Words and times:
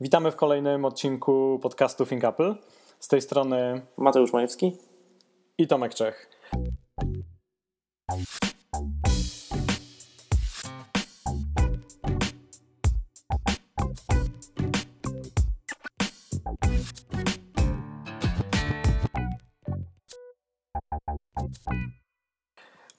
Witamy 0.00 0.30
w 0.30 0.36
kolejnym 0.36 0.84
odcinku 0.84 1.58
podcastu 1.62 2.06
Think 2.06 2.24
Apple. 2.24 2.54
Z 3.00 3.08
tej 3.08 3.22
strony 3.22 3.82
Mateusz 3.96 4.32
Majewski 4.32 4.76
i 5.58 5.66
Tomek 5.66 5.94
Czech. 5.94 6.30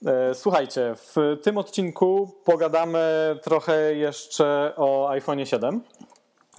E, 0.05 0.36
słuchajcie, 0.36 0.95
w 0.95 1.16
tym 1.43 1.57
odcinku 1.57 2.41
pogadamy 2.45 3.36
trochę 3.43 3.95
jeszcze 3.95 4.73
o 4.75 5.09
iPhone 5.09 5.45
7. 5.45 5.82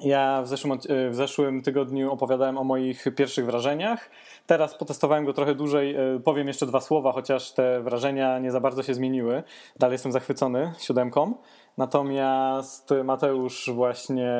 Ja 0.03 0.43
w 0.43 0.49
zeszłym, 0.49 0.79
w 1.11 1.14
zeszłym 1.14 1.62
tygodniu 1.62 2.13
opowiadałem 2.13 2.59
o 2.59 2.64
moich 2.64 3.04
pierwszych 3.17 3.46
wrażeniach. 3.46 4.11
Teraz 4.46 4.75
potestowałem 4.75 5.25
go 5.25 5.32
trochę 5.32 5.55
dłużej. 5.55 5.96
E, 5.96 6.21
powiem 6.21 6.49
jeszcze 6.49 6.67
dwa 6.67 6.81
słowa, 6.81 7.13
chociaż 7.13 7.53
te 7.53 7.81
wrażenia 7.81 8.39
nie 8.39 8.50
za 8.50 8.61
bardzo 8.61 8.82
się 8.82 8.95
zmieniły. 8.95 9.43
Dalej 9.79 9.95
jestem 9.95 10.13
zachwycony 10.13 10.72
siódemką. 10.79 11.35
Natomiast 11.77 12.91
Mateusz 13.05 13.71
właśnie 13.75 14.32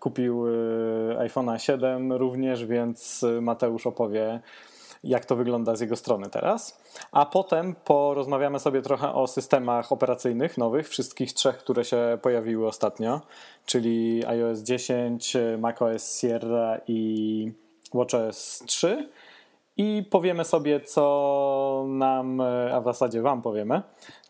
kupił 0.00 0.46
e, 0.46 0.50
iPhone'a 1.28 1.58
7 1.58 2.12
również, 2.12 2.66
więc 2.66 3.26
Mateusz 3.40 3.86
opowie 3.86 4.40
jak 5.04 5.24
to 5.24 5.36
wygląda 5.36 5.76
z 5.76 5.80
jego 5.80 5.96
strony 5.96 6.30
teraz. 6.30 6.80
A 7.12 7.26
potem 7.26 7.74
porozmawiamy 7.84 8.58
sobie 8.58 8.82
trochę 8.82 9.12
o 9.14 9.26
systemach 9.26 9.92
operacyjnych 9.92 10.58
nowych, 10.58 10.88
wszystkich 10.88 11.32
trzech, 11.32 11.58
które 11.58 11.84
się 11.84 12.18
pojawiły 12.22 12.68
ostatnio, 12.68 13.20
czyli 13.66 14.26
iOS 14.26 14.58
10, 14.58 15.36
macOS 15.58 16.20
Sierra 16.20 16.80
i 16.86 17.52
watchOS 17.94 18.62
3. 18.66 19.08
I 19.76 20.04
powiemy 20.10 20.44
sobie, 20.44 20.80
co 20.80 21.84
nam, 21.88 22.40
a 22.72 22.80
w 22.80 22.84
zasadzie 22.84 23.22
Wam 23.22 23.42
powiemy, 23.42 23.82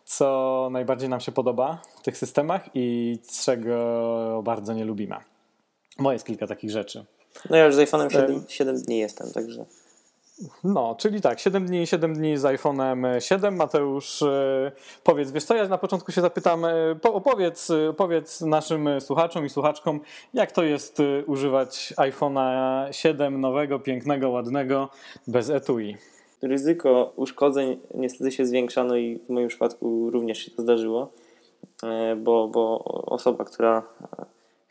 co 0.05 0.69
najbardziej 0.71 1.09
nam 1.09 1.19
się 1.19 1.31
podoba 1.31 1.81
w 1.99 2.01
tych 2.01 2.17
systemach 2.17 2.69
i 2.73 3.19
czego 3.43 4.41
bardzo 4.43 4.73
nie 4.73 4.85
lubimy. 4.85 5.15
Moje 5.99 6.15
jest 6.15 6.25
kilka 6.25 6.47
takich 6.47 6.71
rzeczy. 6.71 7.05
No 7.49 7.57
ja 7.57 7.65
już 7.65 7.75
z 7.75 7.77
iPhone'em 7.77 8.11
7, 8.11 8.43
7 8.47 8.75
dni 8.75 8.97
jestem, 8.97 9.31
także. 9.31 9.65
No, 10.63 10.95
czyli 10.99 11.21
tak, 11.21 11.39
7 11.39 11.65
dni, 11.65 11.87
7 11.87 12.13
dni 12.13 12.37
z 12.37 12.43
iPhone'em 12.43 13.19
7. 13.19 13.55
Mateusz, 13.55 14.21
e, 14.21 14.71
powiedz, 15.03 15.31
wiesz 15.31 15.43
co, 15.43 15.55
ja 15.55 15.67
na 15.67 15.77
początku 15.77 16.11
się 16.11 16.21
zapytam, 16.21 16.65
e, 16.65 16.71
opowiedz, 17.03 17.71
opowiedz 17.89 18.41
naszym 18.41 19.01
słuchaczom 19.01 19.45
i 19.45 19.49
słuchaczkom, 19.49 19.99
jak 20.33 20.51
to 20.51 20.63
jest 20.63 20.99
e, 20.99 21.25
używać 21.25 21.93
iPhone'a 21.97 22.87
7 22.91 23.41
nowego, 23.41 23.79
pięknego, 23.79 24.29
ładnego, 24.29 24.89
bez 25.27 25.49
etui. 25.49 25.97
Ryzyko 26.41 27.13
uszkodzeń 27.15 27.79
niestety 27.93 28.31
się 28.31 28.45
zwiększa, 28.45 28.83
no 28.83 28.95
i 28.95 29.19
w 29.19 29.29
moim 29.29 29.47
przypadku 29.47 30.09
również 30.09 30.37
się 30.37 30.51
to 30.51 30.61
zdarzyło, 30.61 31.11
bo, 32.17 32.47
bo 32.47 32.83
osoba, 33.05 33.45
która 33.45 33.83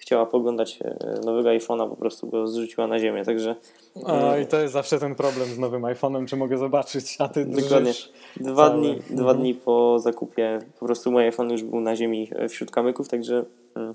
chciała 0.01 0.27
poglądać 0.27 0.79
e, 0.85 1.21
nowego 1.25 1.49
iPhone'a, 1.49 1.91
po 1.91 1.97
prostu 1.97 2.29
go 2.29 2.47
zrzuciła 2.47 2.87
na 2.87 2.99
ziemię, 2.99 3.25
także... 3.25 3.57
O, 4.05 4.37
i 4.37 4.47
to 4.47 4.61
jest 4.61 4.73
zawsze 4.73 4.99
ten 4.99 5.15
problem 5.15 5.49
z 5.49 5.59
nowym 5.59 5.83
iPhone'em, 5.83 6.27
czy 6.27 6.37
mogę 6.37 6.59
zobaczyć, 6.59 7.17
a 7.19 7.29
ty 7.29 7.45
Dokładnie. 7.45 7.93
Dwa 8.37 8.71
dni, 8.71 8.99
dwa 9.11 9.21
mhm. 9.21 9.39
dni 9.39 9.55
po 9.55 9.99
zakupie 9.99 10.59
po 10.81 10.87
prostu 10.87 11.13
mój 11.13 11.25
iPhone 11.25 11.51
już 11.51 11.63
był 11.63 11.81
na 11.81 11.97
ziemi 11.97 12.31
e, 12.33 12.49
wśród 12.49 12.71
kamyków, 12.71 13.09
także 13.09 13.45
mm, 13.75 13.95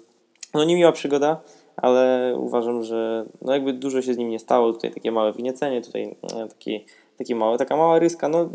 no 0.53 0.63
niemiła 0.63 0.91
przygoda, 0.91 1.41
ale 1.77 2.33
uważam, 2.39 2.83
że 2.83 3.25
no 3.41 3.53
jakby 3.53 3.73
dużo 3.73 4.01
się 4.01 4.13
z 4.13 4.17
nim 4.17 4.29
nie 4.29 4.39
stało, 4.39 4.73
tutaj 4.73 4.93
takie 4.93 5.11
małe 5.11 5.33
winiecenie, 5.33 5.81
tutaj 5.81 6.15
e, 6.35 6.47
taki, 6.47 6.85
taki 7.17 7.35
małe, 7.35 7.57
taka 7.57 7.77
mała 7.77 7.99
ryska, 7.99 8.29
no 8.29 8.49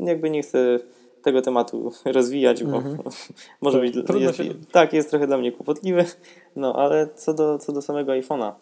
jakby 0.00 0.30
nie 0.30 0.42
chcę 0.42 0.78
tego 1.24 1.42
tematu 1.42 1.92
rozwijać, 2.04 2.64
bo 2.64 2.76
mm 2.76 2.96
-hmm. 2.96 3.32
może 3.60 3.80
być. 3.80 3.94
Jest, 4.18 4.36
się... 4.36 4.44
Tak, 4.72 4.92
jest 4.92 5.10
trochę 5.10 5.26
dla 5.26 5.38
mnie 5.38 5.52
kłopotliwy. 5.52 6.04
No, 6.56 6.74
ale 6.76 7.08
co 7.14 7.34
do, 7.34 7.58
co 7.58 7.72
do 7.72 7.82
samego 7.82 8.12
iPhone'a, 8.12 8.52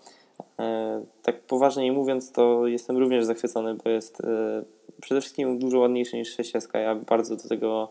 e, 0.58 1.04
tak 1.22 1.40
poważniej 1.40 1.92
mówiąc, 1.92 2.32
to 2.32 2.66
jestem 2.66 2.96
również 2.96 3.24
zachwycony, 3.24 3.74
bo 3.74 3.90
jest 3.90 4.20
e, 4.20 4.62
przede 5.00 5.20
wszystkim 5.20 5.58
dużo 5.58 5.78
ładniejszy 5.78 6.16
niż 6.16 6.36
6S. 6.36 6.78
Ja 6.78 6.94
bardzo 6.94 7.36
do 7.36 7.48
tego 7.48 7.88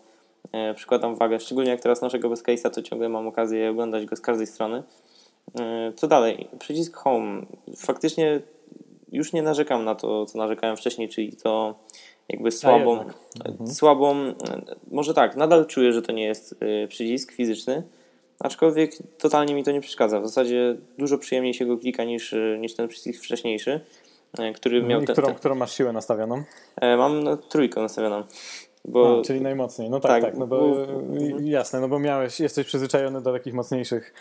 e, 0.51 0.73
przykładam 0.73 1.15
wagę, 1.15 1.39
szczególnie 1.39 1.69
jak 1.69 1.81
teraz 1.81 2.01
naszego 2.01 2.29
bez 2.29 2.43
case'a, 2.43 2.69
to 2.69 2.81
ciągle 2.81 3.09
mam 3.09 3.27
okazję 3.27 3.69
oglądać 3.69 4.05
go 4.05 4.15
z 4.15 4.21
każdej 4.21 4.47
strony. 4.47 4.83
E, 5.59 5.93
co 5.95 6.07
dalej? 6.07 6.47
Przycisk 6.59 6.97
Home. 6.97 7.45
Faktycznie 7.77 8.41
już 9.11 9.33
nie 9.33 9.41
narzekam 9.41 9.85
na 9.85 9.95
to, 9.95 10.25
co 10.25 10.37
narzekałem 10.37 10.77
wcześniej, 10.77 11.09
czyli 11.09 11.33
to 11.33 11.75
jakby 12.31 12.51
słabą, 12.51 12.99
mhm. 13.45 13.67
słabą, 13.67 14.15
może 14.91 15.13
tak, 15.13 15.35
nadal 15.35 15.65
czuję, 15.65 15.93
że 15.93 16.01
to 16.01 16.11
nie 16.11 16.23
jest 16.23 16.53
y, 16.53 16.87
przycisk 16.87 17.31
fizyczny, 17.31 17.83
aczkolwiek 18.39 18.91
totalnie 19.17 19.55
mi 19.55 19.63
to 19.63 19.71
nie 19.71 19.81
przeszkadza. 19.81 20.21
W 20.21 20.27
zasadzie 20.27 20.75
dużo 20.97 21.17
przyjemniej 21.17 21.53
się 21.53 21.65
go 21.65 21.77
klika 21.77 22.03
niż, 22.03 22.33
y, 22.33 22.57
niż 22.59 22.75
ten 22.75 22.87
przycisk 22.87 23.23
wcześniejszy, 23.23 23.79
który 24.55 24.77
mhm. 24.77 24.89
miał... 24.89 25.01
I 25.01 25.05
którą, 25.05 25.33
którą 25.33 25.55
masz 25.55 25.73
siłę 25.73 25.93
nastawioną? 25.93 26.43
E, 26.81 26.97
mam 26.97 27.37
trójkę 27.49 27.81
nastawioną. 27.81 28.23
Bo, 28.85 29.19
A, 29.19 29.23
czyli 29.23 29.41
najmocniej. 29.41 29.89
No 29.89 29.99
tak, 29.99 30.11
tak, 30.11 30.23
tak 30.23 30.39
no 30.39 30.47
bo, 30.47 30.59
bo 30.59 30.75
jasne, 31.39 31.79
no 31.79 31.87
bo 31.87 31.99
miałeś, 31.99 32.39
jesteś 32.39 32.67
przyzwyczajony 32.67 33.21
do 33.21 33.33
takich 33.33 33.53
mocniejszych 33.53 34.13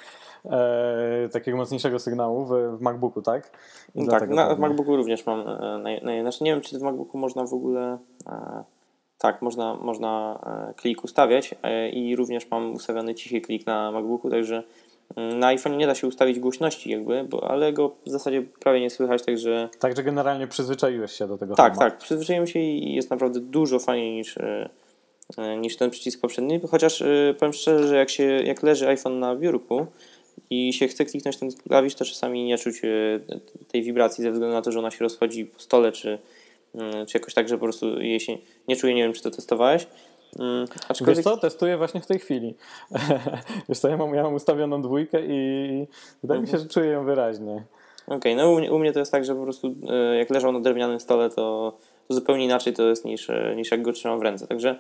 e, 0.44 1.28
takiego 1.32 1.56
mocniejszego 1.56 1.98
sygnału 1.98 2.44
w, 2.44 2.78
w 2.78 2.80
MacBooku, 2.80 3.22
tak? 3.22 3.50
I 3.94 4.06
tak, 4.06 4.30
na, 4.30 4.54
w 4.54 4.58
MacBooku 4.58 4.96
również 4.96 5.26
mam. 5.26 5.40
E, 5.48 5.78
naj, 5.82 6.02
naj, 6.02 6.20
znaczy 6.20 6.44
nie 6.44 6.50
wiem, 6.50 6.60
czy 6.60 6.78
w 6.78 6.82
MacBooku 6.82 7.18
można 7.18 7.44
w 7.44 7.54
ogóle. 7.54 7.98
E, 8.26 8.64
tak, 9.20 9.42
można, 9.42 9.74
można 9.74 10.40
e, 10.70 10.74
klik 10.74 11.04
ustawiać 11.04 11.54
e, 11.62 11.88
i 11.90 12.16
również 12.16 12.50
mam 12.50 12.72
ustawiony 12.72 13.14
cichy 13.14 13.40
klik 13.40 13.66
na 13.66 13.92
MacBooku, 13.92 14.30
także 14.30 14.62
mm, 15.16 15.38
na 15.38 15.46
iPhone 15.46 15.76
nie 15.76 15.86
da 15.86 15.94
się 15.94 16.06
ustawić 16.06 16.40
głośności 16.40 16.90
jakby, 16.90 17.24
bo, 17.24 17.50
ale 17.50 17.72
go 17.72 17.88
w 18.06 18.10
zasadzie 18.10 18.42
prawie 18.42 18.80
nie 18.80 18.90
słychać, 18.90 19.22
także... 19.22 19.68
Także 19.78 20.02
generalnie 20.02 20.46
przyzwyczaiłeś 20.46 21.12
się 21.12 21.26
do 21.26 21.38
tego 21.38 21.54
Tak, 21.54 21.78
tak, 21.78 21.98
przyzwyczaiłem 21.98 22.46
się 22.46 22.58
i 22.58 22.94
jest 22.94 23.10
naprawdę 23.10 23.40
dużo 23.40 23.78
fajniej 23.78 24.12
niż, 24.12 24.38
niż 25.58 25.76
ten 25.76 25.90
przycisk 25.90 26.20
poprzedni, 26.20 26.60
chociaż 26.70 27.02
powiem 27.38 27.52
szczerze, 27.52 27.88
że 27.88 27.96
jak, 27.96 28.10
się, 28.10 28.22
jak 28.22 28.62
leży 28.62 28.88
iPhone 28.88 29.18
na 29.18 29.36
biurku, 29.36 29.86
i 30.50 30.72
się 30.72 30.88
chce 30.88 31.04
kliknąć 31.04 31.36
ten 31.36 31.50
klawisz, 31.68 31.94
to 31.94 32.04
czasami 32.04 32.44
nie 32.44 32.58
czuć 32.58 32.84
e, 32.84 32.88
tej 33.68 33.82
wibracji 33.82 34.24
ze 34.24 34.32
względu 34.32 34.54
na 34.54 34.62
to, 34.62 34.72
że 34.72 34.78
ona 34.78 34.90
się 34.90 34.98
rozchodzi 35.00 35.44
po 35.44 35.60
stole, 35.60 35.92
czy, 35.92 36.18
mm, 36.74 37.06
czy 37.06 37.18
jakoś 37.18 37.34
tak, 37.34 37.48
że 37.48 37.54
po 37.54 37.62
prostu 37.62 38.00
jej 38.00 38.20
się 38.20 38.38
nie 38.68 38.76
czuje. 38.76 38.94
Nie 38.94 39.02
wiem, 39.02 39.12
czy 39.12 39.22
to 39.22 39.30
testowałeś. 39.30 39.86
Mm, 40.38 40.66
aczkolwiek... 40.88 41.16
Wiesz 41.16 41.24
co, 41.24 41.36
testuję 41.36 41.76
właśnie 41.76 42.00
w 42.00 42.06
tej 42.06 42.18
chwili. 42.18 42.54
Wiesz 43.68 43.78
co, 43.78 43.88
ja 43.88 43.96
mam, 43.96 44.14
ja 44.14 44.22
mam 44.22 44.34
ustawioną 44.34 44.82
dwójkę 44.82 45.18
i 45.26 45.86
wydaje 46.22 46.40
mi 46.40 46.48
się, 46.48 46.58
że 46.58 46.66
czuję 46.66 46.90
ją 46.90 47.04
wyraźnie. 47.04 47.64
Okej, 48.06 48.16
okay, 48.16 48.36
no 48.36 48.50
u 48.50 48.58
mnie, 48.58 48.72
u 48.72 48.78
mnie 48.78 48.92
to 48.92 48.98
jest 48.98 49.12
tak, 49.12 49.24
że 49.24 49.34
po 49.34 49.42
prostu 49.42 49.74
e, 49.88 50.16
jak 50.16 50.30
leżał 50.30 50.52
na 50.52 50.60
drewnianym 50.60 51.00
stole, 51.00 51.30
to, 51.30 51.76
to 52.08 52.14
zupełnie 52.14 52.44
inaczej 52.44 52.72
to 52.72 52.82
jest 52.82 53.04
niż, 53.04 53.30
e, 53.30 53.54
niż 53.56 53.70
jak 53.70 53.82
go 53.82 53.92
trzymam 53.92 54.18
w 54.18 54.22
ręce. 54.22 54.46
Także 54.46 54.78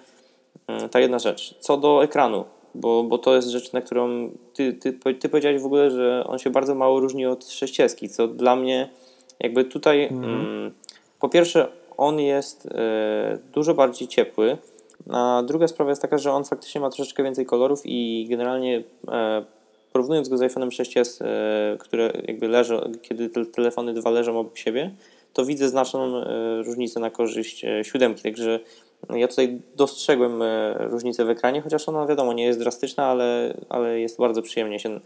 mm, 0.66 0.88
ta 0.88 1.00
jedna 1.00 1.18
rzecz. 1.18 1.54
Co 1.60 1.76
do 1.76 2.04
ekranu, 2.04 2.44
bo, 2.74 3.04
bo 3.04 3.18
to 3.18 3.36
jest 3.36 3.48
rzecz, 3.48 3.72
na 3.72 3.80
którą 3.80 4.30
ty, 4.54 4.72
ty, 4.72 4.92
ty 4.92 5.28
powiedziałeś 5.28 5.62
w 5.62 5.66
ogóle, 5.66 5.90
że 5.90 6.24
on 6.26 6.38
się 6.38 6.50
bardzo 6.50 6.74
mało 6.74 7.00
różni 7.00 7.26
od 7.26 7.48
sześcieski, 7.48 8.08
co 8.08 8.28
dla 8.28 8.56
mnie 8.56 8.88
jakby 9.40 9.64
tutaj 9.64 10.04
mhm. 10.04 10.24
mm, 10.24 10.72
po 11.20 11.28
pierwsze 11.28 11.68
on 11.96 12.20
jest 12.20 12.66
e, 12.66 13.38
dużo 13.52 13.74
bardziej 13.74 14.08
ciepły, 14.08 14.58
a 15.10 15.42
druga 15.46 15.68
sprawa 15.68 15.90
jest 15.90 16.02
taka, 16.02 16.18
że 16.18 16.32
on 16.32 16.44
faktycznie 16.44 16.80
ma 16.80 16.90
troszeczkę 16.90 17.22
więcej 17.22 17.46
kolorów 17.46 17.82
i 17.84 18.26
generalnie 18.30 18.82
e, 19.08 19.44
porównując 19.92 20.28
go 20.28 20.38
z 20.38 20.40
iPhone'em 20.40 20.68
6s, 20.68 21.24
e, 21.24 21.76
które 21.78 22.12
jakby 22.28 22.48
leżą, 22.48 22.80
kiedy 23.02 23.28
te 23.28 23.46
telefony 23.46 23.94
dwa 23.94 24.10
leżą 24.10 24.38
obok 24.38 24.58
siebie, 24.58 24.90
to 25.32 25.44
widzę 25.44 25.68
znaczną 25.68 26.24
różnicę 26.64 27.00
na 27.00 27.10
korzyść 27.10 27.64
siódemki, 27.82 28.22
także 28.22 28.60
ja 29.08 29.28
tutaj 29.28 29.62
dostrzegłem 29.76 30.42
e, 30.42 30.74
różnicę 30.78 31.24
w 31.24 31.30
ekranie, 31.30 31.60
chociaż 31.60 31.88
ona 31.88 32.06
wiadomo 32.06 32.32
nie 32.32 32.44
jest 32.44 32.58
drastyczna, 32.58 33.06
ale, 33.06 33.54
ale 33.68 34.00
jest 34.00 34.18
bardzo 34.18 34.42
przyjemnie 34.42 34.78
się 34.78 35.00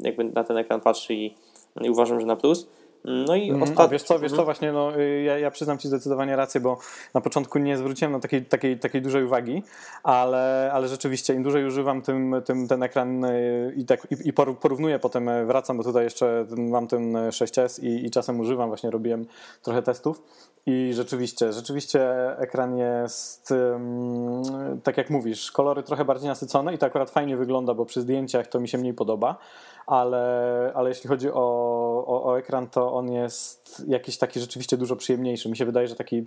jakby 0.00 0.24
na 0.24 0.44
ten 0.44 0.56
ekran 0.56 0.80
patrzy 0.80 1.14
i, 1.14 1.34
i 1.82 1.90
uważam, 1.90 2.20
że 2.20 2.26
na 2.26 2.36
plus. 2.36 2.66
No 3.04 3.36
i 3.36 3.50
mm, 3.50 3.62
ostatnio. 3.62 3.88
Wiesz 3.88 4.02
co, 4.02 4.18
wiesz 4.18 4.30
co, 4.30 4.36
mhm. 4.36 4.44
właśnie, 4.44 4.72
no, 4.72 4.98
y, 4.98 5.22
ja, 5.22 5.38
ja 5.38 5.50
przyznam 5.50 5.78
Ci 5.78 5.88
zdecydowanie 5.88 6.36
rację, 6.36 6.60
bo 6.60 6.78
na 7.14 7.20
początku 7.20 7.58
nie 7.58 7.78
zwróciłem 7.78 8.12
na 8.12 8.20
takiej, 8.20 8.44
takiej, 8.44 8.78
takiej 8.78 9.02
dużej 9.02 9.24
uwagi, 9.24 9.62
ale, 10.02 10.70
ale 10.72 10.88
rzeczywiście 10.88 11.34
im 11.34 11.42
dłużej 11.42 11.66
używam 11.66 12.02
tym, 12.02 12.34
tym, 12.44 12.68
ten 12.68 12.82
ekran 12.82 13.24
y, 13.24 13.74
i, 13.76 13.84
tak, 13.84 14.06
i, 14.10 14.28
i 14.28 14.32
porównuję, 14.32 14.98
potem 14.98 15.28
y, 15.28 15.46
wracam, 15.46 15.76
bo 15.76 15.84
tutaj 15.84 16.04
jeszcze 16.04 16.46
mam 16.56 16.86
ten 16.86 17.12
6S 17.12 17.84
i, 17.84 18.06
i 18.06 18.10
czasem 18.10 18.40
używam, 18.40 18.68
właśnie 18.68 18.90
robiłem 18.90 19.26
trochę 19.62 19.82
testów 19.82 20.22
i 20.66 20.92
rzeczywiście, 20.94 21.52
rzeczywiście 21.52 22.00
ekran 22.38 22.76
jest, 22.76 23.54
tak 24.82 24.96
jak 24.96 25.10
mówisz, 25.10 25.50
kolory 25.50 25.82
trochę 25.82 26.04
bardziej 26.04 26.28
nasycone 26.28 26.74
i 26.74 26.78
to 26.78 26.86
akurat 26.86 27.10
fajnie 27.10 27.36
wygląda, 27.36 27.74
bo 27.74 27.86
przy 27.86 28.00
zdjęciach 28.00 28.46
to 28.46 28.60
mi 28.60 28.68
się 28.68 28.78
mniej 28.78 28.94
podoba, 28.94 29.36
ale, 29.86 30.72
ale 30.74 30.88
jeśli 30.88 31.08
chodzi 31.08 31.30
o, 31.30 31.34
o, 32.06 32.24
o 32.24 32.38
ekran, 32.38 32.68
to 32.68 32.92
on 32.92 33.12
jest 33.12 33.84
jakiś 33.88 34.18
taki 34.18 34.40
rzeczywiście 34.40 34.76
dużo 34.76 34.96
przyjemniejszy. 34.96 35.48
Mi 35.48 35.56
się 35.56 35.64
wydaje, 35.64 35.88
że 35.88 35.94
taki 35.94 36.26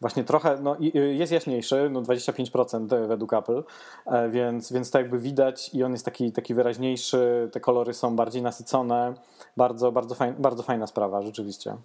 właśnie 0.00 0.24
trochę, 0.24 0.58
no 0.62 0.76
jest 0.94 1.32
jaśniejszy, 1.32 1.88
no 1.90 2.02
25% 2.02 3.06
według 3.06 3.32
Apple, 3.32 3.64
e, 4.06 4.28
więc, 4.30 4.72
więc 4.72 4.90
to 4.90 4.98
jakby 4.98 5.18
widać 5.18 5.74
i 5.74 5.82
on 5.82 5.92
jest 5.92 6.04
taki, 6.04 6.32
taki 6.32 6.54
wyraźniejszy, 6.54 7.48
te 7.52 7.60
kolory 7.60 7.94
są 7.94 8.16
bardziej 8.16 8.42
nasycone, 8.42 9.14
bardzo, 9.56 9.92
bardzo, 9.92 10.14
fajn, 10.14 10.34
bardzo 10.38 10.62
fajna 10.62 10.86
sprawa, 10.86 11.22
rzeczywiście. 11.22 11.76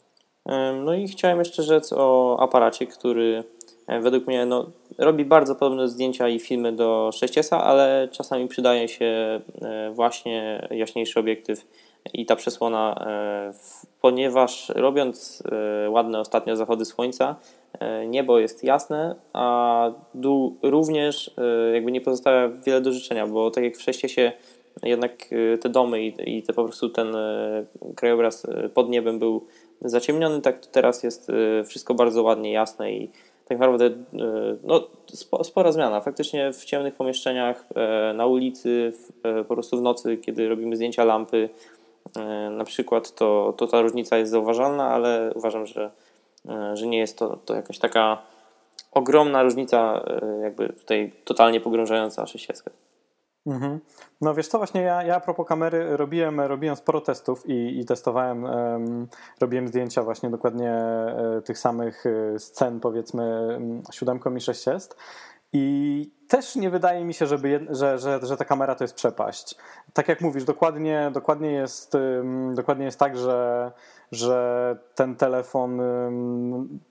No 0.83 0.93
i 0.93 1.07
chciałem 1.07 1.39
jeszcze 1.39 1.63
rzec 1.63 1.93
o 1.93 2.37
aparacie, 2.39 2.87
który 2.87 3.43
e, 3.87 3.99
według 3.99 4.27
mnie 4.27 4.45
no, 4.45 4.65
robi 4.97 5.25
bardzo 5.25 5.55
podobne 5.55 5.89
zdjęcia 5.89 6.29
i 6.29 6.39
filmy 6.39 6.71
do 6.71 7.09
6S, 7.13 7.55
ale 7.55 8.07
czasami 8.11 8.47
przydaje 8.47 8.87
się 8.87 9.05
e, 9.61 9.91
właśnie 9.93 10.67
jaśniejszy 10.71 11.19
obiektyw 11.19 11.65
i 12.13 12.25
ta 12.25 12.35
przesłona, 12.35 13.05
ponieważ 14.01 14.69
robiąc 14.69 15.43
ładne 15.89 16.19
ostatnio 16.19 16.55
zachody 16.55 16.85
słońca, 16.85 17.35
E, 17.73 18.07
niebo 18.07 18.39
jest 18.39 18.63
jasne, 18.63 19.15
a 19.33 19.91
dół 20.13 20.57
również 20.61 21.31
e, 21.37 21.73
jakby 21.73 21.91
nie 21.91 22.01
pozostawia 22.01 22.49
wiele 22.49 22.81
do 22.81 22.91
życzenia, 22.91 23.27
bo 23.27 23.51
tak 23.51 23.63
jak 23.63 23.77
w 23.77 24.09
się 24.09 24.31
jednak 24.83 25.11
e, 25.31 25.57
te 25.57 25.69
domy 25.69 26.03
i, 26.03 26.37
i 26.37 26.43
te 26.43 26.53
po 26.53 26.63
prostu 26.63 26.89
ten 26.89 27.07
krajobraz 27.95 28.47
pod 28.73 28.89
niebem 28.89 29.19
był 29.19 29.47
zaciemniony, 29.81 30.41
tak 30.41 30.65
teraz 30.65 31.03
jest 31.03 31.31
wszystko 31.65 31.93
bardzo 31.93 32.23
ładnie 32.23 32.51
jasne 32.51 32.91
i 32.91 33.09
tak 33.45 33.59
naprawdę 33.59 33.89
no, 34.63 34.87
spora 35.43 35.71
zmiana. 35.71 36.01
Faktycznie 36.01 36.53
w 36.53 36.65
ciemnych 36.65 36.95
pomieszczeniach, 36.95 37.65
na 38.13 38.25
ulicy, 38.25 38.93
po 39.47 39.53
prostu 39.53 39.77
w 39.77 39.81
nocy, 39.81 40.17
kiedy 40.17 40.49
robimy 40.49 40.75
zdjęcia 40.75 41.03
lampy, 41.03 41.49
na 42.51 42.63
przykład, 42.63 43.15
to, 43.15 43.53
to 43.57 43.67
ta 43.67 43.81
różnica 43.81 44.17
jest 44.17 44.31
zauważalna, 44.31 44.89
ale 44.89 45.31
uważam, 45.35 45.65
że 45.65 45.91
E, 46.47 46.77
że 46.77 46.87
nie 46.87 46.97
jest 46.97 47.17
to, 47.17 47.37
to 47.45 47.55
jakaś 47.55 47.79
taka 47.79 48.17
ogromna 48.91 49.43
różnica, 49.43 50.03
e, 50.07 50.39
jakby 50.43 50.69
tutaj 50.69 51.11
totalnie 51.25 51.61
pogrążająca 51.61 52.25
6 52.25 52.47
mhm. 53.49 53.79
No 54.21 54.33
wiesz 54.33 54.47
co, 54.47 54.57
właśnie 54.57 54.81
ja, 54.81 55.03
ja 55.03 55.15
a 55.15 55.19
propos 55.19 55.47
kamery 55.47 55.97
robiłem, 55.97 56.41
robiłem 56.41 56.75
sporo 56.75 57.01
testów 57.01 57.45
i, 57.45 57.79
i 57.79 57.85
testowałem, 57.85 58.43
um, 58.43 59.07
robiłem 59.39 59.67
zdjęcia 59.67 60.03
właśnie 60.03 60.29
dokładnie 60.29 60.73
um, 61.17 61.41
tych 61.41 61.57
samych 61.57 62.03
scen 62.37 62.79
powiedzmy 62.79 63.57
siódemką 63.91 64.35
i 64.35 64.41
6 64.41 64.67
jest 64.67 64.97
i 65.53 66.11
też 66.27 66.55
nie 66.55 66.69
wydaje 66.69 67.05
mi 67.05 67.13
się, 67.13 67.27
żeby, 67.27 67.67
że, 67.69 67.97
że, 67.97 68.19
że 68.23 68.37
ta 68.37 68.45
kamera 68.45 68.75
to 68.75 68.83
jest 68.83 68.95
przepaść. 68.95 69.55
Tak 69.93 70.07
jak 70.07 70.21
mówisz, 70.21 70.43
dokładnie, 70.43 71.11
dokładnie, 71.13 71.51
jest, 71.51 71.97
dokładnie 72.53 72.85
jest 72.85 72.99
tak, 72.99 73.17
że, 73.17 73.71
że 74.11 74.77
ten 74.95 75.15
telefon 75.15 75.81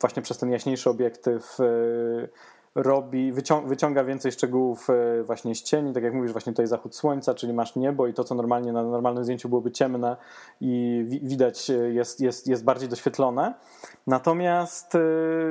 właśnie 0.00 0.22
przez 0.22 0.38
ten 0.38 0.50
jaśniejszy 0.50 0.90
obiektyw 0.90 1.60
y, 1.60 2.28
robi, 2.79 3.33
wyciąga 3.67 4.05
więcej 4.05 4.33
szczegółów 4.33 4.91
e, 4.91 5.23
właśnie 5.23 5.55
z 5.55 5.63
cieni, 5.63 5.93
tak 5.93 6.03
jak 6.03 6.15
mówisz, 6.15 6.33
właśnie 6.33 6.53
tutaj 6.53 6.67
zachód 6.67 6.97
słońca, 6.97 7.35
czyli 7.35 7.53
masz 7.53 7.77
niebo 7.77 8.07
i 8.07 8.15
to, 8.15 8.25
co 8.25 8.35
normalnie 8.35 8.73
na 8.73 8.83
normalnym 8.83 9.25
zdjęciu 9.25 9.49
byłoby 9.49 9.71
ciemne 9.71 10.17
i 10.61 11.05
widać 11.23 11.71
e, 11.71 11.75
jest, 11.75 12.21
jest, 12.21 12.47
jest 12.47 12.65
bardziej 12.65 12.89
doświetlone. 12.89 13.55
Natomiast, 14.07 14.95
e, 14.95 14.99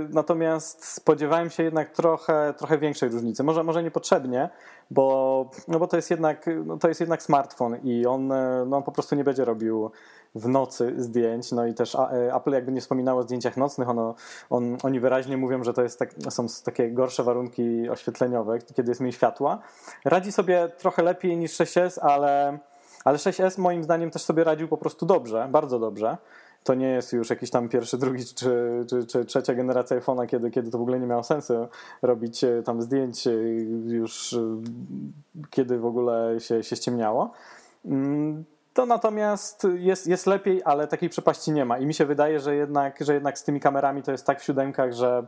natomiast 0.10 0.86
spodziewałem 0.86 1.50
się 1.50 1.64
jednak 1.64 1.92
trochę, 1.92 2.54
trochę 2.58 2.78
większej 2.78 3.10
różnicy. 3.10 3.44
Może, 3.44 3.64
może 3.64 3.84
niepotrzebnie, 3.84 4.50
bo, 4.92 5.50
no 5.68 5.80
bo 5.80 5.88
to, 5.88 5.96
jest 5.96 6.12
jednak, 6.12 6.46
no 6.66 6.78
to 6.78 6.88
jest 6.88 7.00
jednak 7.00 7.24
smartfon 7.24 7.78
i 7.84 8.06
on, 8.06 8.28
no 8.68 8.78
on 8.78 8.84
po 8.84 8.92
prostu 8.92 9.16
nie 9.16 9.24
będzie 9.24 9.46
robił 9.46 9.92
w 10.38 10.48
nocy 10.48 10.94
zdjęć, 10.98 11.52
no 11.52 11.66
i 11.66 11.74
też 11.74 11.96
e, 11.96 12.36
Apple 12.36 12.52
jakby 12.52 12.72
nie 12.72 12.82
wspominało 12.82 13.20
o 13.20 13.24
zdjęciach 13.24 13.58
nocnych, 13.58 13.90
ono, 13.90 14.16
on, 14.50 14.78
oni 14.84 15.00
wyraźnie 15.00 15.38
mówią, 15.38 15.64
że 15.64 15.74
to 15.74 15.84
jest 15.84 16.00
tak, 16.00 16.14
są 16.30 16.46
takie 16.64 16.92
gorsze 16.92 17.24
warunki 17.24 17.90
oświetleniowe, 17.90 18.60
kiedy 18.60 18.92
jest 18.92 19.02
mniej 19.02 19.14
światła. 19.14 19.60
Radzi 20.06 20.32
sobie 20.32 20.70
trochę 20.78 21.04
lepiej 21.04 21.38
niż 21.38 21.52
6S, 21.52 22.00
ale, 22.02 22.58
ale 23.06 23.18
6S 23.18 23.60
moim 23.60 23.84
zdaniem 23.84 24.12
też 24.12 24.22
sobie 24.22 24.44
radził 24.44 24.68
po 24.68 24.78
prostu 24.78 25.06
dobrze, 25.06 25.48
bardzo 25.52 25.80
dobrze. 25.80 26.18
To 26.64 26.74
nie 26.74 26.88
jest 26.88 27.14
już 27.14 27.30
jakiś 27.30 27.50
tam 27.50 27.70
pierwszy, 27.70 27.98
drugi 27.98 28.26
czy, 28.26 28.86
czy, 28.90 29.06
czy 29.06 29.26
trzecia 29.26 29.54
generacja 29.54 30.00
iPhone'a, 30.00 30.28
kiedy, 30.28 30.52
kiedy 30.52 30.72
to 30.72 30.78
w 30.78 30.82
ogóle 30.82 31.00
nie 31.00 31.08
miało 31.08 31.24
sensu 31.24 31.68
robić 32.02 32.44
e, 32.44 32.64
tam 32.64 32.82
zdjęć 32.82 33.28
e, 33.28 33.32
już 33.88 34.36
kiedy 35.50 35.80
w 35.80 35.86
ogóle 35.86 36.40
się, 36.40 36.64
się 36.64 36.76
ściemniało. 36.76 37.32
To 38.78 38.86
natomiast 38.86 39.68
jest, 39.78 40.08
jest 40.08 40.28
lepiej, 40.28 40.62
ale 40.66 40.88
takiej 40.88 41.10
przepaści 41.10 41.52
nie 41.52 41.66
ma. 41.66 41.78
I 41.78 41.86
mi 41.86 41.94
się 41.94 42.06
wydaje, 42.06 42.40
że 42.40 42.56
jednak, 42.56 42.98
że 43.00 43.14
jednak 43.14 43.40
z 43.40 43.44
tymi 43.44 43.60
kamerami 43.60 44.04
to 44.04 44.12
jest 44.12 44.26
tak 44.26 44.42
w 44.42 44.44
siódemkach, 44.44 44.94
że, 44.94 45.26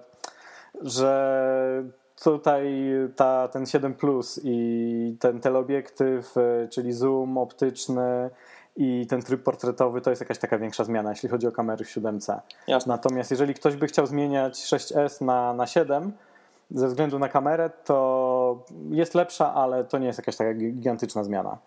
że 0.81 1.83
tutaj 2.23 2.83
ta, 3.15 3.47
ten 3.47 3.65
7 3.65 3.93
Plus 3.93 4.39
i 4.43 5.17
ten 5.19 5.39
teleobiektyw, 5.39 6.35
czyli 6.69 6.93
zoom 6.93 7.37
optyczny 7.37 8.29
i 8.77 9.07
ten 9.07 9.21
tryb 9.21 9.43
portretowy 9.43 10.01
to 10.01 10.09
jest 10.09 10.19
jakaś 10.19 10.37
taka 10.37 10.57
większa 10.57 10.83
zmiana, 10.83 11.09
jeśli 11.09 11.29
chodzi 11.29 11.47
o 11.47 11.51
kamery 11.51 11.85
w 11.85 11.89
7 11.89 12.19
Jasne. 12.67 12.93
Natomiast 12.93 13.31
jeżeli 13.31 13.53
ktoś 13.53 13.75
by 13.75 13.87
chciał 13.87 14.05
zmieniać 14.05 14.53
6S 14.53 15.25
na, 15.25 15.53
na 15.53 15.67
7 15.67 16.11
ze 16.71 16.87
względu 16.87 17.19
na 17.19 17.29
kamerę, 17.29 17.69
to 17.85 18.63
jest 18.89 19.15
lepsza, 19.15 19.53
ale 19.53 19.83
to 19.83 19.97
nie 19.97 20.07
jest 20.07 20.19
jakaś 20.19 20.35
taka 20.35 20.53
gigantyczna 20.53 21.23
zmiana. 21.23 21.57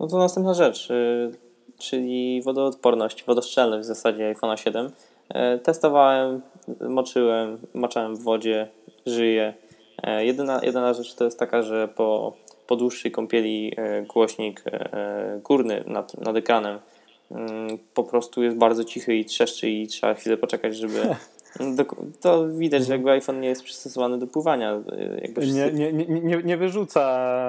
No 0.00 0.06
to 0.06 0.18
następna 0.18 0.54
rzecz, 0.54 0.90
y, 0.90 1.30
czyli 1.78 2.42
wodoodporność, 2.42 3.24
wodoszczelność 3.24 3.84
w 3.84 3.86
zasadzie 3.88 4.26
iPhone 4.26 4.56
7. 4.56 4.86
Y, 4.86 5.58
testowałem, 5.58 6.42
moczyłem, 6.80 7.58
maczałem 7.74 8.16
w 8.16 8.22
wodzie, 8.22 8.68
żyję. 9.06 9.54
Y, 10.20 10.24
jedyna, 10.24 10.60
jedyna 10.62 10.94
rzecz 10.94 11.14
to 11.14 11.24
jest 11.24 11.38
taka, 11.38 11.62
że 11.62 11.88
po, 11.88 12.32
po 12.66 12.76
dłuższej 12.76 13.12
kąpieli 13.12 13.76
głośnik 14.08 14.64
górny 15.42 15.84
nad, 15.86 16.20
nad 16.20 16.36
ekranem 16.36 16.78
po 17.94 18.04
prostu 18.04 18.42
jest 18.42 18.56
bardzo 18.56 18.84
cichy 18.84 19.16
i 19.16 19.24
trzeszczy 19.24 19.70
i 19.70 19.86
trzeba 19.86 20.14
chwilę 20.14 20.36
poczekać, 20.36 20.76
żeby 20.76 21.02
To 22.20 22.48
widać, 22.48 22.86
że 22.86 22.92
jakby 22.92 23.10
iPhone 23.10 23.40
nie 23.40 23.48
jest 23.48 23.62
przystosowany 23.62 24.18
do 24.18 24.26
pływania. 24.26 24.82
Jakby 25.22 25.46
nie, 25.46 25.72
nie, 25.72 25.92
nie, 25.92 26.42
nie 26.44 26.56
wyrzuca 26.56 27.02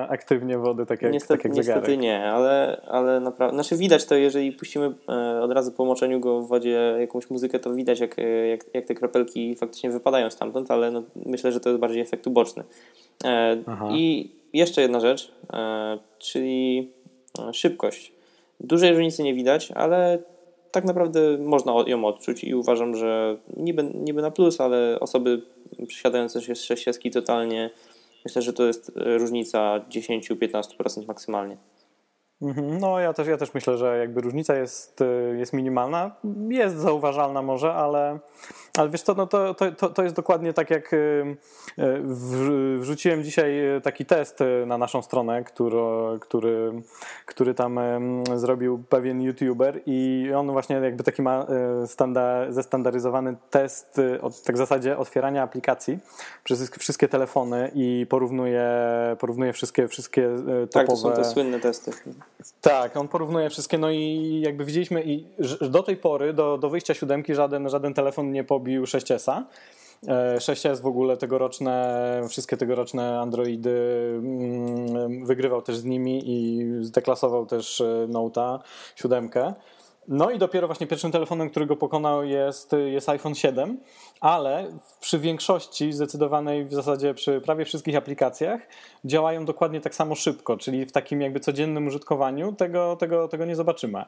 aktywnie 0.09 0.57
wody, 0.57 0.86
tak 0.86 1.01
jak, 1.01 1.13
niestety, 1.13 1.33
tak 1.33 1.45
jak 1.45 1.56
Niestety 1.56 1.80
zegarek. 1.80 2.00
nie, 2.00 2.25
ale, 2.25 2.81
ale 2.88 3.19
naprawdę, 3.19 3.56
znaczy 3.56 3.77
widać 3.77 4.06
to, 4.06 4.15
jeżeli 4.15 4.51
puścimy 4.51 4.92
e, 5.09 5.42
od 5.42 5.51
razu 5.51 5.71
po 5.71 5.86
moczeniu 5.86 6.20
go 6.20 6.41
w 6.41 6.48
wodzie 6.48 6.96
jakąś 7.00 7.29
muzykę, 7.29 7.60
to 7.60 7.74
widać 7.74 8.00
jak, 8.00 8.20
e, 8.20 8.48
jak, 8.48 8.65
jak 8.74 8.86
te 8.86 8.96
kropelki 8.96 9.55
faktycznie 9.55 9.89
wypadają 9.89 10.29
stamtąd, 10.29 10.72
ale 10.72 10.91
no, 10.91 11.03
myślę, 11.25 11.51
że 11.51 11.60
to 11.60 11.70
jest 11.70 11.81
bardziej 11.81 12.01
efekt 12.01 12.27
uboczny. 12.27 12.63
E, 13.24 13.58
I 13.91 14.31
jeszcze 14.53 14.81
jedna 14.81 15.00
rzecz, 15.00 15.31
czyli 16.20 16.89
szybkość. 17.53 18.12
Dużej 18.60 18.91
różnicy 18.91 19.24
nie 19.24 19.34
widać, 19.34 19.72
ale 19.72 20.20
tak 20.71 20.86
naprawdę 20.86 21.38
można 21.38 21.74
ją 21.88 22.05
odczuć 22.05 22.43
i 22.43 22.55
uważam, 22.55 22.95
że 22.95 23.38
niby, 23.57 23.83
niby 23.83 24.21
na 24.21 24.31
plus, 24.31 24.62
ale 24.62 25.00
osoby 25.00 25.41
przesiadające 25.88 26.41
się 26.41 26.55
z 26.55 26.63
sześcieski 26.63 27.12
totalnie, 27.12 27.69
myślę, 28.25 28.41
że 28.41 28.53
to 28.53 28.67
jest 28.67 28.91
różnica 28.95 29.79
10-15% 29.89 31.07
maksymalnie. 31.07 31.57
Mhm. 32.41 32.77
No 32.77 33.00
ja 33.00 33.13
też, 33.13 33.27
ja 33.27 33.38
też 33.38 33.53
myślę, 33.53 33.77
że 33.77 33.98
jakby 33.98 34.22
różnica 34.22 34.56
jest, 34.56 35.03
jest 35.38 35.53
minimalna, 35.53 36.12
jest 36.50 36.75
zauważalna 36.75 37.41
może, 37.41 37.74
ale, 37.74 38.20
ale 38.77 38.89
wiesz 38.89 39.01
co, 39.01 39.13
no 39.13 39.27
to, 39.27 39.53
to, 39.53 39.89
to 39.89 40.03
jest 40.03 40.15
dokładnie 40.15 40.53
tak 40.53 40.70
jak 40.70 40.94
y, 40.94 40.98
y, 41.79 42.77
wrzuciłem 42.79 43.24
dzisiaj 43.24 43.62
taki 43.84 44.06
test 44.06 44.39
na 44.65 44.77
naszą 44.77 45.01
stronę, 45.01 45.44
który, 45.44 46.20
który, 46.20 46.82
który 47.25 47.53
tam 47.53 47.79
zrobił 48.36 48.84
pewien 48.89 49.22
youtuber 49.22 49.82
i 49.86 50.29
on 50.36 50.51
właśnie 50.51 50.75
jakby 50.75 51.03
taki 51.03 51.22
ma 51.22 51.46
y, 51.84 52.53
zestandaryzowany 52.53 53.36
test 53.50 54.01
od, 54.22 54.44
tak 54.44 54.56
w 54.56 54.58
zasadzie 54.60 54.98
otwierania 54.98 55.44
aplikacji 55.44 56.00
przez 56.44 56.70
wszystkie 56.70 57.08
telefony 57.08 57.72
i 57.74 58.06
porównuje, 58.10 58.70
porównuje 59.20 59.53
wszystkie, 59.53 59.88
wszystkie 59.88 60.29
topowe... 60.36 60.67
Tak, 60.67 60.88
to 60.88 60.96
są 60.96 61.12
te 61.12 61.25
słynne 61.25 61.60
testy. 61.60 61.91
Tak, 62.62 62.98
on 62.98 63.08
porównuje 63.08 63.50
wszystkie, 63.50 63.77
no 63.77 63.91
i 63.91 64.41
jakby 64.46 64.65
widzieliśmy 64.65 65.03
i 65.03 65.25
do 65.62 65.84
tej 65.84 65.98
pory, 65.98 66.34
do, 66.34 66.58
do 66.58 66.70
wyjścia 66.70 66.94
siódemki 66.94 67.36
żaden, 67.36 67.70
żaden 67.70 67.94
telefon 67.94 68.32
nie 68.32 68.44
pobił 68.44 68.84
6S-a. 68.84 69.44
6S 70.38 70.70
e, 70.70 70.75
w 70.75 70.86
ogóle 70.86 71.17
tegoroczne, 71.17 72.22
wszystkie 72.29 72.58
tegoroczne 72.58 73.20
Androidy 73.20 73.79
mm, 74.17 75.25
wygrywał 75.25 75.62
też 75.62 75.77
z 75.77 75.86
nimi 75.86 76.22
i 76.25 76.65
zdeklasował 76.82 77.46
też 77.46 77.82
e, 77.82 78.08
Note'a, 78.10 78.60
siódemkę. 78.96 79.53
No 80.07 80.31
i 80.31 80.37
dopiero 80.37 80.67
właśnie 80.67 80.87
pierwszym 80.87 81.11
telefonem, 81.11 81.49
który 81.49 81.65
go 81.65 81.75
pokonał 81.75 82.25
jest, 82.25 82.71
jest 82.87 83.09
iPhone 83.09 83.35
7, 83.35 83.79
ale 84.21 84.67
przy 84.99 85.19
większości, 85.19 85.93
zdecydowanej 85.93 86.65
w 86.65 86.73
zasadzie 86.73 87.13
przy 87.13 87.41
prawie 87.41 87.65
wszystkich 87.65 87.95
aplikacjach 87.95 88.61
działają 89.05 89.45
dokładnie 89.45 89.81
tak 89.81 89.95
samo 89.95 90.15
szybko, 90.15 90.57
czyli 90.57 90.85
w 90.85 90.91
takim 90.91 91.21
jakby 91.21 91.39
codziennym 91.39 91.87
użytkowaniu 91.87 92.53
tego, 92.53 92.95
tego, 92.95 93.27
tego 93.27 93.45
nie 93.45 93.55
zobaczymy. 93.55 94.05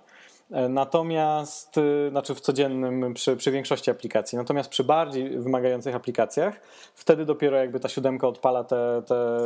Natomiast, 0.69 1.77
y, 1.77 2.09
znaczy 2.09 2.35
w 2.35 2.41
codziennym, 2.41 3.13
przy, 3.13 3.37
przy 3.37 3.51
większości 3.51 3.91
aplikacji, 3.91 4.37
natomiast 4.37 4.69
przy 4.69 4.83
bardziej 4.83 5.39
wymagających 5.39 5.95
aplikacjach, 5.95 6.61
wtedy 6.95 7.25
dopiero 7.25 7.57
jakby 7.57 7.79
ta 7.79 7.89
siódemka 7.89 8.27
odpala 8.27 8.63
te, 8.63 9.01
te, 9.07 9.37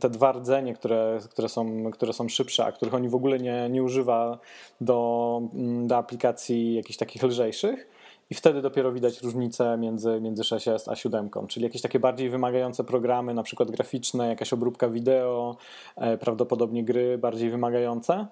te 0.00 0.10
dwa 0.10 0.32
rdzenie, 0.32 0.74
które, 0.74 1.18
które, 1.30 1.48
są, 1.48 1.90
które 1.90 2.12
są 2.12 2.28
szybsze, 2.28 2.64
a 2.64 2.72
których 2.72 2.94
oni 2.94 3.08
w 3.08 3.14
ogóle 3.14 3.38
nie, 3.38 3.68
nie 3.70 3.82
używa 3.82 4.38
do, 4.80 5.40
mm, 5.54 5.86
do 5.86 5.96
aplikacji 5.96 6.74
jakichś 6.74 6.96
takich 6.96 7.22
lżejszych. 7.22 7.88
I 8.30 8.34
wtedy 8.34 8.62
dopiero 8.62 8.92
widać 8.92 9.22
różnicę 9.22 9.76
między, 9.78 10.20
między 10.20 10.42
6S 10.42 10.90
a 10.90 10.96
7, 10.96 11.30
czyli 11.48 11.64
jakieś 11.64 11.82
takie 11.82 12.00
bardziej 12.00 12.30
wymagające 12.30 12.84
programy, 12.84 13.34
na 13.34 13.42
przykład 13.42 13.70
graficzne, 13.70 14.28
jakaś 14.28 14.52
obróbka 14.52 14.88
wideo, 14.88 15.56
e, 15.96 16.18
prawdopodobnie 16.18 16.84
gry 16.84 17.18
bardziej 17.18 17.50
wymagające 17.50 18.26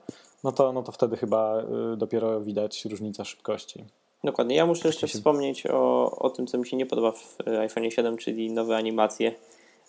no 0.44 0.52
to, 0.52 0.72
no 0.72 0.82
to 0.82 0.92
wtedy 0.92 1.16
chyba 1.16 1.62
y, 1.92 1.96
dopiero 1.96 2.40
widać 2.40 2.84
różnicę 2.84 3.24
szybkości. 3.24 3.84
Dokładnie. 4.24 4.56
Ja 4.56 4.66
muszę 4.66 4.88
jeszcze 4.88 5.06
wspomnieć 5.06 5.66
o, 5.66 6.10
o 6.18 6.30
tym, 6.30 6.46
co 6.46 6.58
mi 6.58 6.66
się 6.66 6.76
nie 6.76 6.86
podoba 6.86 7.12
w 7.12 7.38
y, 7.48 7.58
iPhone 7.58 7.90
7, 7.90 8.16
czyli 8.16 8.52
nowe 8.52 8.76
animacje. 8.76 9.32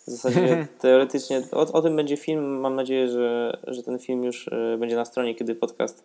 W 0.06 0.10
zasadzie 0.10 0.66
teoretycznie 0.80 1.42
o, 1.52 1.72
o 1.72 1.82
tym 1.82 1.96
będzie 1.96 2.16
film. 2.16 2.60
Mam 2.60 2.74
nadzieję, 2.74 3.08
że, 3.08 3.58
że 3.66 3.82
ten 3.82 3.98
film 3.98 4.24
już 4.24 4.46
y, 4.46 4.76
będzie 4.78 4.96
na 4.96 5.04
stronie, 5.04 5.34
kiedy 5.34 5.54
podcast, 5.54 6.04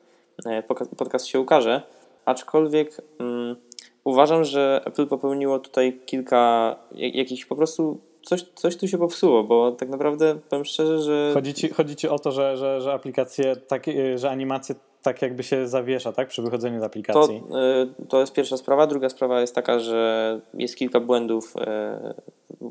podcast 0.98 1.26
się 1.26 1.40
ukaże. 1.40 1.82
Aczkolwiek 2.26 3.02
um, 3.20 3.56
uważam, 4.04 4.44
że 4.44 4.82
Apple 4.86 5.08
popełniło 5.08 5.60
tutaj 5.60 6.00
kilka 6.06 6.76
jakichś 6.92 7.46
po 7.46 7.56
prostu 7.56 8.00
coś, 8.24 8.46
coś 8.56 8.78
tu 8.78 8.88
się 8.88 8.98
popsuło, 8.98 9.44
bo 9.44 9.72
tak 9.72 9.90
naprawdę 9.90 10.36
powiem 10.50 10.66
szczerze, 10.66 11.02
że. 11.02 11.32
Chodzi 11.34 11.54
ci, 11.54 11.70
chodzi 11.70 11.96
ci 11.96 12.08
o 12.08 12.20
to, 12.20 12.32
że, 12.32 12.58
że, 12.58 12.82
że 12.82 12.94
aplikacje, 12.94 13.56
takie, 13.56 14.18
że 14.18 14.30
animacje 14.30 14.76
tak 15.02 15.22
jakby 15.22 15.44
się 15.44 15.68
zawiesza, 15.68 16.12
tak? 16.12 16.28
Przy 16.28 16.42
wychodzeniu 16.42 16.80
z 16.80 16.84
aplikacji. 16.84 17.44
To, 17.50 17.82
y, 17.82 18.08
to 18.10 18.20
jest 18.20 18.34
pierwsza 18.34 18.58
sprawa. 18.58 18.88
Druga 18.88 19.10
sprawa 19.10 19.42
jest 19.42 19.56
taka, 19.56 19.80
że 19.80 20.42
jest 20.54 20.76
kilka 20.76 21.00
błędów 21.00 21.54
y, 21.56 21.60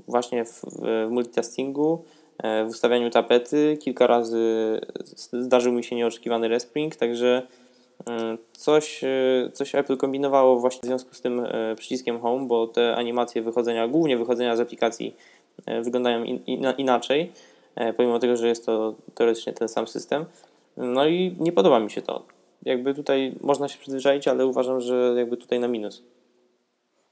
właśnie 0.09 0.45
w, 0.45 0.62
w 1.07 1.11
multitaskingu, 1.11 2.05
y, 2.62 2.64
w 2.64 2.69
ustawianiu 2.69 3.11
tapety. 3.11 3.78
Kilka 3.81 4.07
razy 4.07 4.81
zdarzył 5.33 5.73
mi 5.73 5.85
się 5.85 5.97
nieoczekiwany 5.97 6.49
respring, 6.49 6.97
także 6.97 7.47
Coś, 8.52 9.00
coś 9.52 9.75
Apple 9.75 9.97
kombinowało 9.97 10.61
właśnie 10.61 10.81
w 10.83 10.87
związku 10.87 11.14
z 11.14 11.21
tym 11.21 11.47
przyciskiem 11.76 12.21
Home, 12.21 12.47
bo 12.47 12.67
te 12.67 12.97
animacje 12.97 13.43
wychodzenia, 13.43 13.88
głównie 13.88 14.19
wychodzenia 14.19 14.57
z 14.57 14.61
aplikacji 14.61 15.17
wyglądają 15.66 16.24
in, 16.24 16.44
in, 16.46 16.64
inaczej, 16.78 17.32
e, 17.74 17.92
pomimo 17.92 18.18
tego, 18.18 18.36
że 18.36 18.48
jest 18.48 18.66
to 18.66 18.94
teoretycznie 19.14 19.52
ten 19.52 19.68
sam 19.68 19.88
system. 19.88 20.24
No 20.76 21.06
i 21.06 21.36
nie 21.40 21.52
podoba 21.52 21.80
mi 21.80 21.90
się 21.90 22.02
to. 22.02 22.22
Jakby 22.62 22.94
tutaj 22.94 23.34
można 23.40 23.68
się 23.68 23.78
przyzwyczaić, 23.78 24.28
ale 24.28 24.46
uważam, 24.46 24.80
że 24.80 25.14
jakby 25.16 25.36
tutaj 25.36 25.60
na 25.60 25.68
minus. 25.68 26.02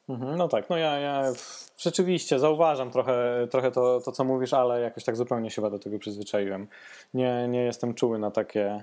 Mhm, 0.08 0.36
no 0.36 0.48
tak, 0.48 0.70
no 0.70 0.76
ja, 0.76 0.98
ja 0.98 1.32
rzeczywiście 1.78 2.38
zauważam 2.38 2.90
trochę, 2.90 3.46
trochę 3.50 3.70
to, 3.70 4.00
to, 4.00 4.12
co 4.12 4.24
mówisz, 4.24 4.54
ale 4.54 4.80
jakoś 4.80 5.04
tak 5.04 5.16
zupełnie 5.16 5.50
się 5.50 5.62
do 5.62 5.78
tego 5.78 5.98
przyzwyczaiłem. 5.98 6.66
Nie, 7.14 7.48
nie 7.48 7.62
jestem 7.64 7.94
czuły 7.94 8.18
na 8.18 8.30
takie, 8.30 8.82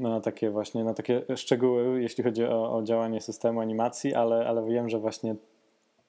na 0.00 0.20
takie 0.20 0.50
właśnie, 0.50 0.84
na 0.84 0.94
takie 0.94 1.22
szczegóły, 1.36 2.02
jeśli 2.02 2.24
chodzi 2.24 2.44
o, 2.44 2.76
o 2.76 2.82
działanie 2.82 3.20
systemu 3.20 3.60
animacji, 3.60 4.14
ale, 4.14 4.46
ale 4.48 4.66
wiem, 4.66 4.88
że 4.88 4.98
właśnie 4.98 5.34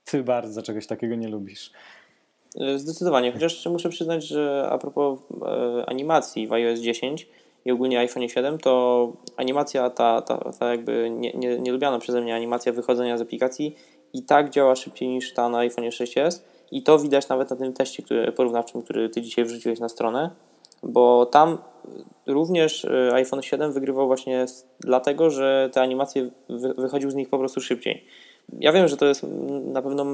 ty 0.05 0.23
bardzo 0.23 0.61
czegoś 0.61 0.87
takiego 0.87 1.15
nie 1.15 1.27
lubisz. 1.27 1.71
E, 2.59 2.79
zdecydowanie, 2.79 3.31
chociaż 3.31 3.65
muszę 3.65 3.89
przyznać, 3.89 4.27
że 4.27 4.67
a 4.71 4.77
propos 4.77 5.19
e, 5.41 5.83
animacji 5.89 6.47
w 6.47 6.53
iOS 6.53 6.79
10 6.79 7.27
i 7.65 7.71
ogólnie 7.71 7.99
iPhone 7.99 8.29
7, 8.29 8.57
to 8.57 9.13
animacja, 9.37 9.89
ta, 9.89 10.21
ta, 10.21 10.51
ta 10.59 10.71
jakby 10.71 11.09
nie, 11.09 11.31
nie, 11.31 11.59
nie 11.59 11.71
lubiana 11.71 11.99
przeze 11.99 12.21
mnie 12.21 12.35
animacja 12.35 12.73
wychodzenia 12.73 13.17
z 13.17 13.21
aplikacji 13.21 13.75
i 14.13 14.23
tak 14.23 14.49
działa 14.49 14.75
szybciej 14.75 15.07
niż 15.07 15.33
ta 15.33 15.49
na 15.49 15.57
iPhone 15.57 15.85
6s 15.85 16.39
i 16.71 16.83
to 16.83 16.99
widać 16.99 17.29
nawet 17.29 17.49
na 17.49 17.55
tym 17.55 17.73
teście 17.73 18.03
który, 18.03 18.31
porównawczym, 18.31 18.81
który 18.81 19.09
Ty 19.09 19.21
dzisiaj 19.21 19.45
wrzuciłeś 19.45 19.79
na 19.79 19.89
stronę, 19.89 20.29
bo 20.83 21.25
tam 21.25 21.57
również 22.27 22.85
e, 22.85 23.13
iPhone 23.13 23.41
7 23.41 23.73
wygrywał 23.73 24.07
właśnie 24.07 24.45
dlatego, 24.79 25.29
że 25.29 25.69
te 25.73 25.81
animacje 25.81 26.29
wychodził 26.77 27.11
z 27.11 27.15
nich 27.15 27.29
po 27.29 27.39
prostu 27.39 27.61
szybciej. 27.61 28.05
Ja 28.59 28.71
wiem, 28.71 28.87
że 28.87 28.97
to 28.97 29.05
jest 29.05 29.25
na 29.61 29.81
pewno 29.81 30.05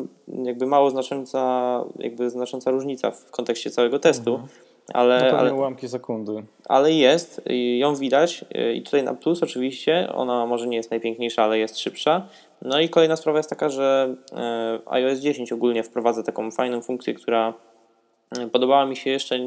jakby 0.44 0.66
mało 0.66 0.90
znacząca, 0.90 1.84
jakby 2.00 2.30
znacząca 2.30 2.72
różnica 2.72 3.12
w 3.12 3.32
kontekście 3.32 3.72
całego 3.72 4.00
testu, 4.00 4.32
mhm. 4.32 4.50
ale, 4.94 5.38
ale 5.38 5.54
ułamki 5.54 5.90
sekundy. 5.90 6.44
Ale 6.66 6.94
jest, 6.94 7.42
ją 7.78 7.96
widać 7.96 8.46
i 8.74 8.82
tutaj 8.82 9.04
na 9.04 9.14
plus 9.14 9.44
oczywiście, 9.44 10.14
ona 10.16 10.46
może 10.46 10.68
nie 10.68 10.78
jest 10.78 10.92
najpiękniejsza, 10.92 11.44
ale 11.44 11.60
jest 11.60 11.80
szybsza. 11.80 12.28
No 12.62 12.80
i 12.80 12.90
kolejna 12.90 13.16
sprawa 13.16 13.40
jest 13.40 13.50
taka, 13.50 13.70
że 13.70 14.16
e, 14.34 14.80
iOS 14.86 15.20
10 15.20 15.52
ogólnie 15.52 15.84
wprowadza 15.84 16.24
taką 16.24 16.52
fajną 16.52 16.82
funkcję, 16.82 17.14
która 17.14 17.54
e, 18.40 18.48
podobała 18.48 18.86
mi 18.86 18.96
się 18.96 19.10
jeszcze 19.10 19.40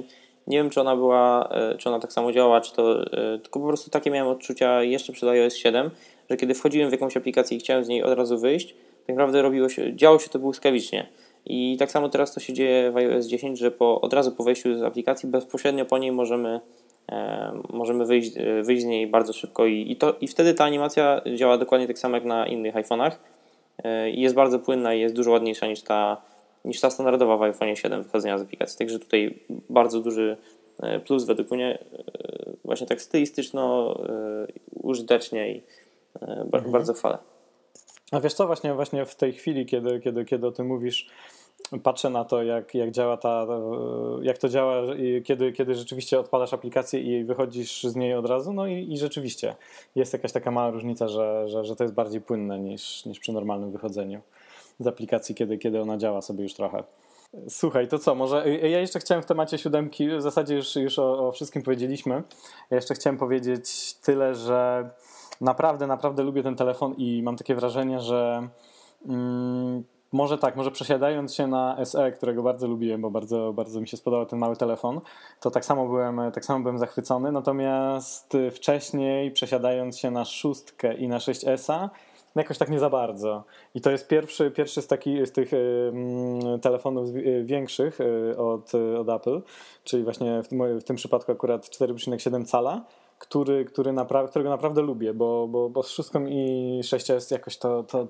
nie 0.46 0.56
wiem, 0.56 0.70
czy 0.70 0.80
ona 0.80 0.96
była, 0.96 1.48
e, 1.48 1.74
czy 1.78 1.88
ona 1.88 1.98
tak 1.98 2.12
samo 2.12 2.32
działała, 2.32 2.60
czy 2.60 2.74
to, 2.74 3.04
tylko 3.42 3.60
po 3.60 3.66
prostu 3.66 3.90
takie 3.90 4.10
miałem 4.10 4.32
odczucia 4.32 4.82
jeszcze 4.82 5.12
przed 5.12 5.28
iOS 5.28 5.54
7, 5.54 5.90
że 6.30 6.36
kiedy 6.36 6.54
wchodziłem 6.54 6.88
w 6.88 6.92
jakąś 6.92 7.16
aplikację 7.16 7.56
i 7.56 7.60
chciałem 7.60 7.84
z 7.84 7.88
niej 7.88 8.02
od 8.02 8.18
razu 8.18 8.38
wyjść, 8.38 8.74
tak 9.06 9.16
naprawdę 9.16 9.42
robiło 9.42 9.68
się, 9.68 9.96
działo 9.96 10.18
się 10.18 10.28
to 10.28 10.38
błyskawicznie. 10.38 11.06
I 11.46 11.76
tak 11.78 11.90
samo 11.90 12.08
teraz 12.08 12.34
to 12.34 12.40
się 12.40 12.52
dzieje 12.52 12.90
w 12.90 12.96
iOS 12.96 13.26
10, 13.26 13.58
że 13.58 13.70
po, 13.70 14.00
od 14.00 14.12
razu 14.12 14.32
po 14.32 14.44
wejściu 14.44 14.78
z 14.78 14.82
aplikacji 14.82 15.28
bezpośrednio 15.28 15.84
po 15.84 15.98
niej 15.98 16.12
możemy, 16.12 16.60
e, 17.12 17.52
możemy 17.70 18.06
wyjść, 18.06 18.32
e, 18.36 18.62
wyjść 18.62 18.82
z 18.82 18.86
niej 18.86 19.06
bardzo 19.06 19.32
szybko 19.32 19.66
i, 19.66 19.92
i, 19.92 19.96
to, 19.96 20.16
i 20.20 20.28
wtedy 20.28 20.54
ta 20.54 20.64
animacja 20.64 21.20
działa 21.34 21.58
dokładnie 21.58 21.86
tak 21.86 21.98
samo 21.98 22.16
jak 22.16 22.24
na 22.24 22.46
innych 22.46 22.74
iPhone'ach 22.74 23.12
e, 23.84 24.10
i 24.10 24.20
jest 24.20 24.34
bardzo 24.34 24.58
płynna 24.58 24.94
i 24.94 25.00
jest 25.00 25.14
dużo 25.14 25.30
ładniejsza 25.30 25.66
niż 25.66 25.82
ta, 25.82 26.22
niż 26.64 26.80
ta 26.80 26.90
standardowa 26.90 27.36
w 27.36 27.42
iPhone 27.42 27.76
7 27.76 28.02
wychodzenia 28.02 28.38
z 28.38 28.42
aplikacji. 28.42 28.78
Także 28.78 28.98
tutaj 28.98 29.38
bardzo 29.70 30.00
duży 30.00 30.36
e, 30.82 31.00
plus 31.00 31.24
według 31.24 31.50
mnie 31.50 31.78
e, 31.92 32.00
właśnie 32.64 32.86
tak 32.86 33.02
stylistyczno, 33.02 33.96
użytecznie 34.82 35.52
i 35.52 35.62
mhm. 36.20 36.70
bardzo 36.70 36.94
chwalę. 36.94 37.18
A 38.12 38.20
wiesz 38.20 38.34
co, 38.34 38.46
właśnie, 38.46 38.74
właśnie 38.74 39.06
w 39.06 39.14
tej 39.14 39.32
chwili, 39.32 39.66
kiedy, 39.66 40.00
kiedy, 40.00 40.24
kiedy 40.24 40.46
o 40.46 40.52
tym 40.52 40.66
mówisz, 40.66 41.10
patrzę 41.82 42.10
na 42.10 42.24
to, 42.24 42.42
jak, 42.42 42.74
jak 42.74 42.90
działa 42.90 43.16
ta, 43.16 43.46
jak 44.22 44.38
to 44.38 44.48
działa, 44.48 44.82
kiedy, 45.24 45.52
kiedy 45.52 45.74
rzeczywiście 45.74 46.20
odpalasz 46.20 46.52
aplikację 46.52 47.00
i 47.00 47.24
wychodzisz 47.24 47.82
z 47.82 47.96
niej 47.96 48.14
od 48.14 48.26
razu, 48.26 48.52
no 48.52 48.66
i, 48.66 48.92
i 48.92 48.98
rzeczywiście 48.98 49.56
jest 49.94 50.12
jakaś 50.12 50.32
taka 50.32 50.50
mała 50.50 50.70
różnica, 50.70 51.08
że, 51.08 51.48
że, 51.48 51.64
że 51.64 51.76
to 51.76 51.84
jest 51.84 51.94
bardziej 51.94 52.20
płynne 52.20 52.58
niż, 52.58 53.04
niż 53.04 53.18
przy 53.18 53.32
normalnym 53.32 53.72
wychodzeniu 53.72 54.20
z 54.80 54.86
aplikacji, 54.86 55.34
kiedy, 55.34 55.58
kiedy 55.58 55.80
ona 55.80 55.98
działa 55.98 56.22
sobie 56.22 56.42
już 56.42 56.54
trochę. 56.54 56.84
Słuchaj, 57.48 57.88
to 57.88 57.98
co, 57.98 58.14
może 58.14 58.50
ja 58.50 58.80
jeszcze 58.80 58.98
chciałem 58.98 59.22
w 59.22 59.26
temacie 59.26 59.58
siódemki, 59.58 60.08
w 60.08 60.22
zasadzie 60.22 60.54
już, 60.54 60.76
już 60.76 60.98
o, 60.98 61.28
o 61.28 61.32
wszystkim 61.32 61.62
powiedzieliśmy. 61.62 62.22
Ja 62.70 62.76
jeszcze 62.76 62.94
chciałem 62.94 63.18
powiedzieć 63.18 63.94
tyle, 63.94 64.34
że 64.34 64.90
naprawdę, 65.40 65.86
naprawdę 65.86 66.22
lubię 66.22 66.42
ten 66.42 66.56
telefon 66.56 66.94
i 66.94 67.22
mam 67.22 67.36
takie 67.36 67.54
wrażenie, 67.54 68.00
że 68.00 68.48
mm, 69.06 69.84
może 70.12 70.38
tak, 70.38 70.56
może 70.56 70.70
przesiadając 70.70 71.34
się 71.34 71.46
na 71.46 71.84
SE, 71.84 72.12
którego 72.12 72.42
bardzo 72.42 72.66
lubiłem, 72.66 73.00
bo 73.00 73.10
bardzo, 73.10 73.52
bardzo 73.52 73.80
mi 73.80 73.88
się 73.88 73.96
spodobał 73.96 74.26
ten 74.26 74.38
mały 74.38 74.56
telefon, 74.56 75.00
to 75.40 75.50
tak 75.50 75.64
samo 75.64 75.86
byłem, 75.86 76.20
tak 76.32 76.44
samo 76.44 76.60
byłem 76.60 76.78
zachwycony. 76.78 77.32
Natomiast 77.32 78.36
wcześniej 78.50 79.30
przesiadając 79.30 79.98
się 79.98 80.10
na 80.10 80.24
szóstkę 80.24 80.94
i 80.94 81.08
na 81.08 81.18
6S, 81.18 81.88
jakoś 82.34 82.58
tak 82.58 82.70
nie 82.70 82.78
za 82.78 82.90
bardzo. 82.90 83.44
I 83.74 83.80
to 83.80 83.90
jest 83.90 84.08
pierwszy, 84.08 84.50
pierwszy 84.50 84.82
z, 84.82 84.86
taki, 84.86 85.26
z 85.26 85.32
tych 85.32 85.52
y, 85.52 85.92
telefonów 86.62 87.08
y, 87.08 87.44
większych 87.44 88.00
y, 88.00 88.38
od, 88.38 88.72
od 88.98 89.08
Apple, 89.08 89.42
czyli 89.84 90.04
właśnie 90.04 90.42
w 90.42 90.48
w 90.80 90.84
tym 90.84 90.96
przypadku 90.96 91.32
akurat 91.32 91.66
4,7 91.66 92.44
cala, 92.44 92.84
który, 93.20 93.64
który 93.64 93.92
napra 93.92 94.28
którego 94.28 94.50
naprawdę 94.50 94.82
lubię, 94.82 95.14
bo, 95.14 95.48
bo, 95.48 95.68
bo 95.68 95.82
z 95.82 95.90
szóstką 95.90 96.26
i 96.26 96.80
6S 96.82 97.32
jakoś 97.32 97.58
to, 97.58 97.82
to, 97.82 98.08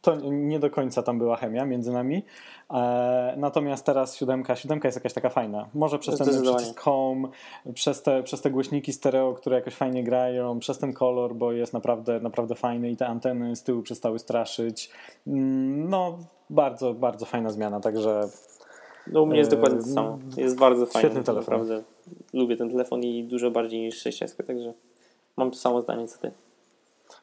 to 0.00 0.16
nie 0.30 0.58
do 0.58 0.70
końca 0.70 1.02
tam 1.02 1.18
była 1.18 1.36
chemia 1.36 1.64
między 1.64 1.92
nami. 1.92 2.24
E, 2.70 3.34
natomiast 3.36 3.86
teraz 3.86 4.16
siódemka, 4.16 4.56
siódemka 4.56 4.88
jest 4.88 4.96
jakaś 4.96 5.12
taka 5.12 5.30
fajna. 5.30 5.68
Może 5.74 5.98
przez 5.98 6.18
ten 6.18 6.42
przycisk 6.42 6.80
home, 6.80 7.28
przez 7.74 8.02
te, 8.02 8.22
przez 8.22 8.40
te 8.40 8.50
głośniki 8.50 8.92
stereo, 8.92 9.34
które 9.34 9.56
jakoś 9.56 9.74
fajnie 9.74 10.04
grają, 10.04 10.58
przez 10.58 10.78
ten 10.78 10.92
kolor, 10.92 11.34
bo 11.34 11.52
jest 11.52 11.72
naprawdę, 11.72 12.20
naprawdę 12.20 12.54
fajny 12.54 12.90
i 12.90 12.96
te 12.96 13.06
anteny 13.06 13.56
z 13.56 13.62
tyłu 13.62 13.82
przestały 13.82 14.18
straszyć. 14.18 14.90
Mm, 15.26 15.88
no, 15.88 16.18
bardzo, 16.50 16.94
bardzo 16.94 17.26
fajna 17.26 17.50
zmiana, 17.50 17.80
także 17.80 18.28
no 19.06 19.22
u 19.22 19.26
mnie 19.26 19.38
jest 19.38 19.50
dokładnie 19.50 19.78
to 19.78 19.86
samo. 19.86 20.18
Jest 20.36 20.58
bardzo 20.58 20.86
fajny. 20.86 21.08
Świetny 21.08 21.24
telefon. 21.24 21.58
Naprawdę 21.58 21.93
lubię 22.32 22.56
ten 22.56 22.70
telefon 22.70 23.02
i 23.02 23.24
dużo 23.24 23.50
bardziej 23.50 23.80
niż 23.80 23.98
6 23.98 24.20
także 24.46 24.74
mam 25.36 25.50
to 25.50 25.56
samo 25.56 25.82
zdanie 25.82 26.08
co 26.08 26.18
ty. 26.18 26.30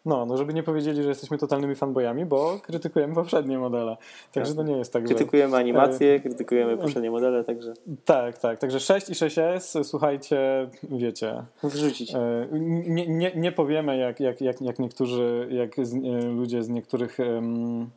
No, 0.05 0.25
no 0.25 0.38
żeby 0.38 0.53
nie 0.53 0.63
powiedzieli, 0.63 1.03
że 1.03 1.09
jesteśmy 1.09 1.38
totalnymi 1.38 1.75
fanboyami, 1.75 2.25
bo 2.25 2.59
krytykujemy 2.63 3.15
poprzednie 3.15 3.57
modele. 3.57 3.97
Także 4.31 4.55
to 4.55 4.63
nie 4.63 4.77
jest 4.77 4.93
tak, 4.93 5.03
Krytykujemy 5.03 5.57
animacje, 5.57 6.19
krytykujemy 6.19 6.77
poprzednie 6.77 7.11
modele, 7.11 7.43
także... 7.43 7.73
Tak, 8.05 8.38
tak. 8.38 8.59
Także 8.59 8.79
6 8.79 9.09
i 9.09 9.13
6S, 9.13 9.83
słuchajcie, 9.83 10.69
wiecie... 10.83 11.43
Wrzucić. 11.63 12.15
E, 12.15 12.47
nie, 12.51 13.07
nie, 13.07 13.31
nie 13.35 13.51
powiemy, 13.51 13.97
jak, 13.97 14.19
jak, 14.19 14.41
jak, 14.41 14.61
jak 14.61 14.79
niektórzy, 14.79 15.47
jak 15.51 15.85
z, 15.88 15.93
e, 15.93 15.97
ludzie 16.27 16.63
z 16.63 16.69
niektórych... 16.69 17.17
Um, 17.19 17.89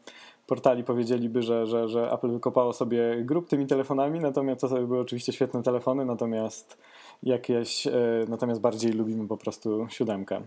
portali 0.46 0.84
powiedzieliby, 0.84 1.42
że, 1.42 1.66
że, 1.66 1.88
że 1.88 2.12
Apple 2.12 2.30
wykopało 2.30 2.72
sobie 2.72 3.16
grup 3.22 3.48
tymi 3.48 3.66
telefonami, 3.66 4.20
natomiast 4.20 4.60
to 4.60 4.68
były 4.68 5.00
oczywiście 5.00 5.32
świetne 5.32 5.62
telefony, 5.62 6.04
natomiast 6.04 6.78
jakieś, 7.22 7.86
e, 7.86 7.92
natomiast 8.28 8.60
bardziej 8.60 8.92
lubimy 8.92 9.28
po 9.28 9.36
prostu 9.36 9.86
siódemkę. 9.90 10.40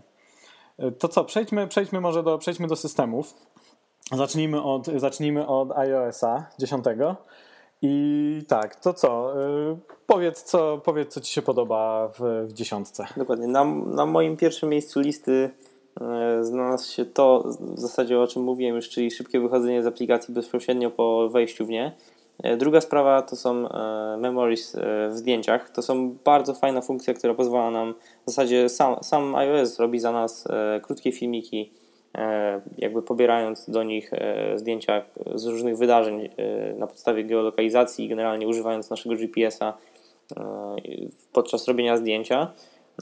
E, 0.78 0.90
to 0.90 1.08
co, 1.08 1.24
przejdźmy, 1.24 1.66
przejdźmy 1.66 2.00
może 2.00 2.22
do, 2.22 2.38
przejdźmy 2.38 2.68
do 2.68 2.76
systemów. 2.76 3.34
Zacznijmy 4.12 4.62
od, 4.62 4.86
zacznijmy 4.86 5.46
od 5.46 5.72
iOS-a 5.72 6.46
10. 6.58 6.84
I 7.82 8.42
tak, 8.48 8.80
to 8.80 8.94
co? 8.94 9.42
E, 9.42 9.76
powiedz, 10.06 10.42
co, 10.42 10.78
powiedz, 10.84 11.14
co 11.14 11.20
Ci 11.20 11.32
się 11.32 11.42
podoba 11.42 12.08
w, 12.08 12.46
w 12.48 12.52
dziesiątce. 12.52 13.06
Dokładnie. 13.16 13.46
Na, 13.46 13.64
na 13.64 14.06
moim 14.06 14.36
pierwszym 14.36 14.68
miejscu 14.68 15.00
listy 15.00 15.50
znalazł 16.40 16.92
się 16.92 17.04
to, 17.04 17.44
w 17.60 17.80
zasadzie 17.80 18.20
o 18.20 18.26
czym 18.26 18.42
mówiłem 18.42 18.76
już, 18.76 18.88
czyli 18.88 19.10
szybkie 19.10 19.40
wychodzenie 19.40 19.82
z 19.82 19.86
aplikacji 19.86 20.34
bezpośrednio 20.34 20.90
po 20.90 21.28
wejściu 21.28 21.66
w 21.66 21.68
nie. 21.68 21.92
E, 22.42 22.56
druga 22.56 22.80
sprawa 22.80 23.22
to 23.22 23.36
są 23.36 23.68
e, 23.68 24.16
memories 24.16 24.74
e, 24.74 25.08
w 25.08 25.16
zdjęciach. 25.16 25.70
To 25.70 25.82
są 25.82 26.16
bardzo 26.24 26.54
fajna 26.54 26.80
funkcja, 26.80 27.14
która 27.14 27.34
pozwala 27.34 27.70
nam, 27.70 27.94
w 28.26 28.30
zasadzie 28.30 28.68
sam, 28.68 28.96
sam 29.02 29.34
iOS 29.34 29.78
robi 29.78 29.98
za 29.98 30.12
nas 30.12 30.48
krótkie 30.82 31.12
filmiki, 31.12 31.72
jakby 32.78 33.02
pobierając 33.02 33.70
do 33.70 33.82
nich 33.82 34.10
zdjęcia 34.56 35.02
z 35.34 35.46
różnych 35.46 35.78
wydarzeń 35.78 36.28
na 36.76 36.86
podstawie 36.86 37.24
geolokalizacji 37.24 38.08
generalnie 38.08 38.48
używając 38.48 38.90
naszego 38.90 39.14
GPS-a 39.14 39.74
podczas 41.32 41.68
robienia 41.68 41.96
zdjęcia. 41.96 42.52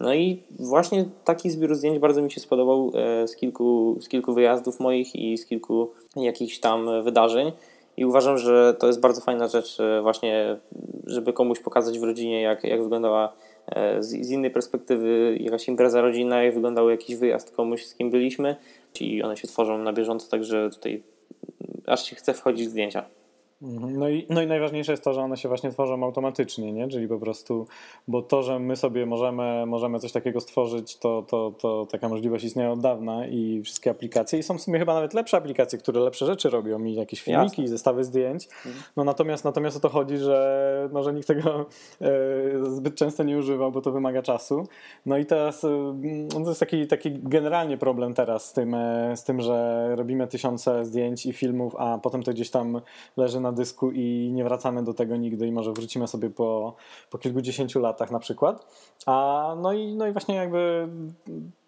No 0.00 0.14
i 0.14 0.42
właśnie 0.58 1.04
taki 1.24 1.50
zbiór 1.50 1.74
zdjęć 1.74 1.98
bardzo 1.98 2.22
mi 2.22 2.30
się 2.30 2.40
spodobał 2.40 2.92
z 3.26 3.36
kilku, 3.36 3.98
z 4.00 4.08
kilku 4.08 4.34
wyjazdów 4.34 4.80
moich 4.80 5.14
i 5.14 5.38
z 5.38 5.46
kilku 5.46 5.90
jakichś 6.16 6.58
tam 6.58 7.02
wydarzeń. 7.02 7.52
I 7.96 8.04
uważam, 8.04 8.38
że 8.38 8.74
to 8.78 8.86
jest 8.86 9.00
bardzo 9.00 9.20
fajna 9.20 9.48
rzecz, 9.48 9.80
e, 9.80 10.02
właśnie, 10.02 10.56
żeby 11.06 11.32
komuś 11.32 11.60
pokazać 11.60 11.98
w 11.98 12.02
rodzinie, 12.02 12.42
jak, 12.42 12.64
jak 12.64 12.82
wyglądała 12.82 13.32
e, 13.66 14.02
z, 14.02 14.08
z 14.08 14.30
innej 14.30 14.50
perspektywy 14.50 15.38
jakaś 15.40 15.68
impreza 15.68 16.00
rodzinna, 16.00 16.42
jak 16.42 16.54
wyglądał 16.54 16.90
jakiś 16.90 17.16
wyjazd 17.16 17.56
komuś, 17.56 17.84
z 17.84 17.94
kim 17.94 18.10
byliśmy. 18.10 18.56
I 19.00 19.22
one 19.22 19.36
się 19.36 19.48
tworzą 19.48 19.78
na 19.78 19.92
bieżąco, 19.92 20.30
także 20.30 20.70
tutaj 20.70 21.02
aż 21.86 22.04
się 22.04 22.16
chce 22.16 22.34
wchodzić 22.34 22.66
w 22.66 22.70
zdjęcia. 22.70 23.04
Mhm. 23.62 23.98
No 23.98 24.08
i, 24.08 24.26
no 24.30 24.42
i 24.42 24.46
najważniejsze 24.46 24.92
jest 24.92 25.04
to, 25.04 25.14
że 25.14 25.20
one 25.20 25.36
się 25.36 25.48
właśnie 25.48 25.70
tworzą 25.70 26.04
automatycznie, 26.04 26.72
nie? 26.72 26.88
czyli 26.88 27.08
po 27.08 27.18
prostu, 27.18 27.66
bo 28.08 28.22
to, 28.22 28.42
że 28.42 28.58
my 28.58 28.76
sobie 28.76 29.06
możemy, 29.06 29.66
możemy 29.66 29.98
coś 29.98 30.12
takiego 30.12 30.40
stworzyć, 30.40 30.96
to, 30.96 31.24
to, 31.28 31.52
to 31.58 31.86
taka 31.90 32.08
możliwość 32.08 32.44
istnieje 32.44 32.70
od 32.70 32.80
dawna 32.80 33.26
i 33.26 33.62
wszystkie 33.62 33.90
aplikacje 33.90 34.38
i 34.38 34.42
są 34.42 34.58
w 34.58 34.62
sumie 34.62 34.78
chyba 34.78 34.94
nawet 34.94 35.14
lepsze 35.14 35.36
aplikacje, 35.36 35.78
które 35.78 36.00
lepsze 36.00 36.26
rzeczy 36.26 36.50
robią 36.50 36.84
i 36.84 36.94
jakieś 36.94 37.22
filmiki, 37.22 37.62
Jasne. 37.62 37.68
zestawy 37.68 38.04
zdjęć. 38.04 38.48
Mhm. 38.66 38.84
No 38.96 39.04
natomiast, 39.04 39.44
natomiast 39.44 39.76
o 39.76 39.80
to 39.80 39.88
chodzi, 39.88 40.16
że, 40.16 40.88
no, 40.92 41.02
że 41.02 41.12
nikt 41.12 41.28
tego 41.28 41.66
e, 42.00 42.06
zbyt 42.70 42.94
często 42.94 43.22
nie 43.22 43.38
używał, 43.38 43.72
bo 43.72 43.80
to 43.80 43.92
wymaga 43.92 44.22
czasu. 44.22 44.66
No 45.06 45.18
i 45.18 45.26
teraz 45.26 45.64
e, 45.64 45.68
no 46.34 46.40
to 46.40 46.48
jest 46.48 46.60
taki, 46.60 46.86
taki 46.86 47.10
generalnie 47.22 47.78
problem 47.78 48.14
teraz 48.14 48.48
z 48.48 48.52
tym, 48.52 48.74
e, 48.74 49.16
z 49.16 49.24
tym, 49.24 49.40
że 49.40 49.86
robimy 49.96 50.26
tysiące 50.26 50.84
zdjęć 50.84 51.26
i 51.26 51.32
filmów, 51.32 51.76
a 51.78 51.98
potem 51.98 52.22
to 52.22 52.32
gdzieś 52.32 52.50
tam 52.50 52.80
leży 53.16 53.40
na 53.40 53.45
dysku 53.52 53.90
i 53.90 54.30
nie 54.34 54.44
wracamy 54.44 54.84
do 54.84 54.94
tego 54.94 55.16
nigdy 55.16 55.46
i 55.46 55.52
może 55.52 55.72
wrócimy 55.72 56.08
sobie 56.08 56.30
po, 56.30 56.74
po 57.10 57.18
kilkudziesięciu 57.18 57.80
latach 57.80 58.10
na 58.10 58.18
przykład. 58.18 58.66
A 59.06 59.56
no 59.62 59.72
i, 59.72 59.94
no 59.94 60.06
i 60.06 60.12
właśnie 60.12 60.34
jakby 60.34 60.88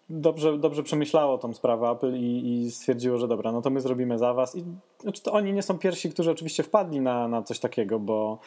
dobrze, 0.09 0.57
dobrze 0.57 0.83
przemyślało 0.83 1.37
tą 1.37 1.53
sprawę 1.53 1.89
Apple 1.89 2.15
i, 2.15 2.51
i 2.51 2.71
stwierdziło, 2.71 3.17
że 3.17 3.27
dobra, 3.27 3.51
no 3.51 3.61
to 3.61 3.69
my 3.69 3.81
zrobimy 3.81 4.17
za 4.17 4.33
was. 4.33 4.55
I 4.55 4.63
znaczy 4.99 5.21
to 5.21 5.31
oni 5.31 5.53
nie 5.53 5.61
są 5.61 5.77
pierwsi, 5.77 6.09
którzy 6.09 6.31
oczywiście 6.31 6.63
wpadli 6.63 6.99
na, 6.99 7.27
na 7.27 7.41
coś 7.41 7.59
takiego, 7.59 7.99
bo, 7.99 8.39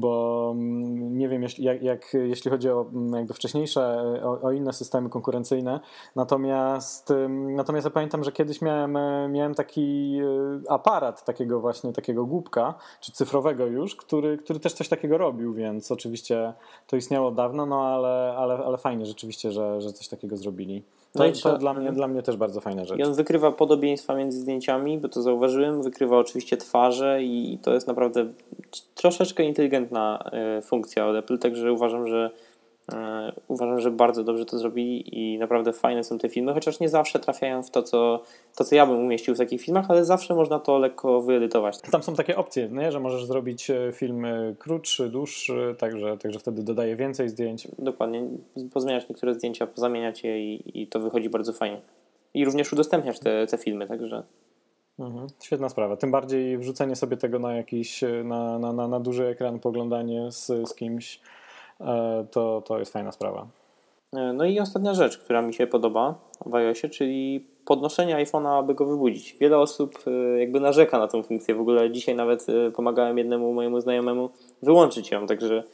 bo 0.00 0.52
mm, 0.54 1.18
nie 1.18 1.28
wiem, 1.28 1.42
jeśli, 1.42 1.64
jak, 1.64 1.82
jak, 1.82 2.14
jeśli 2.14 2.50
chodzi 2.50 2.70
o 2.70 2.86
mm, 2.92 3.14
jakby 3.14 3.34
wcześniejsze, 3.34 4.04
o, 4.24 4.40
o, 4.40 4.52
inne 4.52 4.72
systemy 4.72 5.08
konkurencyjne. 5.08 5.80
Natomiast, 6.16 7.12
natomiast 7.28 7.84
ja 7.84 7.90
pamiętam, 7.90 8.24
że 8.24 8.32
kiedyś 8.32 8.62
miałem, 8.62 8.98
miałem 9.32 9.54
taki 9.54 10.18
e, 10.66 10.70
aparat 10.70 11.24
takiego 11.24 11.60
właśnie, 11.60 11.92
takiego 11.92 12.26
głupka, 12.26 12.74
czy 13.00 13.12
cyfrowego 13.12 13.66
już, 13.66 13.96
który, 13.96 14.38
który 14.38 14.60
też 14.60 14.72
coś 14.72 14.88
takiego 14.88 15.18
robił, 15.18 15.52
więc 15.52 15.92
oczywiście 15.92 16.52
to 16.86 16.96
istniało 16.96 17.30
dawno, 17.30 17.66
no 17.66 17.82
ale, 17.82 18.34
ale, 18.36 18.54
ale 18.54 18.78
fajnie 18.78 19.06
rzeczywiście, 19.06 19.52
że, 19.52 19.80
że 19.80 19.92
coś 19.92 20.08
takiego 20.08 20.36
zrobili. 20.36 20.82
To, 21.12 21.24
no 21.26 21.32
to 21.42 21.58
dla, 21.58 21.74
mnie, 21.74 21.92
dla 21.92 22.08
mnie 22.08 22.22
też 22.22 22.36
bardzo 22.36 22.60
fajna 22.60 22.84
rzecz. 22.84 22.98
I 22.98 23.02
on 23.02 23.14
wykrywa 23.14 23.52
podobieństwa 23.52 24.14
między 24.14 24.40
zdjęciami, 24.40 24.98
bo 24.98 25.08
to 25.08 25.22
zauważyłem, 25.22 25.82
wykrywa 25.82 26.18
oczywiście 26.18 26.56
twarze 26.56 27.22
i 27.22 27.58
to 27.62 27.74
jest 27.74 27.86
naprawdę 27.86 28.26
troszeczkę 28.94 29.44
inteligentna 29.44 30.30
e, 30.32 30.62
funkcja 30.62 31.06
od 31.06 31.16
Apple, 31.16 31.38
także 31.38 31.72
uważam, 31.72 32.08
że 32.08 32.30
uważam, 33.48 33.80
że 33.80 33.90
bardzo 33.90 34.24
dobrze 34.24 34.44
to 34.44 34.58
zrobili 34.58 35.18
i 35.18 35.38
naprawdę 35.38 35.72
fajne 35.72 36.04
są 36.04 36.18
te 36.18 36.28
filmy, 36.28 36.54
chociaż 36.54 36.80
nie 36.80 36.88
zawsze 36.88 37.18
trafiają 37.18 37.62
w 37.62 37.70
to, 37.70 37.82
co, 37.82 38.22
to, 38.56 38.64
co 38.64 38.74
ja 38.74 38.86
bym 38.86 38.96
umieścił 38.96 39.34
w 39.34 39.38
takich 39.38 39.62
filmach, 39.62 39.86
ale 39.88 40.04
zawsze 40.04 40.34
można 40.34 40.58
to 40.58 40.78
lekko 40.78 41.22
wyedytować. 41.22 41.80
Tam 41.80 42.02
są 42.02 42.14
takie 42.14 42.36
opcje, 42.36 42.68
nie? 42.68 42.92
że 42.92 43.00
możesz 43.00 43.24
zrobić 43.24 43.70
e, 43.70 43.92
film 43.92 44.24
e, 44.24 44.54
krótszy, 44.58 45.08
dłuższy, 45.08 45.74
także, 45.78 46.18
także 46.18 46.38
wtedy 46.38 46.62
dodaje 46.62 46.96
więcej 46.96 47.28
zdjęć. 47.28 47.68
Dokładnie, 47.78 48.22
pozmieniać 48.72 49.08
niektóre 49.08 49.34
zdjęcia, 49.34 49.66
pozamieniać 49.66 50.24
je 50.24 50.54
i, 50.54 50.82
i 50.82 50.86
to 50.86 51.00
wychodzi 51.00 51.28
bardzo 51.28 51.52
fajnie. 51.52 51.80
I 52.34 52.44
również 52.44 52.72
udostępniać 52.72 53.20
te, 53.20 53.46
te 53.46 53.58
filmy, 53.58 53.86
także... 53.86 54.22
Mhm, 54.98 55.26
świetna 55.42 55.68
sprawa. 55.68 55.96
Tym 55.96 56.10
bardziej 56.10 56.58
wrzucenie 56.58 56.96
sobie 56.96 57.16
tego 57.16 57.38
na 57.38 57.56
jakiś, 57.56 58.04
na, 58.24 58.58
na, 58.58 58.72
na, 58.72 58.88
na 58.88 59.00
duży 59.00 59.26
ekran, 59.26 59.58
poglądanie 59.58 60.32
z, 60.32 60.46
z 60.46 60.74
kimś, 60.74 61.20
E, 61.20 61.20
to, 62.30 62.62
to 62.66 62.78
jest 62.78 62.92
fajna 62.92 63.12
sprawa. 63.12 63.46
E, 64.12 64.32
no 64.32 64.44
i 64.44 64.60
ostatnia 64.60 64.94
rzecz, 64.94 65.18
która 65.18 65.42
mi 65.42 65.54
się 65.54 65.66
podoba 65.66 66.14
w 66.46 66.54
iOSie, 66.54 66.88
czyli 66.88 67.46
podnoszenie 67.64 68.16
iPhone'a, 68.16 68.58
aby 68.58 68.74
go 68.74 68.86
wybudzić. 68.86 69.36
Wiele 69.40 69.58
osób 69.58 69.98
e, 70.06 70.38
jakby 70.38 70.60
narzeka 70.60 70.98
na 70.98 71.08
tą 71.08 71.22
funkcję. 71.22 71.54
W 71.54 71.60
ogóle 71.60 71.90
dzisiaj 71.90 72.14
nawet 72.14 72.46
pomagałem 72.76 73.18
jednemu 73.18 73.52
mojemu 73.54 73.80
znajomemu 73.80 74.30
wyłączyć 74.62 75.10
ją, 75.10 75.26
także 75.26 75.64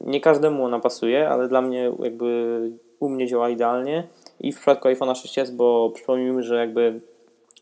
nie 0.00 0.20
każdemu 0.20 0.64
ona 0.64 0.80
pasuje, 0.80 1.28
ale 1.28 1.48
dla 1.48 1.62
mnie 1.62 1.92
jakby 2.02 2.60
u 3.00 3.08
mnie 3.08 3.26
działa 3.26 3.48
idealnie 3.48 4.08
i 4.40 4.52
w 4.52 4.56
przypadku 4.56 4.88
iPhone'a 4.88 5.12
6s, 5.12 5.50
bo 5.50 5.90
przypomnijmy, 5.90 6.42
że 6.42 6.56
jakby 6.56 7.00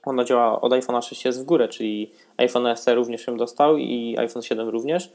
ona 0.05 0.25
działa 0.25 0.61
od 0.61 0.73
iPhone'a 0.73 0.99
6s 0.99 1.41
w 1.41 1.45
górę, 1.45 1.69
czyli 1.69 2.11
iPhone 2.37 2.77
SE 2.77 2.95
również 2.95 3.27
ją 3.27 3.37
dostał 3.37 3.77
i 3.79 4.17
iPhone 4.19 4.43
7 4.43 4.69
również. 4.69 5.13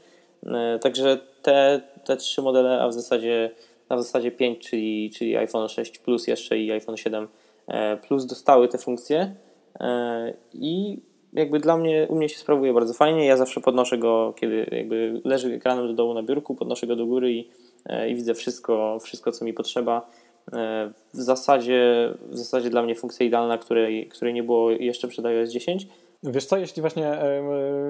Także 0.80 1.18
te, 1.42 1.80
te 2.04 2.16
trzy 2.16 2.42
modele, 2.42 2.80
a 2.80 2.88
w 2.88 2.92
zasadzie, 2.92 3.50
a 3.88 3.96
w 3.96 4.02
zasadzie 4.02 4.30
5, 4.30 4.68
czyli, 4.68 5.10
czyli 5.10 5.36
iPhone 5.36 5.68
6 5.68 5.98
Plus 5.98 6.26
jeszcze 6.26 6.58
i 6.58 6.72
iPhone 6.72 6.96
7 6.96 7.28
e, 7.68 7.96
Plus 7.96 8.26
dostały 8.26 8.68
te 8.68 8.78
funkcje 8.78 9.34
e, 9.80 10.34
i 10.54 10.98
jakby 11.32 11.60
dla 11.60 11.76
mnie, 11.76 12.06
u 12.08 12.14
mnie 12.14 12.28
się 12.28 12.38
sprawuje 12.38 12.72
bardzo 12.72 12.94
fajnie. 12.94 13.26
Ja 13.26 13.36
zawsze 13.36 13.60
podnoszę 13.60 13.98
go, 13.98 14.34
kiedy 14.36 14.66
jakby 14.72 15.20
leży 15.24 15.54
ekranem 15.54 15.86
do 15.86 15.92
dołu 15.92 16.14
na 16.14 16.22
biurku, 16.22 16.54
podnoszę 16.54 16.86
go 16.86 16.96
do 16.96 17.06
góry 17.06 17.32
i, 17.32 17.48
e, 17.86 18.10
i 18.10 18.14
widzę 18.14 18.34
wszystko, 18.34 18.98
wszystko, 19.02 19.32
co 19.32 19.44
mi 19.44 19.52
potrzeba. 19.52 20.10
W 21.14 21.22
zasadzie, 21.22 22.12
w 22.28 22.38
zasadzie 22.38 22.70
dla 22.70 22.82
mnie 22.82 22.94
funkcja 22.94 23.26
idealna, 23.26 23.58
której, 23.58 24.08
której 24.08 24.34
nie 24.34 24.42
było 24.42 24.70
jeszcze 24.70 25.08
przed 25.08 25.26
iOS 25.26 25.50
10 25.50 25.86
Wiesz 26.22 26.46
co, 26.46 26.56
jeśli 26.56 26.80
właśnie, 26.80 27.18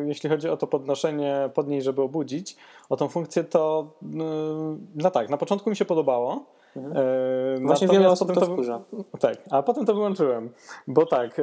jeśli 0.07 0.31
chodzi 0.31 0.49
o 0.49 0.57
to 0.57 0.66
podnoszenie, 0.66 1.51
podnieść, 1.55 1.85
żeby 1.85 2.03
obudzić, 2.03 2.57
o 2.88 2.97
tą 2.97 3.09
funkcję, 3.09 3.45
to 3.45 3.93
no 4.95 5.11
tak, 5.11 5.31
na 5.31 5.37
początku 5.37 5.71
mi 5.71 5.77
się 5.77 5.85
podobało. 5.85 6.45
Mhm. 6.76 6.96
E, 6.96 7.61
właśnie 7.61 7.88
wiele 7.88 8.09
osób 8.09 8.35
to 8.35 8.40
wkurza. 8.40 8.80
Tak, 9.20 9.37
a 9.50 9.62
potem 9.62 9.87
to 9.87 9.94
wyłączyłem, 9.94 10.50
bo 10.87 11.06
tak, 11.06 11.38
e, 11.38 11.42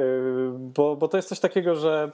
bo, 0.58 0.96
bo 0.96 1.08
to 1.08 1.16
jest 1.16 1.28
coś 1.28 1.40
takiego, 1.40 1.74
że 1.74 2.12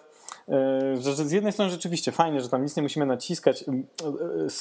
E, 0.48 0.96
że 0.96 1.14
z 1.14 1.32
jednej 1.32 1.52
strony 1.52 1.70
rzeczywiście 1.70 2.12
fajnie, 2.12 2.40
że 2.40 2.48
tam 2.48 2.62
nic 2.62 2.76
nie 2.76 2.82
musimy 2.82 3.06
naciskać. 3.06 3.64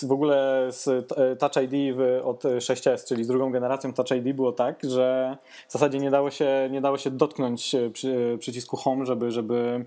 W 0.07 0.11
ogóle 0.11 0.67
z 0.69 1.09
Touch 1.39 1.63
ID 1.63 1.97
od 2.23 2.43
6S, 2.43 3.07
czyli 3.07 3.23
z 3.23 3.27
drugą 3.27 3.51
generacją 3.51 3.93
Touch 3.93 4.11
ID 4.11 4.35
było 4.35 4.51
tak, 4.51 4.79
że 4.83 5.37
w 5.67 5.71
zasadzie 5.71 5.99
nie 5.99 6.11
dało 6.11 6.31
się, 6.31 6.69
nie 6.71 6.81
dało 6.81 6.97
się 6.97 7.11
dotknąć 7.11 7.75
przy, 7.93 8.37
przycisku 8.39 8.77
Home, 8.77 9.05
żeby, 9.05 9.31
żeby 9.31 9.85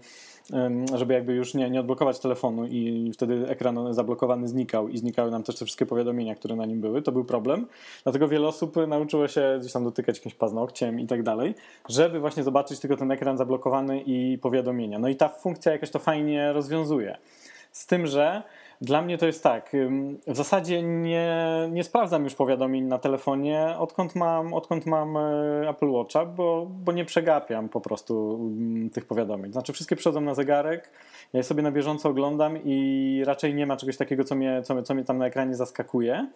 żeby 0.94 1.14
jakby 1.14 1.34
już 1.34 1.54
nie, 1.54 1.70
nie 1.70 1.80
odblokować 1.80 2.18
telefonu 2.18 2.66
i 2.66 3.10
wtedy 3.14 3.48
ekran 3.48 3.94
zablokowany 3.94 4.48
znikał 4.48 4.88
i 4.88 4.98
znikały 4.98 5.30
nam 5.30 5.42
też 5.42 5.56
te 5.56 5.64
wszystkie 5.64 5.86
powiadomienia, 5.86 6.34
które 6.34 6.56
na 6.56 6.66
nim 6.66 6.80
były. 6.80 7.02
To 7.02 7.12
był 7.12 7.24
problem. 7.24 7.66
Dlatego 8.02 8.28
wiele 8.28 8.48
osób 8.48 8.76
nauczyło 8.88 9.28
się 9.28 9.56
gdzieś 9.60 9.72
tam 9.72 9.84
dotykać 9.84 10.16
jakimś 10.16 10.34
paznokciem 10.34 11.00
i 11.00 11.06
tak 11.06 11.22
dalej, 11.22 11.54
żeby 11.88 12.20
właśnie 12.20 12.42
zobaczyć 12.42 12.80
tylko 12.80 12.96
ten 12.96 13.10
ekran 13.10 13.38
zablokowany 13.38 14.00
i 14.00 14.38
powiadomienia. 14.38 14.98
No 14.98 15.08
i 15.08 15.16
ta 15.16 15.28
funkcja 15.28 15.72
jakoś 15.72 15.90
to 15.90 15.98
fajnie 15.98 16.52
rozwiązuje. 16.52 17.18
Z 17.72 17.86
tym, 17.86 18.06
że 18.06 18.42
dla 18.80 19.02
mnie 19.02 19.18
to 19.18 19.26
jest 19.26 19.42
tak. 19.42 19.72
W 20.26 20.36
zasadzie 20.36 20.82
nie, 20.82 21.38
nie 21.72 21.84
sprawdzam 21.84 22.24
już 22.24 22.34
powiadomień 22.34 22.84
na 22.84 22.98
telefonie, 22.98 23.74
odkąd 23.78 24.14
mam, 24.14 24.54
odkąd 24.54 24.86
mam 24.86 25.16
e, 25.16 25.68
Apple 25.68 25.90
Watcha, 25.90 26.26
bo, 26.26 26.66
bo 26.70 26.92
nie 26.92 27.04
przegapiam 27.04 27.68
po 27.68 27.80
prostu 27.80 28.40
tych 28.92 29.06
powiadomień. 29.06 29.52
Znaczy, 29.52 29.72
wszystkie 29.72 29.96
przychodzą 29.96 30.20
na 30.20 30.34
zegarek, 30.34 30.90
ja 31.32 31.38
je 31.38 31.44
sobie 31.44 31.62
na 31.62 31.72
bieżąco 31.72 32.08
oglądam 32.08 32.58
i 32.64 33.22
raczej 33.26 33.54
nie 33.54 33.66
ma 33.66 33.76
czegoś 33.76 33.96
takiego, 33.96 34.24
co 34.24 34.34
mnie, 34.34 34.62
co, 34.62 34.82
co 34.82 34.94
mnie 34.94 35.04
tam 35.04 35.18
na 35.18 35.26
ekranie 35.26 35.54
zaskakuje. 35.54 36.26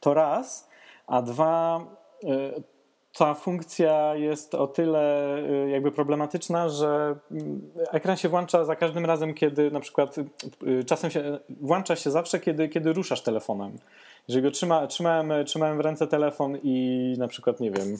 To 0.00 0.14
raz. 0.14 0.68
A 1.06 1.22
dwa, 1.22 1.86
e, 2.24 2.28
ta 3.18 3.34
funkcja 3.34 4.14
jest 4.14 4.54
o 4.54 4.66
tyle 4.66 5.36
y, 5.38 5.70
jakby 5.70 5.92
problematyczna, 5.92 6.68
że 6.68 7.16
mm, 7.30 7.70
ekran 7.90 8.16
się 8.16 8.28
włącza 8.28 8.64
za 8.64 8.76
każdym 8.76 9.06
razem, 9.06 9.34
kiedy 9.34 9.70
na 9.70 9.80
przykład 9.80 10.18
y, 10.18 10.84
czasem 10.84 11.10
się 11.10 11.38
włącza 11.60 11.96
się 11.96 12.10
zawsze, 12.10 12.40
kiedy, 12.40 12.68
kiedy 12.68 12.92
ruszasz 12.92 13.22
telefonem. 13.22 13.78
Jeżeli 14.28 14.42
go 14.42 14.50
trzyma, 14.50 14.86
trzymałem, 14.86 15.44
trzymałem 15.44 15.76
w 15.76 15.80
ręce 15.80 16.06
telefon 16.06 16.58
i 16.62 17.14
na 17.18 17.28
przykład, 17.28 17.60
nie 17.60 17.70
wiem, 17.70 17.96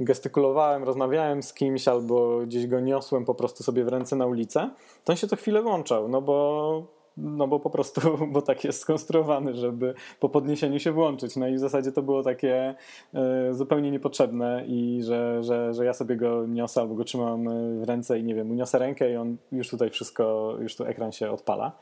gestykulowałem, 0.00 0.84
rozmawiałem 0.84 1.42
z 1.42 1.54
kimś 1.54 1.88
albo 1.88 2.38
gdzieś 2.38 2.66
go 2.66 2.80
niosłem 2.80 3.24
po 3.24 3.34
prostu 3.34 3.62
sobie 3.62 3.84
w 3.84 3.88
ręce 3.88 4.16
na 4.16 4.26
ulicę, 4.26 4.70
to 5.04 5.12
on 5.12 5.16
się 5.16 5.26
co 5.26 5.36
chwilę 5.36 5.62
włączał, 5.62 6.08
no 6.08 6.22
bo 6.22 6.99
no 7.20 7.48
bo 7.48 7.60
po 7.60 7.70
prostu, 7.70 8.00
bo 8.32 8.42
tak 8.42 8.64
jest 8.64 8.80
skonstruowany, 8.80 9.54
żeby 9.54 9.94
po 10.20 10.28
podniesieniu 10.28 10.78
się 10.78 10.92
włączyć. 10.92 11.36
No 11.36 11.48
i 11.48 11.54
w 11.54 11.58
zasadzie 11.58 11.92
to 11.92 12.02
było 12.02 12.22
takie 12.22 12.74
e, 13.14 13.54
zupełnie 13.54 13.90
niepotrzebne 13.90 14.64
i 14.66 15.00
że, 15.02 15.42
że, 15.42 15.74
że 15.74 15.84
ja 15.84 15.92
sobie 15.92 16.16
go 16.16 16.46
niosę 16.46 16.80
albo 16.80 16.94
go 16.94 17.04
trzymam 17.04 17.44
w 17.80 17.84
ręce 17.84 18.18
i 18.18 18.24
nie 18.24 18.34
wiem, 18.34 18.50
uniosę 18.50 18.78
rękę 18.78 19.12
i 19.12 19.16
on 19.16 19.36
już 19.52 19.68
tutaj 19.68 19.90
wszystko, 19.90 20.56
już 20.60 20.76
tu 20.76 20.84
ekran 20.84 21.12
się 21.12 21.30
odpala. 21.30 21.72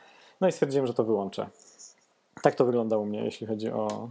No 0.41 0.49
i 0.49 0.53
stwierdziłem, 0.53 0.87
że 0.87 0.95
to 0.95 1.05
wyłączę. 1.05 1.47
Tak 2.43 2.55
to 2.55 2.65
wygląda 2.65 2.97
u 2.97 3.05
mnie, 3.05 3.25
jeśli 3.25 3.47
chodzi 3.47 3.71
o, 3.71 4.09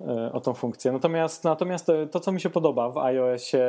e, 0.00 0.32
o 0.32 0.40
tą 0.40 0.54
funkcję. 0.54 0.92
Natomiast, 0.92 1.44
natomiast 1.44 1.86
to, 2.10 2.20
co 2.20 2.32
mi 2.32 2.40
się 2.40 2.50
podoba 2.50 2.90
w 2.90 2.98
iOSie 2.98 3.64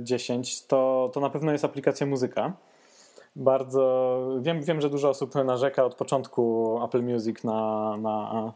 10, 0.00 0.66
to, 0.66 1.10
to 1.14 1.20
na 1.20 1.30
pewno 1.30 1.52
jest 1.52 1.64
aplikacja 1.64 2.06
muzyka 2.06 2.52
bardzo. 3.36 4.18
Wiem, 4.40 4.62
wiem, 4.62 4.80
że 4.80 4.90
dużo 4.90 5.08
osób 5.08 5.34
narzeka 5.34 5.84
od 5.84 5.94
początku 5.94 6.78
Apple 6.84 7.02
Music 7.02 7.44
na, 7.44 7.96
na, 7.96 8.52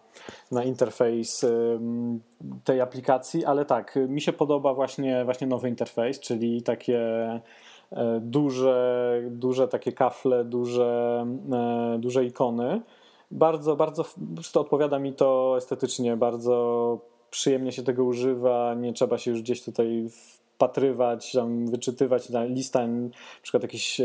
na 0.53 0.65
interfejs 0.65 1.47
tej 2.65 2.81
aplikacji, 2.81 3.45
ale 3.45 3.65
tak, 3.65 3.99
mi 4.09 4.21
się 4.21 4.33
podoba 4.33 4.75
właśnie, 4.75 5.25
właśnie 5.25 5.47
nowy 5.47 5.69
interfejs, 5.69 6.21
czyli 6.21 6.63
takie 6.63 7.01
e, 7.93 8.21
duże, 8.21 9.21
duże 9.31 9.69
takie 9.69 9.93
kafle, 9.93 10.45
duże, 10.45 11.27
e, 11.53 11.99
duże 11.99 12.25
ikony. 12.25 12.81
Bardzo, 13.31 13.77
bardzo 13.77 14.05
to 14.53 14.61
odpowiada 14.61 14.99
mi 14.99 15.13
to 15.13 15.55
estetycznie, 15.57 16.17
bardzo 16.17 16.99
przyjemnie 17.31 17.73
się 17.73 17.83
tego 17.83 18.05
używa, 18.05 18.75
nie 18.75 18.93
trzeba 18.93 19.19
się 19.19 19.31
już 19.31 19.43
gdzieś 19.43 19.65
tutaj 19.65 20.09
wpatrywać, 20.57 21.33
tam 21.33 21.67
wyczytywać 21.67 22.29
lista, 22.49 22.87
na 22.87 23.09
przykład 23.43 23.63
jakiś 23.63 24.01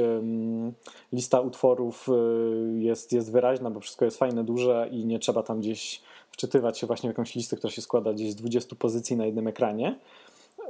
lista 1.14 1.42
utworów 1.42 2.10
y, 2.10 2.82
jest, 2.82 3.14
jest 3.14 3.32
wyraźna, 3.32 3.72
bo 3.72 3.80
wszystko 3.80 4.06
jest 4.06 4.18
fajne, 4.18 4.44
duże 4.44 4.90
i 4.92 5.06
nie 5.06 5.20
trzeba 5.20 5.44
tam 5.44 5.60
gdzieś 5.60 6.02
wczytywać 6.32 6.80
się 6.80 6.88
właśnie 6.88 7.10
w 7.10 7.14
jakąś 7.14 7.36
listę, 7.36 7.58
która 7.58 7.72
się 7.72 7.82
składa 7.82 8.14
gdzieś 8.14 8.32
z 8.32 8.36
20 8.36 8.76
pozycji 8.76 9.16
na 9.18 9.26
jednym 9.26 9.48
ekranie. 9.48 10.00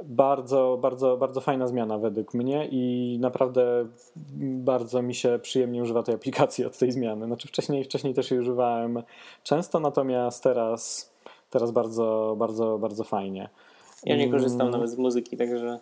Bardzo, 0.04 0.78
bardzo, 0.82 1.16
bardzo 1.16 1.40
fajna 1.40 1.66
zmiana 1.66 1.98
według 1.98 2.34
mnie 2.34 2.68
i 2.70 3.16
naprawdę 3.20 3.86
bardzo 4.40 5.02
mi 5.02 5.14
się 5.14 5.38
przyjemnie 5.42 5.82
używa 5.82 6.02
tej 6.02 6.14
aplikacji 6.14 6.64
od 6.64 6.78
tej 6.78 6.92
zmiany. 6.92 7.26
Znaczy 7.26 7.48
wcześniej, 7.48 7.84
wcześniej 7.84 8.14
też 8.14 8.30
jej 8.30 8.40
używałem 8.40 9.02
często, 9.42 9.80
natomiast 9.80 10.42
teraz, 10.42 11.12
teraz 11.50 11.70
bardzo, 11.70 12.34
bardzo, 12.38 12.78
bardzo 12.78 13.04
fajnie. 13.04 13.48
Ja 14.04 14.16
nie 14.16 14.30
korzystam 14.30 14.60
mm. 14.60 14.72
nawet 14.72 14.90
z 14.90 14.98
muzyki, 14.98 15.36
także. 15.36 15.78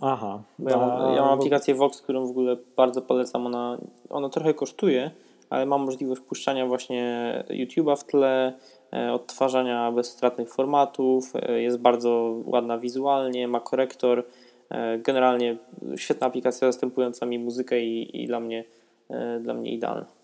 Aha. 0.00 0.42
Ja, 0.58 0.76
mam, 0.76 1.14
ja 1.14 1.22
mam 1.22 1.38
aplikację 1.38 1.74
Vox, 1.74 2.02
którą 2.02 2.26
w 2.26 2.30
ogóle 2.30 2.56
bardzo 2.76 3.02
polecam. 3.02 3.46
Ona, 3.46 3.78
ona 4.10 4.28
trochę 4.28 4.54
kosztuje, 4.54 5.10
ale 5.50 5.66
mam 5.66 5.84
możliwość 5.84 6.20
puszczania 6.20 6.66
właśnie 6.66 7.44
YouTube'a 7.50 7.96
w 7.96 8.04
tle, 8.04 8.52
e, 8.92 9.12
odtwarzania 9.12 9.92
bezstratnych 9.92 10.54
formatów, 10.54 11.32
e, 11.34 11.62
jest 11.62 11.78
bardzo 11.78 12.34
ładna 12.46 12.78
wizualnie, 12.78 13.48
ma 13.48 13.60
korektor. 13.60 14.24
E, 14.70 14.98
generalnie 14.98 15.56
świetna 15.96 16.26
aplikacja 16.26 16.72
zastępująca 16.72 17.26
mi 17.26 17.38
muzykę 17.38 17.80
i, 17.80 18.22
i 18.22 18.26
dla, 18.26 18.40
mnie, 18.40 18.64
dla 19.40 19.54
mnie 19.54 19.72
idealna. 19.72 20.17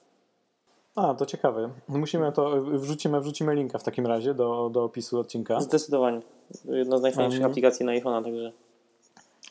A, 0.96 1.14
to 1.14 1.26
ciekawe. 1.26 1.70
Musimy 1.88 2.32
to, 2.32 2.62
wrzucimy, 2.62 3.20
wrzucimy 3.20 3.54
linka 3.54 3.78
w 3.78 3.82
takim 3.82 4.06
razie 4.06 4.34
do, 4.34 4.70
do 4.72 4.84
opisu 4.84 5.20
odcinka. 5.20 5.60
Zdecydowanie. 5.60 6.20
Jedna 6.64 6.98
z 6.98 7.02
najfajniejszych 7.02 7.42
um, 7.42 7.50
aplikacji 7.50 7.86
na 7.86 7.92
iPhone'a, 7.92 8.24
także. 8.24 8.52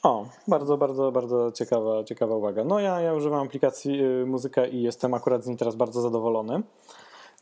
O, 0.04 0.26
bardzo, 0.48 0.78
bardzo, 0.78 1.12
bardzo 1.12 1.52
ciekawa, 1.52 2.04
ciekawa 2.04 2.36
uwaga. 2.36 2.64
No 2.64 2.80
ja, 2.80 3.02
ja 3.02 3.14
używam 3.14 3.48
aplikacji 3.48 4.04
y, 4.04 4.26
muzyka 4.26 4.66
i 4.66 4.82
jestem 4.82 5.14
akurat 5.14 5.44
z 5.44 5.48
niej 5.48 5.58
teraz 5.58 5.76
bardzo 5.76 6.02
zadowolony. 6.02 6.62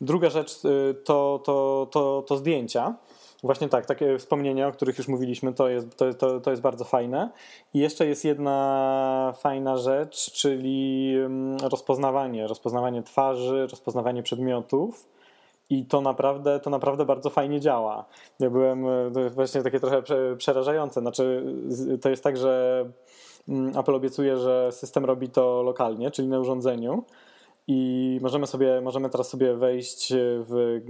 Druga 0.00 0.30
rzecz 0.30 0.64
y, 0.64 0.94
to, 1.04 1.40
to, 1.44 1.88
to, 1.90 2.24
to 2.26 2.36
zdjęcia. 2.36 2.94
Właśnie 3.42 3.68
tak, 3.68 3.86
takie 3.86 4.18
wspomnienia, 4.18 4.68
o 4.68 4.72
których 4.72 4.98
już 4.98 5.08
mówiliśmy, 5.08 5.52
to 5.52 5.68
jest, 5.68 5.96
to, 5.96 6.14
to, 6.14 6.40
to 6.40 6.50
jest 6.50 6.62
bardzo 6.62 6.84
fajne. 6.84 7.30
I 7.74 7.78
jeszcze 7.78 8.06
jest 8.06 8.24
jedna 8.24 9.34
fajna 9.38 9.76
rzecz, 9.76 10.32
czyli 10.32 11.14
mm, 11.16 11.56
rozpoznawanie, 11.56 12.46
rozpoznawanie 12.46 13.02
twarzy, 13.02 13.66
rozpoznawanie 13.70 14.22
przedmiotów. 14.22 15.08
I 15.70 15.84
to 15.84 16.00
naprawdę, 16.00 16.60
to 16.60 16.70
naprawdę 16.70 17.04
bardzo 17.04 17.30
fajnie 17.30 17.60
działa. 17.60 18.04
Ja 18.40 18.50
byłem, 18.50 18.84
jest 19.16 19.34
właśnie 19.34 19.62
takie 19.62 19.80
trochę 19.80 20.02
przerażające. 20.36 21.00
Znaczy, 21.00 21.44
to 22.00 22.10
jest 22.10 22.24
tak, 22.24 22.36
że 22.36 22.84
mm, 23.48 23.78
Apple 23.78 23.94
obiecuje, 23.94 24.36
że 24.36 24.72
system 24.72 25.04
robi 25.04 25.28
to 25.28 25.62
lokalnie, 25.62 26.10
czyli 26.10 26.28
na 26.28 26.40
urządzeniu 26.40 27.04
i 27.66 28.18
możemy 28.22 28.46
sobie, 28.46 28.80
możemy 28.80 29.10
teraz 29.10 29.28
sobie 29.28 29.54
wejść 29.54 30.12
w, 30.16 30.80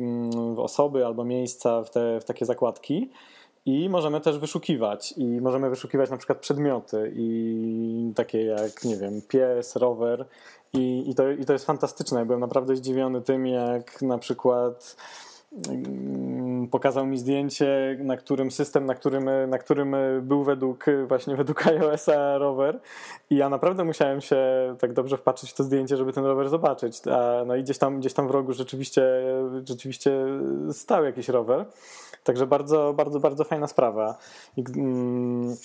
w 0.55 0.59
osoby 0.59 1.07
albo 1.07 1.25
miejsca 1.25 1.83
w, 1.83 1.91
te, 1.91 2.21
w 2.21 2.25
takie 2.25 2.47
zakładki 2.47 3.11
i 3.67 3.89
możemy 3.89 4.21
też 4.21 4.39
wyszukiwać 4.39 5.15
i 5.17 5.25
możemy 5.25 5.71
wyszukiwać 5.71 6.11
na 6.11 6.17
przykład 6.17 6.39
przedmioty 6.39 7.13
i 7.17 8.13
takie 8.17 8.45
jak, 8.45 8.85
nie 8.85 8.97
wiem, 8.97 9.23
pies, 9.29 9.77
rower 9.77 10.27
i, 10.73 11.05
i, 11.11 11.15
to, 11.15 11.31
i 11.31 11.45
to 11.45 11.53
jest 11.53 11.67
fantastyczne. 11.67 12.27
Byłem 12.27 12.41
naprawdę 12.41 12.77
zdziwiony 12.77 13.23
tym, 13.23 13.47
jak 13.47 14.03
na 14.03 14.19
przykład 14.19 14.97
Mm, 15.69 16.42
pokazał 16.71 17.07
mi 17.07 17.19
zdjęcie, 17.19 17.99
na 18.01 18.17
którym 18.17 18.51
system, 18.51 18.87
na 18.87 18.95
którym, 18.95 19.31
na 19.49 19.59
którym 19.59 19.97
był 20.23 20.45
według 20.45 20.85
właśnie 21.07 21.37
według 21.37 21.67
iOS-a 21.67 22.39
rower 22.39 22.81
i 23.31 23.37
ja 23.37 23.49
naprawdę 23.49 23.85
musiałem 23.85 24.21
się 24.21 24.37
tak 24.79 24.93
dobrze 24.93 25.17
wpatrzeć 25.17 25.51
w 25.51 25.55
to 25.55 25.65
zdjęcie, 25.65 25.97
żeby 25.97 26.13
ten 26.13 26.25
rower 26.25 26.49
zobaczyć. 26.49 27.01
A, 27.07 27.45
no 27.47 27.57
i 27.57 27.63
gdzieś 27.63 27.79
tam, 27.79 28.01
gdzieś 28.01 28.13
tam 28.13 28.29
w 28.29 28.31
rogu 28.31 28.53
rzeczywiście, 28.53 29.03
rzeczywiście 29.65 30.27
stał 30.73 31.05
jakiś 31.05 31.29
rower. 31.29 31.67
Także 32.25 32.47
bardzo, 32.47 32.95
bardzo, 32.97 33.21
bardzo 33.21 33.45
fajna 33.45 33.67
sprawa. 33.67 34.19
I, 34.57 34.65
mm, 34.77 35.57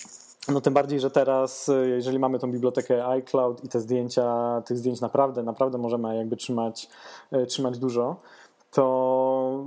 no 0.48 0.60
tym 0.60 0.74
bardziej, 0.74 1.00
że 1.00 1.10
teraz, 1.10 1.70
jeżeli 1.86 2.18
mamy 2.18 2.38
tą 2.38 2.52
bibliotekę 2.52 3.06
iCloud 3.06 3.64
i 3.64 3.68
te 3.68 3.80
zdjęcia, 3.80 4.62
tych 4.66 4.78
zdjęć 4.78 5.00
naprawdę, 5.00 5.42
naprawdę 5.42 5.78
możemy 5.78 6.16
jakby 6.16 6.36
trzymać, 6.36 6.88
trzymać 7.48 7.78
dużo 7.78 8.16
to, 8.70 9.64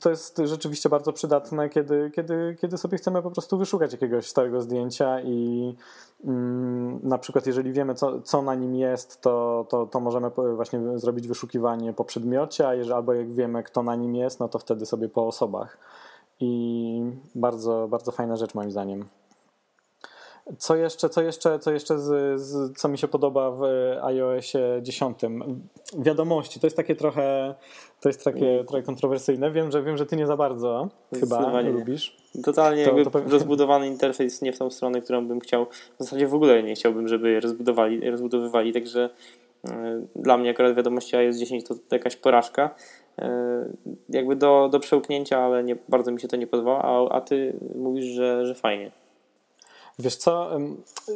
to 0.00 0.10
jest 0.10 0.42
rzeczywiście 0.44 0.88
bardzo 0.88 1.12
przydatne, 1.12 1.68
kiedy, 1.68 2.10
kiedy, 2.14 2.56
kiedy 2.60 2.78
sobie 2.78 2.98
chcemy 2.98 3.22
po 3.22 3.30
prostu 3.30 3.58
wyszukać 3.58 3.92
jakiegoś 3.92 4.26
starego 4.26 4.60
zdjęcia 4.60 5.20
i 5.20 5.74
mm, 6.24 7.00
na 7.02 7.18
przykład 7.18 7.46
jeżeli 7.46 7.72
wiemy, 7.72 7.94
co, 7.94 8.20
co 8.20 8.42
na 8.42 8.54
nim 8.54 8.74
jest, 8.74 9.20
to, 9.20 9.66
to, 9.68 9.86
to 9.86 10.00
możemy 10.00 10.30
właśnie 10.56 10.98
zrobić 10.98 11.28
wyszukiwanie 11.28 11.92
po 11.92 12.04
przedmiocie, 12.04 12.68
a 12.68 12.74
jeżeli, 12.74 12.94
albo 12.94 13.12
jak 13.12 13.32
wiemy, 13.32 13.62
kto 13.62 13.82
na 13.82 13.96
nim 13.96 14.16
jest, 14.16 14.40
no 14.40 14.48
to 14.48 14.58
wtedy 14.58 14.86
sobie 14.86 15.08
po 15.08 15.26
osobach. 15.26 15.78
I 16.40 17.12
bardzo, 17.34 17.88
bardzo 17.90 18.12
fajna 18.12 18.36
rzecz 18.36 18.54
moim 18.54 18.70
zdaniem. 18.70 19.04
Co 20.58 20.76
jeszcze, 20.76 21.08
co 21.08 21.22
jeszcze, 21.22 21.58
co 21.58 21.72
jeszcze 21.72 21.98
z, 21.98 22.40
z, 22.40 22.78
co 22.78 22.88
mi 22.88 22.98
się 22.98 23.08
podoba 23.08 23.50
w 23.50 23.62
iOSie 24.02 24.58
10? 24.82 25.18
Wiadomości. 25.98 26.60
To 26.60 26.66
jest 26.66 26.76
takie 26.76 26.96
trochę, 26.96 27.54
to 28.00 28.08
jest 28.08 28.24
takie 28.24 28.64
trochę 28.68 28.82
kontrowersyjne. 28.82 29.50
Wiem, 29.50 29.72
że 29.72 29.82
wiem, 29.82 29.96
że 29.96 30.06
ty 30.06 30.16
nie 30.16 30.26
za 30.26 30.36
bardzo 30.36 30.88
chyba 31.20 31.60
lubisz. 31.60 32.16
Totalnie 32.44 32.84
to, 32.84 33.10
to 33.10 33.20
rozbudowany 33.28 33.86
interfejs 33.86 34.42
nie 34.42 34.52
w 34.52 34.58
tą 34.58 34.70
stronę, 34.70 35.00
którą 35.00 35.28
bym 35.28 35.40
chciał. 35.40 35.66
W 35.98 36.04
zasadzie 36.04 36.28
w 36.28 36.34
ogóle 36.34 36.62
nie 36.62 36.74
chciałbym, 36.74 37.08
żeby 37.08 37.30
je 37.30 37.40
rozbudowali, 37.40 38.10
rozbudowywali, 38.10 38.72
także 38.72 39.10
Dla 40.16 40.36
mnie 40.36 40.50
akurat 40.50 40.76
wiadomości 40.76 41.16
iOS 41.16 41.36
10 41.36 41.64
to 41.64 41.74
jakaś 41.92 42.16
porażka. 42.16 42.74
Jakby 44.08 44.36
do, 44.36 44.68
do 44.72 44.80
przełknięcia, 44.80 45.38
ale 45.38 45.64
nie, 45.64 45.76
bardzo 45.88 46.12
mi 46.12 46.20
się 46.20 46.28
to 46.28 46.36
nie 46.36 46.46
podobało, 46.46 46.84
a, 46.84 47.16
a 47.16 47.20
ty 47.20 47.56
mówisz, 47.74 48.04
że, 48.04 48.46
że 48.46 48.54
fajnie. 48.54 49.03
Wiesz 49.98 50.16
co, 50.16 50.50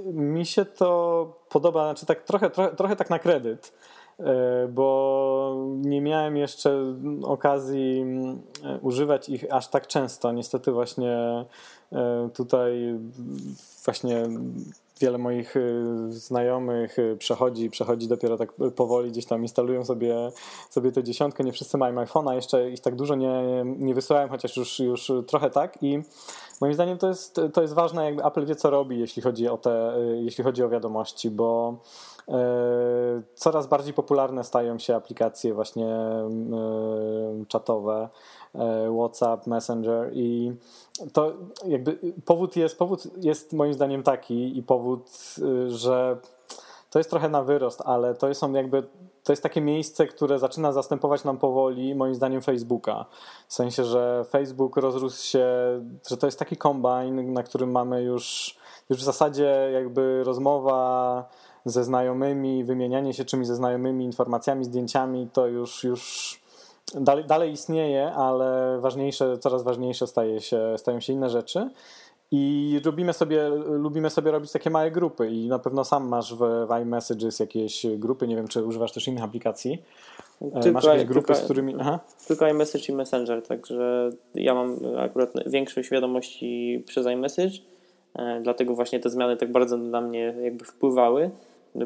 mi 0.04 0.46
się 0.46 0.64
to 0.64 1.32
podoba, 1.48 1.84
znaczy 1.84 2.06
tak 2.06 2.22
trochę, 2.22 2.50
trochę, 2.50 2.76
trochę 2.76 2.96
tak 2.96 3.10
na 3.10 3.18
kredyt, 3.18 3.72
bo 4.68 5.66
nie 5.80 6.00
miałem 6.00 6.36
jeszcze 6.36 6.94
okazji 7.22 8.04
używać 8.82 9.28
ich 9.28 9.44
aż 9.52 9.68
tak 9.68 9.86
często. 9.86 10.32
Niestety 10.32 10.72
właśnie 10.72 11.44
e, 11.92 12.28
tutaj 12.34 12.98
właśnie 13.84 14.28
wiele 15.00 15.18
moich 15.18 15.56
y, 15.56 15.84
znajomych 16.08 16.96
przechodzi, 17.18 17.70
przechodzi 17.70 18.08
dopiero 18.08 18.36
tak 18.36 18.52
powoli, 18.76 19.10
gdzieś 19.10 19.26
tam 19.26 19.42
instalują 19.42 19.84
sobie, 19.84 20.32
sobie 20.70 20.92
tę 20.92 21.04
dziesiątkę. 21.04 21.44
Nie 21.44 21.52
wszyscy 21.52 21.78
mają 21.78 21.94
iPhone'a, 21.94 22.34
jeszcze 22.34 22.70
ich 22.70 22.80
tak 22.80 22.96
dużo 22.96 23.14
nie, 23.14 23.64
nie 23.64 23.94
wysyłałem, 23.94 24.28
chociaż 24.28 24.56
już, 24.56 24.78
już 24.78 25.12
trochę 25.26 25.50
tak 25.50 25.82
i 25.82 26.02
moim 26.60 26.74
zdaniem 26.74 26.98
to 26.98 27.08
jest, 27.08 27.40
to 27.52 27.62
jest 27.62 27.74
ważne, 27.74 28.04
jakby 28.04 28.24
Apple 28.24 28.46
wie 28.46 28.56
co 28.56 28.70
robi, 28.70 28.98
jeśli 28.98 29.22
chodzi 29.22 29.48
o 29.48 29.58
te, 29.58 29.94
jeśli 30.20 30.44
chodzi 30.44 30.62
o 30.62 30.68
wiadomości, 30.68 31.30
bo 31.30 31.76
coraz 33.34 33.66
bardziej 33.66 33.94
popularne 33.94 34.44
stają 34.44 34.78
się 34.78 34.96
aplikacje 34.96 35.54
właśnie 35.54 35.96
czatowe, 37.48 38.08
WhatsApp, 38.98 39.46
Messenger 39.46 40.10
i 40.12 40.52
to 41.12 41.32
jakby 41.66 41.98
powód 42.24 42.56
jest, 42.56 42.78
powód 42.78 43.24
jest 43.24 43.52
moim 43.52 43.74
zdaniem 43.74 44.02
taki 44.02 44.58
i 44.58 44.62
powód, 44.62 45.10
y, 45.38 45.70
że 45.70 46.16
to 46.90 46.98
jest 46.98 47.10
trochę 47.10 47.28
na 47.28 47.42
wyrost, 47.42 47.82
ale 47.84 48.14
to 48.14 48.34
są 48.34 48.52
jakby 48.52 48.82
to 49.24 49.32
jest 49.32 49.42
takie 49.42 49.60
miejsce, 49.60 50.06
które 50.06 50.38
zaczyna 50.38 50.72
zastępować 50.72 51.24
nam 51.24 51.38
powoli, 51.38 51.94
moim 51.94 52.14
zdaniem, 52.14 52.42
Facebooka. 52.42 53.06
W 53.48 53.54
sensie, 53.54 53.84
że 53.84 54.24
Facebook 54.28 54.76
rozrósł 54.76 55.26
się, 55.26 55.46
że 56.08 56.16
to 56.16 56.26
jest 56.26 56.38
taki 56.38 56.56
kombine, 56.56 57.22
na 57.22 57.42
którym 57.42 57.70
mamy 57.70 58.02
już, 58.02 58.56
już 58.90 58.98
w 58.98 59.02
zasadzie 59.02 59.70
jakby 59.72 60.24
rozmowa 60.24 61.28
ze 61.64 61.84
znajomymi, 61.84 62.64
wymienianie 62.64 63.14
się 63.14 63.24
czymś 63.24 63.46
ze 63.46 63.56
znajomymi, 63.56 64.04
informacjami, 64.04 64.64
zdjęciami, 64.64 65.28
to 65.32 65.46
już, 65.46 65.84
już 65.84 66.40
dalej, 66.94 67.24
dalej 67.24 67.52
istnieje, 67.52 68.12
ale 68.12 68.78
ważniejsze, 68.80 69.38
coraz 69.38 69.62
ważniejsze 69.62 70.06
staje 70.06 70.40
się, 70.40 70.74
stają 70.76 71.00
się 71.00 71.12
inne 71.12 71.30
rzeczy. 71.30 71.70
I 72.30 72.80
lubimy 72.84 73.12
sobie, 73.12 73.48
lubimy 73.66 74.10
sobie 74.10 74.30
robić 74.30 74.52
takie 74.52 74.70
małe 74.70 74.90
grupy 74.90 75.28
i 75.28 75.48
na 75.48 75.58
pewno 75.58 75.84
sam 75.84 76.08
masz 76.08 76.34
w, 76.34 76.38
w 76.38 76.82
iMessages 76.82 77.40
jakieś 77.40 77.86
grupy, 77.96 78.28
nie 78.28 78.36
wiem 78.36 78.48
czy 78.48 78.64
używasz 78.64 78.92
też 78.92 79.08
innych 79.08 79.24
aplikacji. 79.24 79.82
E, 80.42 80.60
tylko, 80.60 80.72
masz 80.72 80.84
jakieś 80.84 81.04
grupy, 81.04 81.26
tylko, 81.26 81.40
z 81.40 81.44
którymi... 81.44 81.74
Aha. 81.80 82.00
Tylko 82.28 82.48
iMessage 82.48 82.84
i 82.88 82.92
Messenger, 82.92 83.42
także 83.42 84.10
ja 84.34 84.54
mam 84.54 84.76
akurat 84.98 85.32
większość 85.46 85.90
wiadomości 85.90 86.84
przez 86.86 87.06
iMessage, 87.06 87.58
e, 88.14 88.40
dlatego 88.42 88.74
właśnie 88.74 89.00
te 89.00 89.10
zmiany 89.10 89.36
tak 89.36 89.52
bardzo 89.52 89.76
na 89.76 90.00
mnie 90.00 90.34
jakby 90.42 90.64
wpływały 90.64 91.30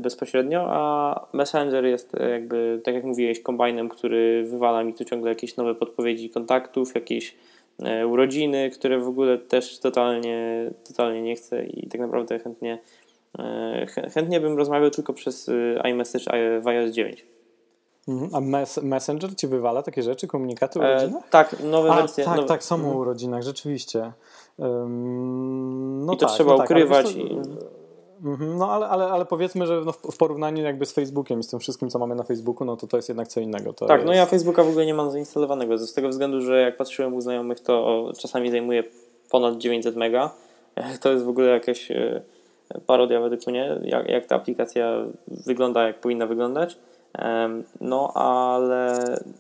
bezpośrednio, 0.01 0.67
a 0.69 1.27
Messenger 1.33 1.85
jest 1.85 2.15
e, 2.15 2.31
jakby, 2.31 2.81
tak 2.85 2.95
jak 2.95 3.05
mówiłeś, 3.05 3.41
kombajnem, 3.41 3.89
który 3.89 4.45
wywala 4.45 4.85
mi 4.85 4.95
tu 4.95 5.05
ciągle 5.05 5.31
jakieś 5.31 5.57
nowe 5.57 5.75
podpowiedzi 5.75 6.31
kontaktów, 6.31 6.95
jakieś 6.95 7.37
e, 7.83 8.07
urodziny, 8.07 8.71
które 8.71 8.99
w 8.99 9.09
ogóle 9.09 9.39
też 9.39 9.79
totalnie, 9.79 10.71
totalnie 10.89 11.23
nie 11.23 11.35
chcę 11.35 11.65
i 11.65 11.89
tak 11.89 12.01
naprawdę 12.01 12.39
chętnie, 12.39 12.79
e, 13.39 13.87
chętnie 14.15 14.41
bym 14.41 14.57
rozmawiał 14.57 14.91
tylko 14.91 15.13
przez 15.13 15.51
iMessage 15.85 16.61
w 16.61 16.69
iOS 16.69 16.91
9. 16.91 17.27
Mhm. 18.09 18.31
A 18.35 18.41
mes 18.41 18.83
Messenger 18.83 19.37
ci 19.37 19.47
wywala 19.47 19.83
takie 19.83 20.03
rzeczy, 20.03 20.27
komunikaty 20.27 20.81
o? 20.81 20.85
E, 20.85 21.13
tak, 21.31 21.57
nowe 21.65 21.91
A, 21.91 21.97
wersje. 21.97 22.25
Tak, 22.25 22.37
nowe... 22.37 22.49
tak, 22.49 22.65
są 22.65 22.93
o 22.93 22.99
urodzinach, 22.99 23.43
rzeczywiście. 23.43 24.13
Um, 24.57 26.05
no 26.07 26.13
I 26.13 26.17
to 26.17 26.27
tak, 26.27 26.35
trzeba 26.35 26.57
no 26.57 26.65
ukrywać. 26.65 27.07
Tak, 27.07 27.17
i... 27.17 27.41
Mhm, 28.25 28.57
no 28.59 28.73
ale, 28.73 28.89
ale, 28.89 29.05
ale 29.05 29.25
powiedzmy, 29.25 29.67
że 29.67 29.83
no 29.87 29.93
w 29.93 30.17
porównaniu 30.17 30.65
jakby 30.65 30.87
z 30.87 30.93
Facebookiem 30.93 31.41
i 31.41 31.43
z 31.43 31.49
tym 31.49 31.61
wszystkim, 31.61 31.91
co 31.91 31.99
mamy 31.99 32.15
na 32.15 32.23
Facebooku, 32.23 32.65
no 32.65 32.77
to 32.77 32.87
to 32.87 32.97
jest 32.97 33.09
jednak 33.09 33.29
co 33.29 33.41
innego. 33.41 33.73
To 33.73 33.87
tak, 33.87 34.01
jest... 34.01 34.07
no 34.07 34.13
ja 34.13 34.27
Facebooka 34.27 34.65
w 34.65 34.69
ogóle 34.69 34.87
nie 34.87 34.95
mam 34.95 35.11
zainstalowanego, 35.11 35.79
z 35.79 35.95
tego 35.95 36.09
względu, 36.09 36.41
że 36.41 36.61
jak 36.61 36.77
patrzyłem 36.77 37.15
u 37.15 37.21
znajomych, 37.21 37.61
to 37.61 38.09
czasami 38.19 38.51
zajmuje 38.51 38.85
ponad 39.31 39.59
900 39.59 39.97
mega. 39.97 40.31
To 41.03 41.13
jest 41.13 41.25
w 41.25 41.29
ogóle 41.29 41.47
jakaś 41.47 41.91
e, 41.91 42.23
parodia 42.87 43.21
według 43.21 43.47
mnie, 43.47 43.81
jak, 43.83 44.09
jak 44.09 44.27
ta 44.27 44.37
aplikacja 44.37 45.05
wygląda, 45.29 45.87
jak 45.87 46.01
powinna 46.01 46.27
wyglądać. 46.27 46.79
No, 47.81 48.13
ale 48.15 48.95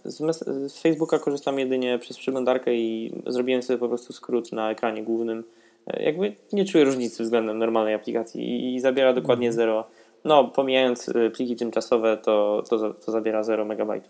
z, 0.04 0.44
z 0.72 0.78
Facebooka 0.78 1.18
korzystam 1.18 1.58
jedynie 1.58 1.98
przez 1.98 2.18
przeglądarkę 2.18 2.74
i 2.74 3.14
zrobiłem 3.26 3.62
sobie 3.62 3.78
po 3.78 3.88
prostu 3.88 4.12
skrót 4.12 4.52
na 4.52 4.70
ekranie 4.70 5.02
głównym 5.02 5.44
jakby 5.86 6.36
nie 6.52 6.64
czuję 6.64 6.84
różnicy 6.84 7.22
względem 7.22 7.58
normalnej 7.58 7.94
aplikacji 7.94 8.74
i 8.74 8.80
zabiera 8.80 9.12
dokładnie 9.12 9.48
mhm. 9.48 9.56
zero. 9.56 9.84
No, 10.24 10.44
pomijając 10.44 11.08
y, 11.08 11.30
pliki 11.30 11.56
tymczasowe, 11.56 12.16
to, 12.16 12.62
to, 12.70 12.94
to 12.94 13.12
zabiera 13.12 13.42
0 13.42 13.64
MB. 13.64 14.02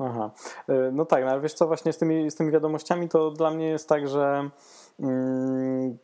Aha. 0.00 0.30
Y, 0.70 0.92
no 0.92 1.04
tak, 1.04 1.24
no 1.24 1.30
ale 1.30 1.40
wiesz 1.40 1.54
co, 1.54 1.66
właśnie 1.66 1.92
z 1.92 1.98
tymi, 1.98 2.30
z 2.30 2.34
tymi 2.34 2.52
wiadomościami 2.52 3.08
to 3.08 3.30
dla 3.30 3.50
mnie 3.50 3.66
jest 3.66 3.88
tak, 3.88 4.08
że 4.08 4.50
mm, 5.00 5.98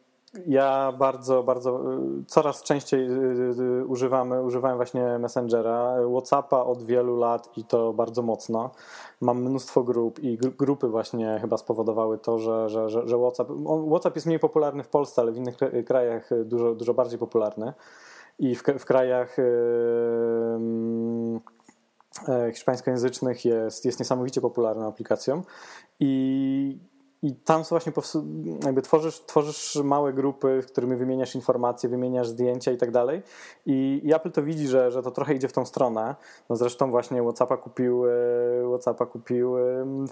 ja 0.46 0.92
bardzo, 0.98 1.42
bardzo, 1.42 1.94
y, 1.94 2.24
coraz 2.26 2.62
częściej 2.62 3.08
używamy, 3.86 4.42
używałem 4.42 4.76
właśnie 4.76 5.18
Messengera, 5.18 5.96
Whatsapp'a 6.00 6.66
od 6.66 6.82
wielu 6.82 7.16
lat 7.16 7.50
i 7.56 7.64
to 7.64 7.92
bardzo 7.92 8.22
mocno 8.22 8.70
mam 9.20 9.42
mnóstwo 9.42 9.82
grup 9.82 10.18
i 10.18 10.38
grupy 10.38 10.88
właśnie 10.88 11.38
chyba 11.40 11.56
spowodowały 11.56 12.18
to, 12.18 12.38
że, 12.38 12.68
że, 12.68 12.88
że, 12.90 13.18
WhatsApp, 13.18 13.48
WhatsApp 13.88 14.16
jest 14.16 14.26
mniej 14.26 14.38
popularny 14.38 14.82
w 14.82 14.88
Polsce, 14.88 15.22
ale 15.22 15.32
w 15.32 15.36
innych 15.36 15.56
krajach 15.86 16.30
dużo, 16.44 16.74
dużo 16.74 16.94
bardziej 16.94 17.18
popularny. 17.18 17.72
I 18.38 18.54
w, 18.54 18.62
w 18.62 18.84
krajach 18.84 19.36
hiszpańskojęzycznych 22.52 23.44
jest, 23.44 23.84
jest 23.84 23.98
niesamowicie 23.98 24.40
popularną 24.40 24.88
aplikacją. 24.88 25.42
I 26.00 26.78
i 27.26 27.34
tam 27.34 27.64
są 27.64 27.68
właśnie 27.68 27.92
jakby 28.64 28.82
tworzysz, 28.82 29.20
tworzysz 29.20 29.76
małe 29.84 30.12
grupy, 30.12 30.62
w 30.62 30.66
którymi 30.66 30.96
wymieniasz 30.96 31.34
informacje, 31.34 31.88
wymieniasz 31.88 32.28
zdjęcia 32.28 32.72
i 32.72 32.76
tak 32.76 32.90
dalej. 32.90 33.22
I 33.66 34.12
Apple 34.14 34.30
to 34.30 34.42
widzi, 34.42 34.68
że, 34.68 34.90
że 34.90 35.02
to 35.02 35.10
trochę 35.10 35.34
idzie 35.34 35.48
w 35.48 35.52
tą 35.52 35.66
stronę. 35.66 36.14
No 36.48 36.56
zresztą 36.56 36.90
właśnie 36.90 37.22
WhatsAppa 37.22 37.56
kupił, 37.56 38.02
WhatsAppa 38.68 39.06
kupił 39.06 39.54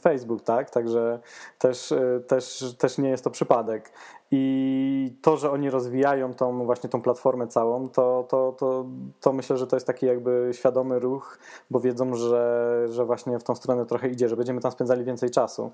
Facebook, 0.00 0.42
tak? 0.42 0.70
Także 0.70 1.20
też, 1.58 1.92
e, 1.92 2.20
też, 2.26 2.74
też 2.78 2.98
nie 2.98 3.08
jest 3.08 3.24
to 3.24 3.30
przypadek. 3.30 3.92
I 4.36 5.16
to, 5.22 5.36
że 5.36 5.50
oni 5.50 5.70
rozwijają 5.70 6.34
tą 6.34 6.64
właśnie 6.64 6.90
tą 6.90 7.02
platformę 7.02 7.46
całą, 7.46 7.88
to, 7.88 8.24
to, 8.28 8.54
to, 8.58 8.86
to 9.20 9.32
myślę, 9.32 9.58
że 9.58 9.66
to 9.66 9.76
jest 9.76 9.86
taki 9.86 10.06
jakby 10.06 10.50
świadomy 10.52 10.98
ruch, 10.98 11.38
bo 11.70 11.80
wiedzą, 11.80 12.14
że, 12.14 12.86
że 12.90 13.04
właśnie 13.04 13.38
w 13.38 13.44
tą 13.44 13.54
stronę 13.54 13.86
trochę 13.86 14.08
idzie, 14.08 14.28
że 14.28 14.36
będziemy 14.36 14.60
tam 14.60 14.72
spędzali 14.72 15.04
więcej 15.04 15.30
czasu. 15.30 15.70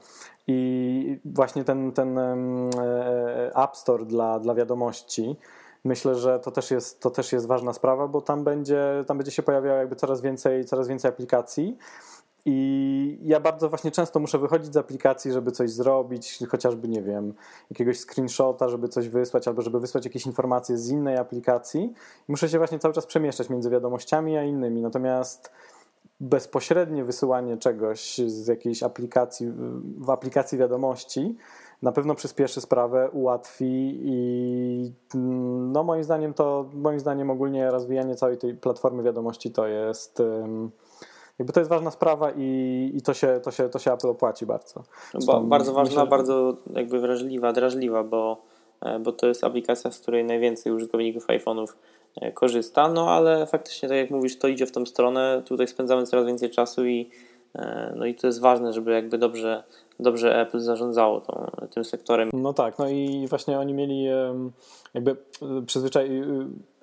I 0.47 1.21
właśnie 1.25 1.65
ten, 1.65 1.93
ten 1.93 2.19
e, 2.19 3.51
App 3.65 3.77
Store 3.77 4.05
dla, 4.05 4.39
dla 4.39 4.55
wiadomości, 4.55 5.37
myślę, 5.85 6.15
że 6.15 6.41
to 6.41 6.51
też, 6.51 6.71
jest, 6.71 7.01
to 7.01 7.11
też 7.11 7.33
jest 7.33 7.47
ważna 7.47 7.73
sprawa, 7.73 8.09
bo 8.09 8.21
tam 8.21 8.45
będzie, 8.45 9.05
tam 9.07 9.17
będzie 9.19 9.33
się 9.33 9.43
pojawiało 9.43 9.79
jakby 9.79 9.97
coraz 9.97 10.21
więcej, 10.21 10.65
coraz 10.65 10.89
więcej 10.89 11.09
aplikacji. 11.09 11.79
I 12.45 13.19
ja 13.23 13.41
bardzo 13.41 13.69
właśnie 13.69 13.91
często 13.91 14.21
muszę 14.21 14.39
wychodzić 14.39 14.73
z 14.75 14.77
aplikacji, 14.77 15.33
żeby 15.33 15.53
coś 15.53 15.71
zrobić, 15.71 16.39
chociażby, 16.49 16.89
nie 16.89 17.03
wiem, 17.03 17.35
jakiegoś 17.71 18.01
screenshota, 18.01 18.69
żeby 18.69 18.89
coś 18.89 19.09
wysłać, 19.09 19.49
albo 19.49 19.63
żeby 19.63 19.81
wysłać 19.81 20.05
jakieś 20.05 20.27
informacje 20.27 20.79
z 20.79 20.89
innej 20.89 21.17
aplikacji. 21.17 21.93
Muszę 22.29 22.49
się 22.49 22.59
właśnie 22.59 22.79
cały 22.79 22.95
czas 22.95 23.07
przemieszczać 23.07 23.51
między 23.51 23.71
wiadomościami 23.71 24.37
a 24.37 24.45
innymi. 24.45 24.83
Natomiast 24.83 25.51
bezpośrednie 26.21 27.05
wysyłanie 27.05 27.57
czegoś 27.57 28.19
z 28.19 28.47
jakiejś 28.47 28.83
aplikacji, 28.83 29.53
w 29.99 30.11
aplikacji 30.11 30.59
wiadomości, 30.59 31.37
na 31.83 31.93
pewno 31.93 32.15
przyspieszy 32.15 32.61
sprawę, 32.61 33.11
ułatwi 33.11 34.01
i 34.03 34.93
no 35.73 35.85
moim 35.85 36.05
zdaniem 36.05 36.35
to, 36.35 36.67
moim 36.75 37.01
zdaniem 37.01 37.31
ogólnie 37.31 37.71
rozwijanie 37.71 38.15
całej 38.15 38.39
tej 38.39 38.55
platformy 38.55 39.03
wiadomości 39.03 39.51
to 39.51 39.67
jest 39.67 40.23
jakby 41.41 41.53
to 41.53 41.61
jest 41.61 41.71
ważna 41.71 41.91
sprawa 41.91 42.33
i, 42.37 42.91
i 42.95 43.03
to, 43.03 43.15
się, 43.15 43.41
to, 43.43 43.51
się, 43.51 43.69
to 43.69 43.79
się 43.79 43.93
Apple 43.93 44.09
opłaci 44.09 44.47
bardzo. 44.47 44.83
Ba, 45.27 45.41
bardzo 45.41 45.73
ważna, 45.73 45.91
myślę, 45.95 46.07
bardzo 46.07 46.57
jakby 46.75 47.01
wrażliwa, 47.01 47.53
drażliwa, 47.53 48.05
bo, 48.05 48.43
e, 48.81 48.99
bo 48.99 49.13
to 49.13 49.27
jest 49.27 49.45
aplikacja, 49.45 49.91
z 49.91 50.01
której 50.01 50.25
najwięcej 50.25 50.73
użytkowników 50.73 51.27
iPhone'ów 51.27 51.67
e, 52.21 52.33
korzysta, 52.33 52.89
no 52.89 53.11
ale 53.11 53.47
faktycznie, 53.47 53.89
tak 53.89 53.99
jak 53.99 54.11
mówisz, 54.11 54.39
to 54.39 54.49
idzie 54.49 54.67
w 54.67 54.73
tą 54.73 54.87
stronę, 54.87 55.43
tutaj 55.47 55.69
spędzamy 55.69 56.07
coraz 56.07 56.27
więcej 56.27 56.51
czasu 56.51 56.87
i 56.87 57.11
e, 57.55 57.93
no 57.97 58.07
i 58.07 58.15
to 58.15 58.27
jest 58.27 58.41
ważne, 58.41 58.73
żeby 58.73 58.93
jakby 58.93 59.19
dobrze, 59.19 59.65
dobrze 60.01 60.41
Apple 60.41 60.61
zarządzało 60.61 61.21
tą, 61.21 61.51
tym 61.71 61.85
sektorem. 61.85 62.31
No 62.33 62.53
tak, 62.53 62.79
no 62.79 62.89
i 62.89 63.27
właśnie 63.29 63.59
oni 63.59 63.75
mieli 63.75 64.05
jakby 64.95 65.17
przyzwyczaj 65.67 66.23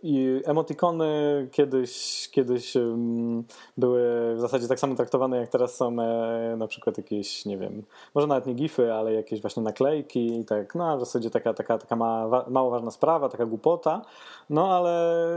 I 0.03 0.41
emotikony 0.45 1.47
kiedyś, 1.51 2.29
kiedyś 2.31 2.73
były 3.77 4.35
w 4.35 4.39
zasadzie 4.39 4.67
tak 4.67 4.79
samo 4.79 4.95
traktowane, 4.95 5.37
jak 5.37 5.49
teraz 5.49 5.75
są 5.75 6.01
e, 6.01 6.55
na 6.57 6.67
przykład 6.67 6.97
jakieś, 6.97 7.45
nie 7.45 7.57
wiem, 7.57 7.83
może 8.15 8.27
nawet 8.27 8.45
nie 8.45 8.53
gify, 8.53 8.93
ale 8.93 9.13
jakieś 9.13 9.41
właśnie 9.41 9.63
naklejki, 9.63 10.45
tak, 10.45 10.75
no 10.75 10.97
w 10.97 10.99
zasadzie 10.99 11.29
taka, 11.29 11.53
taka, 11.53 11.77
taka 11.77 11.95
ma, 11.95 12.27
mało 12.47 12.69
ważna 12.69 12.91
sprawa, 12.91 13.29
taka 13.29 13.45
głupota, 13.45 14.01
no 14.49 14.75
ale, 14.75 15.27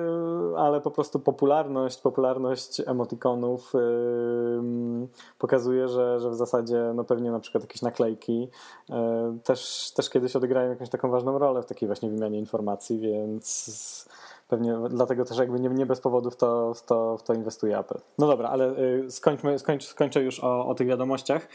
ale 0.57 0.81
po 0.81 0.90
prostu 0.90 1.20
popularność, 1.20 2.01
popularność 2.01 2.83
emotikonów 2.87 3.73
yy, 3.75 5.09
pokazuje, 5.38 5.88
że, 5.88 6.20
że 6.20 6.31
w 6.31 6.35
zasadzie 6.35 6.92
no 6.94 7.05
pewnie 7.05 7.31
na 7.31 7.40
przykład 7.40 7.64
jakieś 7.64 7.83
naklejki 7.83 8.49
yy, 8.88 8.96
też, 9.44 9.92
też 9.96 10.11
kiedyś 10.11 10.37
odegrają 10.37 10.70
jakąś 10.70 10.88
taką 10.88 11.11
ważną 11.11 11.38
rolę 11.38 11.62
w 11.62 11.66
takiej 11.66 11.87
właśnie 11.87 12.11
wymianie 12.11 12.38
informacji, 12.38 12.99
więc 12.99 14.09
Pewnie 14.50 14.74
dlatego 14.90 15.24
też 15.24 15.38
jakby 15.38 15.60
nie, 15.60 15.68
nie 15.68 15.86
bez 15.86 16.00
powodów 16.00 16.36
to, 16.36 16.72
to, 16.86 17.18
to 17.24 17.34
inwestuje 17.34 17.78
Apple. 17.78 17.98
No 18.18 18.26
dobra, 18.26 18.48
ale 18.48 18.78
y, 18.78 19.10
skończmy, 19.10 19.58
skończ, 19.58 19.84
skończę 19.84 20.22
już 20.22 20.40
o, 20.40 20.66
o 20.66 20.74
tych 20.74 20.86
wiadomościach. 20.86 21.48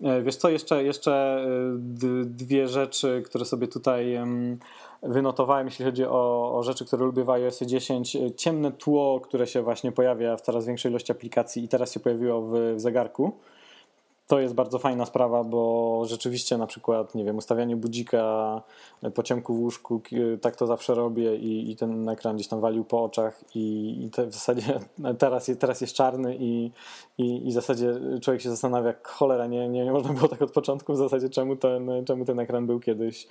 Y, 0.00 0.22
wiesz 0.22 0.36
co, 0.36 0.48
jeszcze, 0.48 0.84
jeszcze 0.84 1.44
y, 2.04 2.24
dwie 2.24 2.68
rzeczy, 2.68 3.22
które 3.26 3.44
sobie 3.44 3.68
tutaj 3.68 4.20
wynotowałem, 5.02 5.66
jeśli 5.66 5.84
chodzi 5.84 6.04
o, 6.04 6.52
o 6.58 6.62
rzeczy, 6.62 6.84
które 6.84 7.04
lubię 7.04 7.24
w 7.24 7.30
iOS 7.30 7.60
10. 7.60 8.16
Ciemne 8.36 8.72
tło, 8.72 9.20
które 9.20 9.46
się 9.46 9.62
właśnie 9.62 9.92
pojawia 9.92 10.36
w 10.36 10.40
coraz 10.40 10.66
większej 10.66 10.90
ilości 10.90 11.12
aplikacji 11.12 11.64
i 11.64 11.68
teraz 11.68 11.92
się 11.92 12.00
pojawiło 12.00 12.42
w 12.42 12.74
zegarku. 12.76 13.32
To 14.30 14.40
jest 14.40 14.54
bardzo 14.54 14.78
fajna 14.78 15.06
sprawa, 15.06 15.44
bo 15.44 16.02
rzeczywiście 16.06 16.58
na 16.58 16.66
przykład, 16.66 17.14
nie 17.14 17.24
wiem, 17.24 17.36
ustawianie 17.36 17.76
budzika 17.76 18.62
po 19.14 19.22
ciemku 19.22 19.54
w 19.54 19.58
łóżku, 19.58 20.02
tak 20.40 20.56
to 20.56 20.66
zawsze 20.66 20.94
robię 20.94 21.36
i, 21.36 21.70
i 21.70 21.76
ten 21.76 22.08
ekran 22.08 22.36
gdzieś 22.36 22.48
tam 22.48 22.60
walił 22.60 22.84
po 22.84 23.04
oczach 23.04 23.44
i, 23.54 23.96
i 24.04 24.10
te, 24.10 24.26
w 24.26 24.34
zasadzie 24.34 24.80
teraz, 25.18 25.50
teraz 25.58 25.80
jest 25.80 25.94
czarny 25.94 26.36
i, 26.36 26.70
i, 27.18 27.48
i 27.48 27.50
w 27.50 27.52
zasadzie 27.52 27.94
człowiek 28.22 28.42
się 28.42 28.50
zastanawia, 28.50 28.94
cholera, 29.02 29.46
nie, 29.46 29.68
nie, 29.68 29.84
nie 29.84 29.92
można 29.92 30.12
było 30.12 30.28
tak 30.28 30.42
od 30.42 30.52
początku 30.52 30.92
w 30.92 30.96
zasadzie, 30.96 31.28
czemu 31.28 31.56
ten, 31.56 31.90
czemu 32.06 32.24
ten 32.24 32.40
ekran 32.40 32.66
był 32.66 32.80
kiedyś 32.80 33.28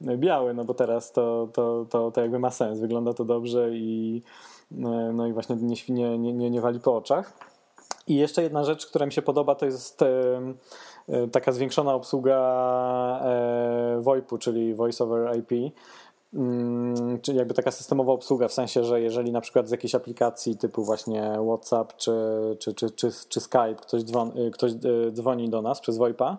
biały, 0.00 0.54
no 0.54 0.64
bo 0.64 0.74
teraz 0.74 1.12
to, 1.12 1.48
to, 1.52 1.86
to, 1.90 2.10
to 2.10 2.20
jakby 2.20 2.38
ma 2.38 2.50
sens, 2.50 2.80
wygląda 2.80 3.14
to 3.14 3.24
dobrze 3.24 3.70
i 3.72 4.22
no 5.12 5.26
i 5.26 5.32
właśnie 5.32 5.56
nie, 5.88 6.18
nie, 6.18 6.32
nie, 6.32 6.50
nie 6.50 6.60
wali 6.60 6.80
po 6.80 6.96
oczach. 6.96 7.51
I 8.06 8.16
jeszcze 8.16 8.42
jedna 8.42 8.64
rzecz, 8.64 8.86
która 8.86 9.06
mi 9.06 9.12
się 9.12 9.22
podoba, 9.22 9.54
to 9.54 9.66
jest 9.66 10.04
taka 11.32 11.52
zwiększona 11.52 11.94
obsługa 11.94 12.38
e, 13.24 14.00
VoIP-u, 14.00 14.38
czyli 14.38 14.74
Voice 14.74 15.04
over 15.04 15.38
IP. 15.38 15.74
Mm, 16.34 17.20
czyli 17.20 17.38
jakby 17.38 17.54
taka 17.54 17.70
systemowa 17.70 18.12
obsługa, 18.12 18.48
w 18.48 18.52
sensie, 18.52 18.84
że 18.84 19.00
jeżeli 19.00 19.32
na 19.32 19.40
przykład 19.40 19.68
z 19.68 19.70
jakiejś 19.70 19.94
aplikacji 19.94 20.56
typu 20.56 20.84
właśnie 20.84 21.32
WhatsApp 21.46 21.96
czy, 21.96 22.12
czy, 22.58 22.74
czy, 22.74 22.90
czy, 22.90 23.10
czy 23.28 23.40
Skype 23.40 23.74
ktoś 23.74 24.02
dzwoni, 24.02 24.50
ktoś 24.50 24.72
e, 24.72 24.76
dzwoni 25.12 25.48
do 25.48 25.62
nas 25.62 25.80
przez 25.80 25.96
VoIPa, 25.98 26.38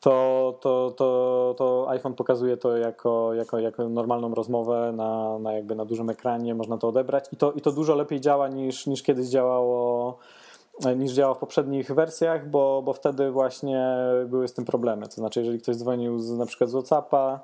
to, 0.00 0.58
to, 0.60 0.94
to, 0.96 1.54
to 1.58 1.86
iPhone 1.88 2.14
pokazuje 2.14 2.56
to 2.56 2.76
jako, 2.76 3.34
jako, 3.34 3.58
jako 3.58 3.88
normalną 3.88 4.34
rozmowę 4.34 4.92
na, 4.96 5.38
na, 5.38 5.52
jakby 5.52 5.74
na 5.74 5.84
dużym 5.84 6.10
ekranie, 6.10 6.54
można 6.54 6.78
to 6.78 6.88
odebrać 6.88 7.24
i 7.32 7.36
to, 7.36 7.52
i 7.52 7.60
to 7.60 7.72
dużo 7.72 7.94
lepiej 7.94 8.20
działa 8.20 8.48
niż, 8.48 8.86
niż 8.86 9.02
kiedyś 9.02 9.28
działało 9.28 10.18
niż 10.96 11.12
działa 11.12 11.34
w 11.34 11.38
poprzednich 11.38 11.94
wersjach, 11.94 12.50
bo, 12.50 12.82
bo 12.84 12.92
wtedy 12.92 13.30
właśnie 13.30 13.96
były 14.26 14.48
z 14.48 14.54
tym 14.54 14.64
problemy. 14.64 15.08
To 15.08 15.14
znaczy, 15.14 15.40
jeżeli 15.40 15.60
ktoś 15.60 15.76
dzwonił 15.76 16.18
z, 16.18 16.30
na 16.30 16.46
przykład 16.46 16.70
z 16.70 16.72
WhatsAppa, 16.72 17.40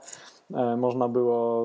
e, 0.55 0.77
można 0.77 1.09
było, 1.09 1.65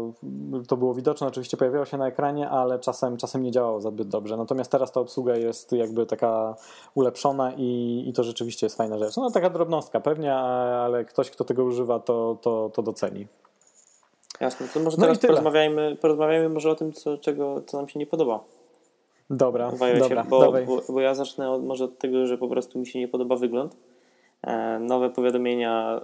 to 0.67 0.77
było 0.77 0.93
widoczne, 0.93 1.27
oczywiście 1.27 1.57
pojawiało 1.57 1.85
się 1.85 1.97
na 1.97 2.07
ekranie, 2.07 2.49
ale 2.49 2.79
czasem, 2.79 3.17
czasem 3.17 3.43
nie 3.43 3.51
działało 3.51 3.81
zbyt 3.81 4.07
dobrze. 4.07 4.37
Natomiast 4.37 4.71
teraz 4.71 4.91
ta 4.91 4.99
obsługa 4.99 5.35
jest 5.35 5.71
jakby 5.71 6.05
taka 6.05 6.55
ulepszona 6.95 7.51
i, 7.57 8.03
i 8.07 8.13
to 8.13 8.23
rzeczywiście 8.23 8.65
jest 8.65 8.77
fajna 8.77 8.97
rzecz. 8.97 9.17
No 9.17 9.31
taka 9.31 9.49
drobnostka 9.49 9.99
pewnie, 9.99 10.35
ale 10.35 11.05
ktoś, 11.05 11.31
kto 11.31 11.43
tego 11.43 11.63
używa, 11.63 11.99
to, 11.99 12.37
to, 12.41 12.71
to 12.73 12.81
doceni. 12.81 13.27
Jasne, 14.39 14.67
to 14.73 14.79
może 14.79 14.97
no 14.97 15.03
teraz 15.03 15.19
porozmawiajmy, 15.19 15.97
porozmawiajmy 16.01 16.49
może 16.49 16.71
o 16.71 16.75
tym, 16.75 16.93
co, 16.93 17.17
czego, 17.17 17.61
co 17.61 17.77
nam 17.77 17.89
się 17.89 17.99
nie 17.99 18.07
podoba. 18.07 18.39
Dobra, 19.29 19.71
dobra, 19.99 20.23
bo, 20.23 20.51
bo, 20.65 20.81
bo, 20.89 21.01
ja 21.01 21.15
zacznę 21.15 21.51
od, 21.51 21.65
może 21.65 21.83
od 21.83 21.99
tego, 21.99 22.27
że 22.27 22.37
po 22.37 22.47
prostu 22.47 22.79
mi 22.79 22.87
się 22.87 22.99
nie 22.99 23.07
podoba 23.07 23.35
wygląd. 23.35 23.75
E, 24.43 24.79
nowe 24.79 25.09
powiadomienia 25.09 26.01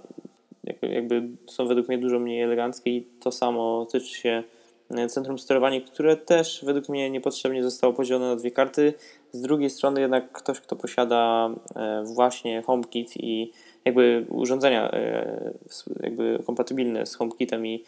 jakby 0.82 1.30
są 1.48 1.68
według 1.68 1.88
mnie 1.88 1.98
dużo 1.98 2.20
mniej 2.20 2.42
eleganckie 2.42 2.90
i 2.98 3.08
to 3.20 3.32
samo 3.32 3.86
tyczy 3.92 4.16
się 4.16 4.44
e, 4.90 5.08
centrum 5.08 5.40
sterowania, 5.40 5.82
które 5.82 6.18
też 6.18 6.66
według 6.66 6.90
mnie 6.90 7.10
niepotrzebnie 7.10 7.64
zostało 7.64 7.94
podzielone 7.94 8.26
na 8.30 8.36
dwie 8.36 8.52
karty. 8.52 8.94
Z 9.32 9.42
drugiej 9.42 9.70
strony 9.70 10.02
jednak 10.02 10.32
ktoś, 10.32 10.60
kto 10.60 10.76
posiada 10.76 11.50
e, 11.76 12.04
właśnie 12.16 12.62
HomeKit 12.62 13.18
i 13.18 13.52
jakby 13.86 14.26
urządzenia 14.30 14.92
e, 14.92 15.54
jakby 16.00 16.40
kompatybilne 16.46 17.06
z 17.06 17.16
HomeKitem 17.16 17.68
i 17.68 17.84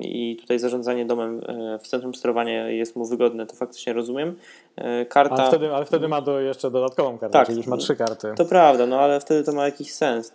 i 0.00 0.36
tutaj 0.40 0.58
zarządzanie 0.58 1.04
domem 1.06 1.40
w 1.82 1.88
centrum 1.88 2.14
sterowania 2.14 2.68
jest 2.68 2.96
mu 2.96 3.06
wygodne, 3.06 3.46
to 3.46 3.56
faktycznie 3.56 3.92
rozumiem. 3.92 4.36
E, 4.76 5.06
karta... 5.06 5.34
Ale 5.34 5.48
wtedy, 5.48 5.74
ale 5.74 5.84
wtedy 5.84 6.08
ma 6.08 6.20
do 6.20 6.40
jeszcze 6.40 6.70
dodatkową 6.70 7.18
kartę, 7.18 7.32
tak, 7.32 7.46
czyli 7.46 7.58
już 7.58 7.66
ma 7.66 7.76
trzy 7.76 7.96
karty. 7.96 8.32
To 8.36 8.44
prawda, 8.44 8.86
no 8.86 9.00
ale 9.00 9.20
wtedy 9.20 9.44
to 9.44 9.52
ma 9.52 9.64
jakiś 9.64 9.92
sens. 9.92 10.32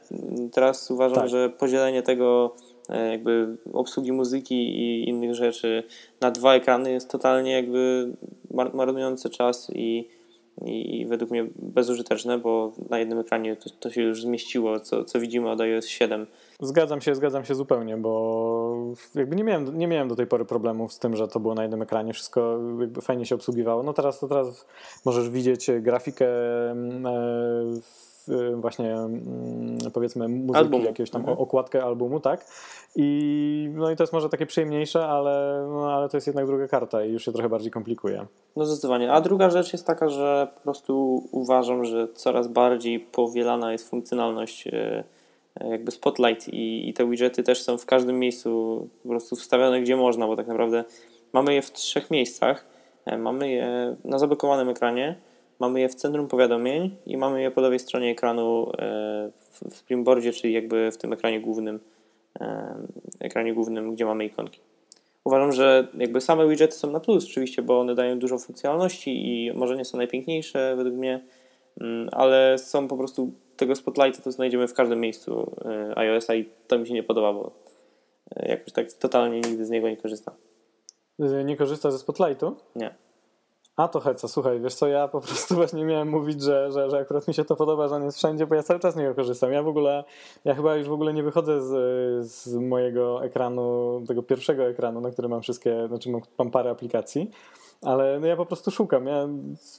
Teraz 0.54 0.92
uważam, 0.92 1.20
tak. 1.20 1.30
że 1.30 1.50
podzielenie 1.50 2.04
tego 2.04 2.56
e, 2.90 3.12
jakby 3.12 3.58
obsługi 3.74 4.12
muzyki 4.12 4.56
i 4.56 5.10
innych 5.10 5.36
rzeczy 5.36 5.84
na 6.22 6.32
dwa 6.32 6.56
ekrany 6.56 6.92
jest 6.92 7.12
totalnie 7.12 7.52
jakby 7.52 8.12
marnujące 8.74 9.30
czas 9.30 9.72
i 9.76 10.10
i 10.66 11.06
według 11.06 11.32
mnie 11.32 11.48
bezużyteczne, 11.56 12.38
bo 12.38 12.74
na 12.90 13.00
jednym 13.00 13.20
ekranie 13.20 13.56
to, 13.56 13.70
to 13.80 13.92
się 13.92 14.02
już 14.02 14.22
zmieściło, 14.22 14.80
co, 14.80 15.04
co 15.04 15.20
widzimy 15.20 15.50
od 15.50 15.62
iOS 15.62 15.88
7. 15.88 16.28
Zgadzam 16.62 17.02
się, 17.02 17.16
zgadzam 17.16 17.46
się 17.46 17.56
zupełnie, 17.56 17.98
bo 17.98 18.76
jakby 19.16 19.36
nie 19.36 19.44
miałem, 19.44 19.78
nie 19.78 19.88
miałem 19.88 20.08
do 20.08 20.16
tej 20.16 20.28
pory 20.28 20.46
problemów 20.46 20.94
z 20.94 21.00
tym, 21.00 21.16
że 21.16 21.28
to 21.28 21.40
było 21.40 21.56
na 21.56 21.62
jednym 21.62 21.82
ekranie, 21.82 22.14
wszystko 22.14 22.60
jakby 22.80 23.02
fajnie 23.02 23.26
się 23.26 23.36
obsługiwało. 23.36 23.84
No 23.84 23.94
teraz 23.94 24.20
to 24.20 24.28
teraz 24.28 24.66
możesz 25.06 25.30
widzieć 25.30 25.72
grafikę 25.82 26.28
mm, 26.72 27.06
e, 27.08 28.56
właśnie 28.56 28.94
mm, 28.94 29.78
powiedzmy 29.94 30.28
muzyki, 30.28 30.58
Album. 30.58 30.82
jakiegoś 30.82 31.10
tam 31.10 31.22
mhm. 31.22 31.40
okładkę 31.40 31.84
albumu, 31.84 32.20
tak? 32.20 32.46
I, 32.96 33.70
no 33.74 33.92
i 33.92 33.96
to 33.96 34.04
jest 34.04 34.14
może 34.14 34.30
takie 34.30 34.46
przyjemniejsze, 34.46 35.08
ale, 35.08 35.66
no, 35.70 35.94
ale 35.94 36.10
to 36.10 36.18
jest 36.18 36.28
jednak 36.28 36.46
druga 36.46 36.68
karta 36.68 37.06
i 37.06 37.12
już 37.12 37.26
się 37.26 37.32
trochę 37.32 37.50
bardziej 37.50 37.72
komplikuje. 37.72 38.26
No 38.56 38.66
zdecydowanie. 38.66 39.12
A 39.12 39.22
druga 39.22 39.50
rzecz 39.50 39.74
jest 39.74 39.88
taka, 39.88 40.10
że 40.10 40.48
po 40.56 40.62
prostu 40.62 41.24
uważam, 41.32 41.86
że 41.86 42.08
coraz 42.14 42.48
bardziej 42.48 43.00
powielana 43.00 43.72
jest 43.72 43.90
funkcjonalność 43.90 44.68
e, 44.68 44.72
e, 44.74 45.04
jakby 45.60 45.92
Spotlight 45.92 46.48
i, 46.48 46.90
i 46.90 46.94
te 46.94 47.10
widgety 47.10 47.44
też 47.44 47.62
są 47.62 47.78
w 47.78 47.86
każdym 47.86 48.20
miejscu 48.20 48.90
po 49.04 49.10
prostu 49.10 49.36
wstawione 49.36 49.82
gdzie 49.82 49.96
można, 49.96 50.28
bo 50.28 50.36
tak 50.36 50.48
naprawdę 50.48 50.84
mamy 51.34 51.54
je 51.54 51.62
w 51.62 51.72
trzech 51.72 52.12
miejscach. 52.12 52.66
E, 53.06 53.18
mamy 53.18 53.52
je 53.52 53.96
na 54.04 54.20
zablokowanym 54.20 54.70
ekranie, 54.70 55.16
mamy 55.60 55.80
je 55.80 55.90
w 55.90 55.96
centrum 55.96 56.28
powiadomień 56.28 56.96
i 57.06 57.18
mamy 57.18 57.42
je 57.42 57.52
po 57.52 57.62
lewej 57.62 57.80
stronie 57.80 58.12
ekranu 58.12 58.72
w 59.52 59.76
Springboardzie, 59.76 60.34
czyli 60.34 60.54
jakby 60.54 60.92
w 60.92 60.98
tym 60.98 61.14
ekranie 61.14 61.42
głównym, 61.42 61.80
ekranie 63.20 63.54
głównym, 63.54 63.94
gdzie 63.94 64.06
mamy 64.06 64.26
ikonki. 64.26 64.60
Uważam, 65.26 65.52
że 65.52 65.88
jakby 65.98 66.22
same 66.22 66.48
widgety 66.48 66.74
są 66.74 66.92
na 66.92 67.00
plus 67.00 67.26
oczywiście, 67.26 67.62
bo 67.62 67.80
one 67.80 67.96
dają 67.96 68.20
dużo 68.20 68.38
funkcjonalności 68.38 69.28
i 69.28 69.54
może 69.54 69.78
nie 69.78 69.86
są 69.86 69.98
najpiękniejsze 69.98 70.76
według 70.76 70.96
mnie, 70.96 71.24
mm, 71.82 72.10
ale 72.12 72.58
są 72.58 72.88
po 72.88 72.98
prostu 72.98 73.32
tego 73.58 73.76
spotlighta 73.76 74.24
to 74.24 74.32
znajdziemy 74.32 74.68
w 74.68 74.74
każdym 74.74 75.00
miejscu 75.00 75.56
e, 75.66 75.98
iOS-a 75.98 76.36
i 76.36 76.50
to 76.68 76.80
mi 76.80 76.88
się 76.88 76.94
nie 76.94 77.04
podoba, 77.04 77.34
bo 77.34 77.52
e, 78.36 78.50
jakoś 78.50 78.74
tak 78.74 78.94
totalnie 78.94 79.42
nigdy 79.42 79.66
z 79.66 79.70
niego 79.70 79.90
nie 79.90 79.98
korzystam. 79.98 80.34
Nie 81.46 81.58
korzysta 81.58 81.92
ze 81.92 82.00
spotlightu? 82.00 82.56
Nie. 82.76 82.96
A 83.76 83.88
to 83.88 84.00
heca, 84.00 84.28
słuchaj, 84.28 84.60
wiesz 84.60 84.76
co, 84.76 84.88
ja 84.88 85.08
po 85.08 85.22
prostu 85.22 85.56
właśnie 85.62 85.86
miałem 85.86 86.10
mówić, 86.10 86.42
że, 86.42 86.72
że, 86.72 86.90
że 86.90 86.98
akurat 86.98 87.28
mi 87.28 87.34
się 87.34 87.46
to 87.46 87.56
podoba, 87.56 87.88
że 87.88 87.96
on 87.96 88.04
jest 88.04 88.18
wszędzie, 88.18 88.48
bo 88.48 88.56
ja 88.56 88.64
cały 88.64 88.80
czas 88.80 88.94
z 88.94 88.98
niego 88.98 89.16
korzystam. 89.16 89.52
Ja 89.52 89.64
w 89.64 89.68
ogóle, 89.68 90.04
ja 90.46 90.56
chyba 90.56 90.76
już 90.76 90.88
w 90.88 90.94
ogóle 90.94 91.14
nie 91.14 91.24
wychodzę 91.24 91.62
z, 91.62 92.28
z 92.28 92.56
mojego 92.56 93.26
ekranu, 93.26 94.02
tego 94.08 94.24
pierwszego 94.24 94.64
ekranu, 94.64 95.02
na 95.02 95.12
którym 95.12 95.32
mam 95.32 95.42
wszystkie, 95.42 95.88
znaczy 95.88 96.10
mam, 96.10 96.22
mam 96.38 96.52
parę 96.52 96.70
aplikacji 96.70 97.32
ale 97.82 98.20
no 98.20 98.28
ja 98.28 98.36
po 98.36 98.46
prostu 98.46 98.72
szukam. 98.72 99.08
Ja 99.08 99.28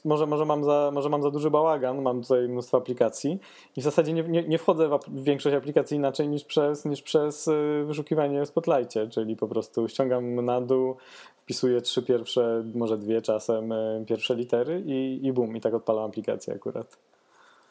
może, 0.05 0.25
może, 0.25 0.45
mam 0.45 0.63
za, 0.63 0.91
może 0.93 1.09
mam 1.09 1.23
za 1.23 1.31
duży 1.31 1.49
bałagan, 1.49 2.01
mam 2.01 2.21
tutaj 2.21 2.49
mnóstwo 2.49 2.77
aplikacji 2.77 3.39
i 3.77 3.81
w 3.81 3.83
zasadzie 3.83 4.13
nie, 4.13 4.23
nie, 4.23 4.43
nie 4.43 4.57
wchodzę 4.57 4.89
w, 4.89 5.23
większość 5.23 5.55
aplikacji 5.55 5.97
inaczej 5.97 6.27
niż 6.27 6.43
przez, 6.43 6.85
niż 6.85 7.01
przez 7.01 7.47
y, 7.47 7.83
wyszukiwanie 7.87 8.45
w 8.45 8.47
Spotlightie, 8.47 9.07
czyli 9.07 9.35
po 9.35 9.47
prostu 9.47 9.87
ściągam 9.87 10.45
na 10.45 10.61
dół, 10.61 10.95
wpisuję 11.37 11.81
trzy 11.81 12.03
pierwsze, 12.03 12.63
może 12.75 12.97
dwie 12.97 13.21
czasem 13.21 13.71
y, 13.71 14.05
pierwsze 14.07 14.35
litery 14.35 14.83
i, 14.85 15.19
i 15.25 15.33
bum, 15.33 15.57
i 15.57 15.61
tak 15.61 15.73
odpalam 15.73 16.09
aplikację 16.09 16.53
akurat. 16.53 17.06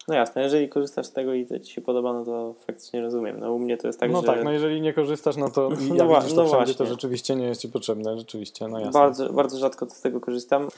No 0.09 0.15
jasne, 0.15 0.43
jeżeli 0.43 0.69
korzystasz 0.69 1.07
z 1.07 1.13
tego 1.13 1.35
i 1.35 1.47
to 1.47 1.59
Ci 1.59 1.73
się 1.73 1.81
podoba, 1.81 2.13
no 2.13 2.25
to 2.25 2.55
faktycznie 2.67 3.03
rozumiem. 3.03 3.41
No 3.41 3.53
u 3.53 3.59
mnie 3.59 3.77
to 3.77 3.87
jest 3.87 4.01
tak, 4.01 4.11
no 4.11 4.21
że... 4.21 4.27
tak, 4.27 4.45
no 4.45 4.53
jeżeli 4.53 4.81
nie 4.81 4.93
korzystasz, 4.93 5.37
no 5.37 5.51
to 5.51 5.69
No 5.89 5.95
ja 5.95 6.05
wa- 6.05 6.21
widzisz 6.21 6.37
no 6.37 6.43
to 6.43 6.49
wszędzie, 6.49 6.57
właśnie. 6.57 6.75
to 6.75 6.87
rzeczywiście 6.87 7.37
nie 7.37 7.47
jest 7.47 7.61
Ci 7.61 7.69
potrzebne, 7.69 8.19
rzeczywiście, 8.19 8.69
no 8.69 8.79
jasne. 8.79 9.01
Bardzo, 9.01 9.33
bardzo 9.33 9.59
rzadko 9.59 9.91
z 9.91 10.01
tego 10.01 10.21
korzystam. 10.21 10.69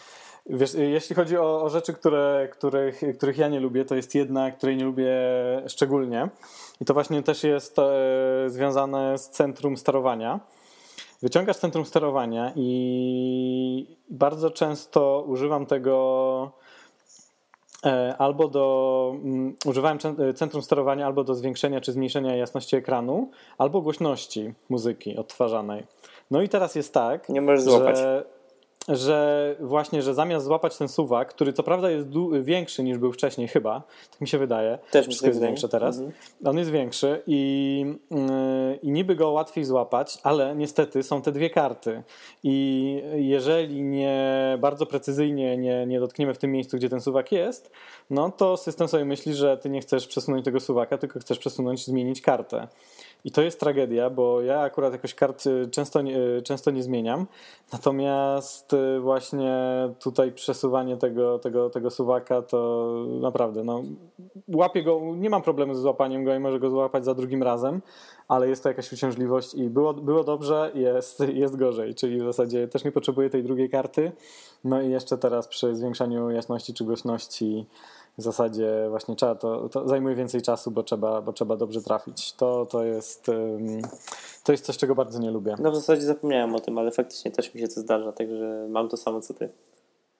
Wiesz, 0.47 0.74
jeśli 0.74 1.16
chodzi 1.16 1.37
o, 1.37 1.62
o 1.62 1.68
rzeczy, 1.68 1.93
które, 1.93 2.49
których, 2.53 3.01
których 3.16 3.39
ja 3.39 3.49
nie 3.49 3.61
lubię, 3.61 3.85
to 3.85 3.95
jest 3.95 4.14
jedna, 4.14 4.51
której 4.51 4.76
nie 4.76 4.85
lubię 4.85 5.12
szczególnie. 5.66 6.29
I 6.81 6.85
to 6.85 6.95
właśnie 6.95 7.22
też 7.22 7.45
jest 7.45 7.79
e, 7.79 7.93
związane 8.47 9.18
z 9.18 9.31
centrum 9.31 9.76
sterowania. 9.76 10.41
Wyciągasz 11.22 11.57
centrum 11.57 11.85
sterowania 11.85 12.53
i 12.57 13.97
bardzo 14.11 14.51
często 14.51 15.24
używam 15.26 15.66
tego 15.66 16.53
albo 18.18 18.49
do. 18.49 19.12
Mm, 19.24 19.57
używałem 19.66 19.99
cen- 19.99 20.35
centrum 20.35 20.62
sterowania 20.62 21.07
albo 21.07 21.24
do 21.24 21.35
zwiększenia 21.35 21.81
czy 21.81 21.93
zmniejszenia 21.93 22.37
jasności 22.37 22.76
ekranu, 22.76 23.31
albo 23.59 23.81
głośności 23.81 24.55
muzyki 24.68 25.16
odtwarzanej. 25.16 25.87
No 26.31 26.43
i 26.43 26.49
teraz 26.49 26.74
jest 26.74 26.95
tak, 26.95 27.29
Nie 27.29 27.41
możesz 27.41 27.62
złapać. 27.62 27.97
Że, 28.89 29.57
właśnie, 29.61 30.03
że 30.03 30.14
zamiast 30.14 30.47
złapać 30.47 30.76
ten 30.76 30.89
suwak, 30.89 31.28
który 31.28 31.53
co 31.53 31.62
prawda 31.62 31.91
jest 31.91 32.09
większy 32.43 32.82
niż 32.82 32.99
był 32.99 33.12
wcześniej 33.12 33.49
chyba, 33.49 33.82
tak 34.11 34.20
mi 34.20 34.28
się 34.28 34.39
wydaje, 34.39 34.78
Też 34.91 35.07
wszystko 35.07 35.26
jest 35.26 35.36
wydaje. 35.39 35.53
większe 35.53 35.68
teraz, 35.68 35.97
Mhm. 35.99 36.14
on 36.45 36.59
jest 36.59 36.70
większy 36.70 37.22
i, 37.26 37.84
yy, 38.11 38.18
i 38.82 38.91
niby 38.93 39.16
go 39.16 39.30
łatwiej 39.30 39.64
złapać, 39.64 40.18
ale 40.22 40.57
niestety 40.57 41.03
są 41.03 41.22
te 41.22 41.32
dwie 41.32 41.51
karty 41.51 42.03
i 42.43 43.03
jeżeli 43.14 43.82
nie 43.82 44.57
bardzo 44.61 44.86
precyzyjnie 44.86 45.57
nie, 45.57 45.86
nie 45.86 46.01
dotkniemy 46.01 46.34
w 46.34 46.39
tym 46.39 46.53
miejscu, 46.53 46.76
gdzie 46.76 46.89
ten 46.89 47.01
suwak 47.01 47.32
jest, 47.32 47.70
no 48.11 48.30
to 48.30 48.57
system 48.57 48.89
sobie 48.89 49.05
myśli, 49.05 49.34
że 49.34 49.57
ty 49.59 49.70
nie 49.70 49.80
chcesz 49.80 50.07
przesunąć 50.07 50.45
tego 50.45 50.61
suwaka, 50.61 50.99
tylko 50.99 51.20
chcesz 51.20 51.39
przesunąć, 51.39 51.84
zmienić 51.86 52.20
kartę. 52.22 52.68
I 53.25 53.31
to 53.31 53.43
jest 53.43 53.61
tragedia, 53.61 54.11
bo 54.11 54.43
ja 54.43 54.61
akurat 54.61 54.93
jakoś 54.93 55.14
kart 55.14 55.47
y, 55.47 55.69
często 55.71 56.01
y, 56.01 56.43
często 56.43 56.71
nie 56.71 56.83
zmieniam. 56.83 57.27
Natomiast 57.73 58.73
y, 58.73 59.01
właśnie 59.01 59.55
tutaj 60.01 60.33
przesuwanie 60.33 60.97
tego, 60.97 61.39
tego, 61.39 61.71
tego 61.71 61.91
suwaka 61.91 62.43
to 62.43 62.89
naprawdę, 63.21 63.64
no, 63.64 63.83
łapię 64.49 64.83
go, 64.83 65.01
nie 65.16 65.31
mam 65.31 65.43
problemu 65.43 65.75
z 65.75 65.81
złapaniem 65.81 66.25
go 66.25 66.35
i 66.35 66.39
może 66.39 66.61
go 66.61 66.71
złapać 66.71 67.05
za 67.05 67.14
drugim 67.14 67.43
razem, 67.43 67.83
ale 68.29 68.49
jest 68.49 68.62
to 68.62 68.69
jakaś 68.69 68.93
uciążliwość 68.93 69.55
i 69.55 69.71
było, 69.71 69.95
było 69.95 70.25
dobrze, 70.25 70.71
jest, 70.75 71.21
jest 71.35 71.57
gorzej, 71.57 71.95
czyli 71.95 72.21
w 72.21 72.25
zasadzie 72.25 72.69
też 72.69 72.85
nie 72.85 72.93
potrzebuję 72.93 73.31
tej 73.31 73.43
drugiej 73.43 73.71
karty. 73.71 74.12
No 74.64 74.83
i 74.83 74.91
jeszcze 74.91 75.19
teraz 75.19 75.49
przy 75.49 75.75
zwiększaniu 75.75 76.31
jasności 76.31 76.75
czy 76.75 76.85
głośności 76.85 77.66
w 78.19 78.23
zasadzie 78.23 78.87
właśnie 78.91 79.16
trzeba 79.16 79.35
to, 79.35 79.69
to 79.69 79.89
zajmuje 79.89 80.14
więcej 80.14 80.43
czasu, 80.43 80.71
bo 80.71 80.83
trzeba, 80.83 81.23
bo 81.23 81.33
trzeba 81.33 81.57
dobrze 81.57 81.83
trafić. 81.83 82.33
To, 82.33 82.66
to, 82.66 82.85
jest, 82.85 83.27
to 84.45 84.53
jest 84.53 84.64
coś, 84.64 84.77
czego 84.77 84.95
bardzo 84.95 85.19
nie 85.19 85.31
lubię. 85.31 85.55
No 85.59 85.71
w 85.71 85.75
zasadzie 85.75 86.03
zapomniałem 86.03 86.55
o 86.55 86.61
tym, 86.61 86.79
ale 86.79 86.91
faktycznie 86.91 87.31
też 87.31 87.55
mi 87.55 87.61
się 87.61 87.69
to 87.69 87.81
zdarza, 87.81 88.12
także 88.12 88.66
mam 88.71 88.89
to 88.89 88.97
samo 88.97 89.21
co 89.21 89.35
ty. 89.35 89.49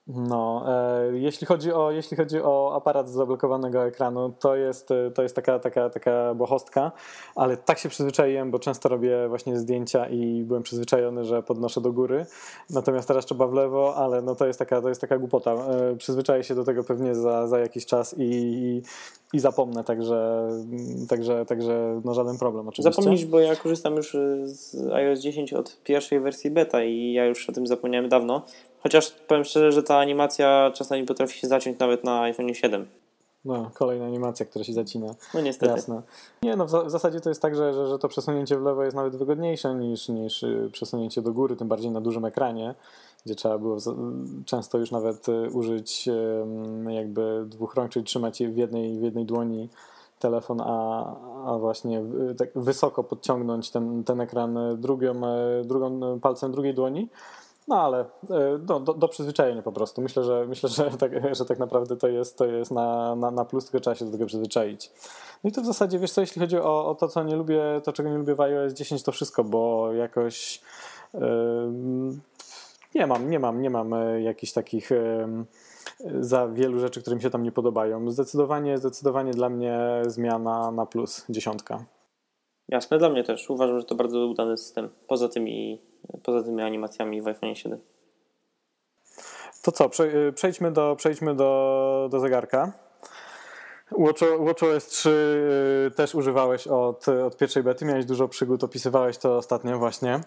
No, 0.09 0.65
e, 0.67 1.19
jeśli, 1.19 1.47
chodzi 1.47 1.73
o, 1.73 1.91
jeśli 1.91 2.17
chodzi 2.17 2.43
o 2.43 2.73
aparat 2.75 3.09
z 3.09 3.13
zablokowanego 3.13 3.85
ekranu, 3.87 4.33
to 4.39 4.57
jest, 4.57 4.91
e, 4.91 5.11
to 5.11 5.23
jest 5.23 5.37
taka, 5.37 5.59
taka, 5.59 5.91
taka 5.91 6.35
błahostka, 6.35 6.93
ale 7.35 7.57
tak 7.57 7.79
się 7.79 7.89
przyzwyczaiłem, 7.89 8.51
bo 8.51 8.59
często 8.59 8.89
robię 8.89 9.29
właśnie 9.29 9.57
zdjęcia 9.57 10.09
i 10.09 10.43
byłem 10.45 10.63
przyzwyczajony, 10.63 11.25
że 11.25 11.43
podnoszę 11.43 11.81
do 11.81 11.93
góry, 11.93 12.27
natomiast 12.71 13.09
teraz 13.09 13.27
trzeba 13.27 13.47
w 13.47 13.53
lewo, 13.53 13.95
ale 13.97 14.23
no 14.23 14.35
to 14.35 14.47
jest 14.47 14.59
taka, 14.59 14.83
to 14.83 14.89
jest 14.89 15.01
taka 15.01 15.19
głupota. 15.19 15.53
E, 15.53 15.97
przyzwyczaję 15.97 16.45
się 16.45 16.55
do 16.55 16.65
tego 16.65 16.85
pewnie 16.85 17.15
za, 17.15 17.47
za 17.47 17.59
jakiś 17.59 17.87
czas 17.87 18.15
i, 18.19 18.23
i, 18.23 18.83
i 19.33 19.41
zapomnę, 19.41 19.85
także, 19.85 20.49
także, 21.09 21.47
także 21.47 22.01
no 22.05 22.15
żaden 22.15 22.39
problem 22.39 22.69
oczywiście. 22.69 22.93
Zapomnisz, 22.93 23.25
bo 23.25 23.41
ja 23.41 23.57
korzystam 23.57 23.97
już 23.97 24.17
z 24.45 24.77
iOS 24.93 25.21
10 25.21 25.53
od 25.53 25.81
pierwszej 25.85 26.21
wersji 26.21 26.51
beta 26.51 26.85
i 26.85 27.13
ja 27.13 27.27
już 27.27 27.49
o 27.49 27.53
tym 27.53 27.67
zapomniałem 27.67 28.09
dawno. 28.09 28.43
Chociaż 28.83 29.11
powiem 29.11 29.45
szczerze, 29.45 29.73
że 29.73 29.83
ta 29.83 29.99
animacja 29.99 30.71
czasami 30.75 31.05
potrafi 31.05 31.39
się 31.39 31.49
zaciąć 31.49 31.79
nawet 31.79 32.05
na 32.05 32.21
iPhone 32.21 32.55
7. 32.55 32.87
No, 33.45 33.71
kolejna 33.75 34.07
animacja, 34.07 34.47
która 34.47 34.65
się 34.65 34.73
zacina. 34.73 35.15
No 35.35 35.41
niestety. 35.41 35.73
Jasne. 35.73 36.03
Nie, 36.43 36.57
no 36.57 36.65
w, 36.65 36.71
za, 36.71 36.83
w 36.83 36.91
zasadzie 36.91 37.21
to 37.21 37.29
jest 37.29 37.43
tak, 37.43 37.57
że, 37.57 37.75
że, 37.75 37.89
że 37.89 37.99
to 37.99 38.09
przesunięcie 38.09 38.59
w 38.59 38.63
lewo 38.63 38.85
jest 38.85 38.97
nawet 38.97 39.17
wygodniejsze 39.17 39.75
niż, 39.75 40.09
niż 40.09 40.43
y, 40.43 40.71
przesunięcie 40.73 41.23
do 41.23 41.33
góry, 41.33 41.57
tym 41.57 41.69
bardziej 41.69 41.91
na 41.91 42.01
dużym 42.01 42.25
ekranie, 42.25 42.75
gdzie 43.27 43.35
trzeba 43.35 43.59
było 43.59 43.77
często 44.45 44.79
już 44.79 44.91
nawet 44.91 45.29
y, 45.29 45.51
użyć 45.51 46.09
jakby 46.89 47.45
dwóch 47.47 47.75
rąk, 47.75 47.91
czyli 47.91 48.05
trzymać 48.05 48.41
je 48.41 48.49
w 48.49 48.57
jednej, 48.57 48.99
w 48.99 49.03
jednej 49.03 49.25
dłoni 49.25 49.69
telefon, 50.19 50.61
a, 50.61 51.05
a 51.47 51.59
właśnie 51.59 52.03
tak 52.39 52.49
wysoko 52.55 53.05
podciągnąć 53.05 53.71
ten, 53.71 54.05
ten 54.05 54.21
ekran 54.21 54.59
drugą, 54.77 55.27
y, 55.61 55.65
drugą 55.65 56.21
palcem 56.21 56.53
drugiej 56.53 56.75
dłoni. 56.75 57.09
No 57.69 57.81
ale 57.81 58.05
y, 58.05 58.59
do, 58.59 58.81
do, 58.81 58.95
do 58.95 59.09
przyzwyczajenia 59.09 59.63
po 59.63 59.73
prostu. 59.73 60.03
Myślę, 60.03 60.25
że 60.25 60.47
myślę, 60.49 60.69
że 60.69 60.91
tak, 60.91 61.35
że 61.37 61.45
tak 61.45 61.59
naprawdę 61.59 61.97
to 61.97 62.09
jest, 62.09 62.39
to 62.39 62.47
jest 62.47 62.71
na, 62.71 63.17
na, 63.17 63.31
na 63.31 63.45
plus, 63.45 63.65
tylko 63.65 63.81
trzeba 63.81 63.95
się 63.97 64.05
do 64.05 64.13
tego 64.13 64.27
przyzwyczaić. 64.27 64.91
No 65.45 65.51
i 65.51 65.53
to 65.53 65.63
w 65.63 65.67
zasadzie, 65.67 65.99
wiesz 65.99 66.11
co, 66.11 66.21
jeśli 66.21 66.41
chodzi 66.41 66.59
o, 66.59 66.87
o 66.87 66.95
to, 66.95 67.09
co 67.09 67.23
nie 67.23 67.37
lubię, 67.37 67.63
to 67.85 67.93
czego 67.93 68.09
nie 68.09 68.19
lubię 68.19 68.35
w 68.35 68.41
iOS 68.41 68.73
10, 68.73 69.03
to 69.03 69.13
wszystko, 69.13 69.45
bo 69.45 69.93
jakoś 69.93 70.61
ym, 71.15 72.21
nie 72.95 73.07
mam, 73.07 73.31
nie 73.31 73.39
mam, 73.39 73.63
nie 73.63 73.71
mam 73.71 73.93
y, 73.93 74.23
jakichś 74.23 74.53
takich 74.53 74.93
ym, 74.93 75.47
za 76.21 76.49
wielu 76.49 76.81
rzeczy, 76.81 77.01
które 77.01 77.17
mi 77.17 77.23
się 77.23 77.31
tam 77.31 77.43
nie 77.43 77.53
podobają. 77.53 78.11
Zdecydowanie, 78.11 78.79
zdecydowanie 78.79 79.33
dla 79.33 79.49
mnie 79.49 80.03
zmiana 80.07 80.71
na 80.71 80.87
plus, 80.87 81.25
dziesiątka. 81.29 81.85
Jasne, 82.69 82.99
dla 82.99 83.09
mnie 83.09 83.25
też. 83.25 83.51
Uważam, 83.51 83.81
że 83.81 83.87
to 83.87 83.95
bardzo 83.95 84.27
udany 84.27 84.57
system. 84.57 84.89
Poza 85.07 85.29
tymi, 85.29 85.83
poza 86.23 86.43
tymi 86.43 86.63
animacjami 86.63 87.23
w 87.23 87.29
iPhone 87.29 87.55
7. 87.55 87.81
To 89.63 89.73
co, 89.73 90.05
y, 90.05 90.33
przejdźmy, 90.33 90.73
do, 90.73 90.95
przejdźmy 90.97 91.35
do, 91.35 92.09
do 92.11 92.21
zegarka. 92.21 92.73
Watch, 93.93 94.21
WatchOS 94.41 94.87
3 94.87 95.11
y, 95.87 95.91
też 95.95 96.15
używałeś 96.15 96.67
od, 96.67 97.09
od 97.09 97.37
pierwszej 97.37 97.63
bety, 97.63 97.85
miałeś 97.85 98.05
dużo 98.05 98.29
przygód, 98.29 98.65
opisywałeś 98.65 99.19
to 99.19 99.37
ostatnio 99.37 99.79
właśnie. 99.79 100.21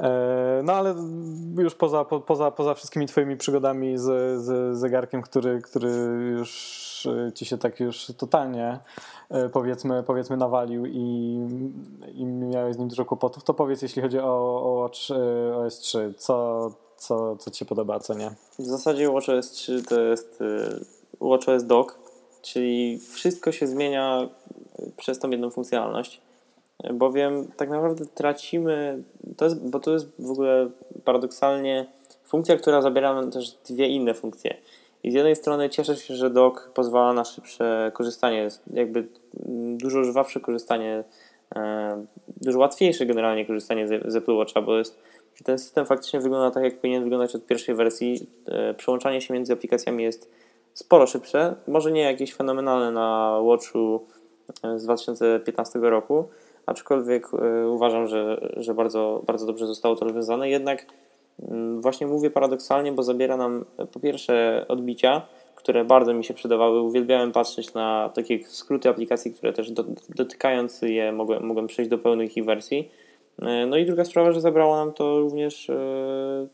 E, 0.00 0.60
No 0.64 0.72
ale 0.72 0.94
już 1.58 1.74
poza, 1.74 2.04
po, 2.04 2.20
poza, 2.20 2.50
poza 2.50 2.74
wszystkimi 2.74 3.06
twoimi 3.06 3.36
przygodami 3.36 3.98
z, 3.98 4.40
z 4.42 4.78
zegarkiem, 4.78 5.22
który, 5.22 5.60
który 5.60 5.90
już 6.38 6.81
y, 7.06 7.32
ci 7.34 7.44
się 7.44 7.58
tak 7.58 7.80
już 7.80 8.12
totalnie 8.16 8.78
y, 9.46 9.48
powiedzmy, 9.48 10.02
powiedzmy 10.02 10.36
nawalił 10.36 10.86
i, 10.86 11.38
i 12.14 12.24
miałeś 12.24 12.74
z 12.74 12.78
nim 12.78 12.88
dużo 12.88 13.04
kłopotów, 13.04 13.44
to 13.44 13.54
powiedz 13.54 13.82
jeśli 13.82 14.02
chodzi 14.02 14.18
o, 14.18 14.62
o 14.62 14.72
Watch 14.72 15.10
y, 15.10 15.54
OS 15.56 15.78
3, 15.78 16.14
co, 16.16 16.70
co, 16.96 17.36
co 17.36 17.50
ci 17.50 17.58
się 17.58 17.64
podoba, 17.64 18.00
co 18.00 18.14
nie? 18.14 18.30
W 18.58 18.66
zasadzie 18.66 19.10
WatchOS 19.10 19.50
3 19.50 19.82
to 19.82 20.00
jest 20.00 20.40
y, 20.40 20.84
WatchOS 21.20 21.64
Dock, 21.64 21.98
czyli 22.42 22.98
wszystko 22.98 23.52
się 23.52 23.66
zmienia 23.66 24.28
przez 24.96 25.18
tą 25.18 25.30
jedną 25.30 25.50
funkcjonalność. 25.50 26.20
Bowiem 26.94 27.52
tak 27.56 27.70
naprawdę 27.70 28.06
tracimy, 28.06 29.02
to 29.36 29.44
jest, 29.44 29.68
bo 29.70 29.80
to 29.80 29.92
jest 29.92 30.06
w 30.18 30.30
ogóle 30.30 30.70
paradoksalnie 31.04 31.86
funkcja, 32.24 32.56
która 32.56 32.82
zabiera 32.82 33.14
nam 33.14 33.30
też 33.30 33.50
dwie 33.50 33.88
inne 33.88 34.14
funkcje. 34.14 34.56
I 35.04 35.10
z 35.10 35.14
jednej 35.14 35.36
strony 35.36 35.70
cieszę 35.70 35.96
się, 35.96 36.16
że 36.16 36.30
dock 36.30 36.70
pozwala 36.70 37.12
na 37.12 37.24
szybsze 37.24 37.92
korzystanie, 37.94 38.48
jakby 38.72 39.08
dużo 39.76 40.04
żwawsze 40.04 40.40
korzystanie, 40.40 41.04
e, 41.56 42.04
dużo 42.40 42.58
łatwiejsze 42.58 43.06
generalnie 43.06 43.46
korzystanie 43.46 43.88
z, 43.88 44.16
Apple 44.16 44.36
Watcha, 44.36 44.62
bo 44.62 44.78
jest 44.78 44.98
ten 45.44 45.58
system 45.58 45.86
faktycznie 45.86 46.20
wygląda 46.20 46.50
tak, 46.50 46.64
jak 46.64 46.76
powinien 46.76 47.02
wyglądać 47.02 47.34
od 47.34 47.46
pierwszej 47.46 47.74
wersji. 47.74 48.26
E, 48.48 48.74
Przełączanie 48.74 49.20
się 49.20 49.34
między 49.34 49.52
aplikacjami 49.52 50.04
jest 50.04 50.30
sporo 50.74 51.06
szybsze. 51.06 51.54
Może 51.68 51.92
nie 51.92 52.02
jakieś 52.02 52.34
fenomenalne 52.34 52.90
na 52.90 53.38
Watchu 53.42 54.06
e, 54.62 54.78
z 54.78 54.84
2015 54.84 55.78
roku, 55.78 56.28
aczkolwiek 56.66 57.28
uważam, 57.70 58.06
że, 58.06 58.50
że 58.56 58.74
bardzo, 58.74 59.22
bardzo 59.26 59.46
dobrze 59.46 59.66
zostało 59.66 59.96
to 59.96 60.04
rozwiązane. 60.04 60.48
Jednak 60.50 60.86
właśnie 61.80 62.06
mówię 62.06 62.30
paradoksalnie, 62.30 62.92
bo 62.92 63.02
zabiera 63.02 63.36
nam 63.36 63.64
e, 63.78 63.86
po 63.86 64.00
pierwsze 64.00 64.64
odbicia, 64.68 65.22
które 65.54 65.84
bardzo 65.84 66.14
mi 66.14 66.24
się 66.24 66.34
przydawały. 66.34 66.80
Uwielbiałem 66.80 67.32
patrzeć 67.32 67.74
na 67.74 68.10
takie 68.14 68.44
skróty 68.44 68.88
aplikacji, 68.88 69.32
które 69.32 69.52
też 69.52 69.70
do, 69.70 69.84
dotykając 70.08 70.82
je 70.82 71.12
mogłem, 71.12 71.46
mogłem 71.46 71.66
przejść 71.66 71.90
do 71.90 71.98
pełnych 71.98 72.36
ich 72.36 72.44
wersji. 72.44 72.90
E, 73.42 73.66
No 73.66 73.76
i 73.76 73.86
druga 73.86 74.04
sprawa, 74.04 74.32
że 74.32 74.40
zabrało 74.40 74.76
nam 74.76 74.92
to 74.92 75.18
również 75.20 75.70
e, 75.70 76.46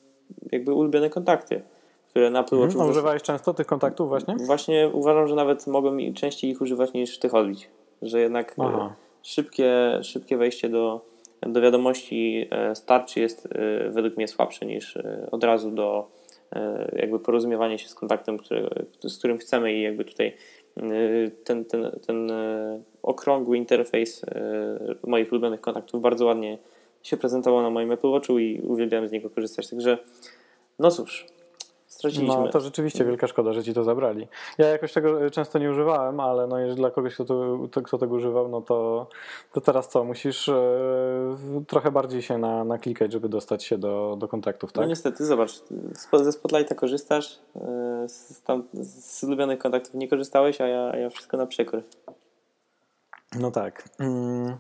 jakby 0.53 0.75
ulubione 0.75 1.11
kontakty, 1.11 1.63
które 2.11 2.31
na 2.31 2.41
Apple 2.41 2.59
Watchu. 2.59 2.83
A 2.83 2.87
używałeś 2.87 3.23
często 3.23 3.55
tych 3.55 3.67
kontaktów 3.67 4.09
właśnie? 4.09 4.37
Właśnie 4.37 4.91
uważam, 4.93 5.29
że 5.29 5.35
nawet 5.35 5.67
mogłem 5.67 6.15
częściej 6.15 6.51
ich 6.51 6.61
używać 6.61 6.93
niż 6.93 7.19
tych 7.19 7.35
odbić. 7.35 7.71
Że 8.03 8.21
jednak 8.21 8.55
Aha. 8.59 8.95
szybkie, 9.23 9.99
szybkie 10.03 10.37
wejście 10.37 10.69
do, 10.69 11.01
do 11.43 11.61
wiadomości 11.61 12.47
e, 12.51 12.75
starczy 12.75 13.21
jest 13.21 13.47
e, 13.47 13.91
według 13.91 14.17
mnie 14.17 14.29
słabsze 14.29 14.67
niż 14.67 14.97
e, 14.97 15.29
od 15.31 15.45
razu 15.45 15.71
do 15.71 16.19
jakby 16.97 17.21
porozumiewanie 17.21 17.79
się 17.79 17.89
z 17.89 17.95
kontaktem, 17.95 18.39
który, 18.39 18.69
z 19.03 19.19
którym 19.19 19.39
chcemy 19.39 19.75
i 19.75 19.83
jakby 19.83 20.05
tutaj 20.05 20.37
ten, 21.45 21.65
ten, 21.65 21.91
ten 22.07 22.33
okrągły 23.03 23.57
interfejs 23.57 24.25
moich 25.07 25.33
ulubionych 25.33 25.61
kontaktów 25.61 26.03
bardzo 26.03 26.27
ładnie 26.27 26.59
się 27.03 27.17
prezentował 27.17 27.63
na 27.63 27.71
moim 27.71 27.93
Apple 27.93 28.11
Watchu 28.11 28.39
i 28.39 28.61
uwielbiałem 28.61 29.09
z 29.09 29.13
niego 29.13 29.31
korzystać. 29.31 29.71
Także 29.71 29.99
no 30.79 30.91
cóż, 30.91 31.27
straciliśmy. 31.99 32.37
No 32.37 32.49
to 32.49 32.61
rzeczywiście 32.61 33.05
wielka 33.05 33.27
szkoda, 33.27 33.53
że 33.53 33.65
ci 33.65 33.75
to 33.75 33.85
zabrali. 33.85 34.29
Ja 34.59 34.69
jakoś 34.69 34.93
tego 34.93 35.27
e, 35.27 35.31
często 35.31 35.59
nie 35.59 35.71
używałem, 35.71 36.21
ale 36.21 36.47
no 36.47 36.59
jeżeli 36.59 36.77
dla 36.77 36.91
kogoś, 36.91 37.15
kto, 37.15 37.25
to, 37.71 37.83
kto 37.83 37.99
tego 37.99 38.15
używał, 38.15 38.49
no 38.49 38.61
to, 38.61 39.07
to 39.53 39.61
teraz 39.61 39.89
co? 39.89 40.05
Musisz 40.05 40.49
e, 40.49 41.37
trochę 41.67 41.91
bardziej 41.91 42.23
się 42.23 42.39
na, 42.39 42.65
naklikać, 42.65 43.13
żeby 43.13 43.29
dostać 43.29 43.65
się 43.65 43.79
do, 43.79 44.17
do 44.19 44.29
kontaktów, 44.29 44.73
tak? 44.73 44.83
No 44.83 44.89
niestety, 44.89 45.27
zobacz, 45.27 45.51
ze 46.13 46.33
Spotlighta 46.33 46.75
korzystasz, 46.75 47.39
e, 47.57 48.09
z, 48.09 48.43
tam, 48.43 48.63
z 48.75 49.25
ulubionych 49.25 49.59
kontaktów 49.59 49.95
nie 49.95 50.09
korzystałeś, 50.09 50.61
a 50.61 50.67
ja, 50.67 50.97
ja 50.97 51.11
wszystko 51.11 51.37
na 51.37 51.47
przekór. 51.47 51.83
No 53.39 53.51
tak. 53.51 53.89
Mm. 53.99 54.57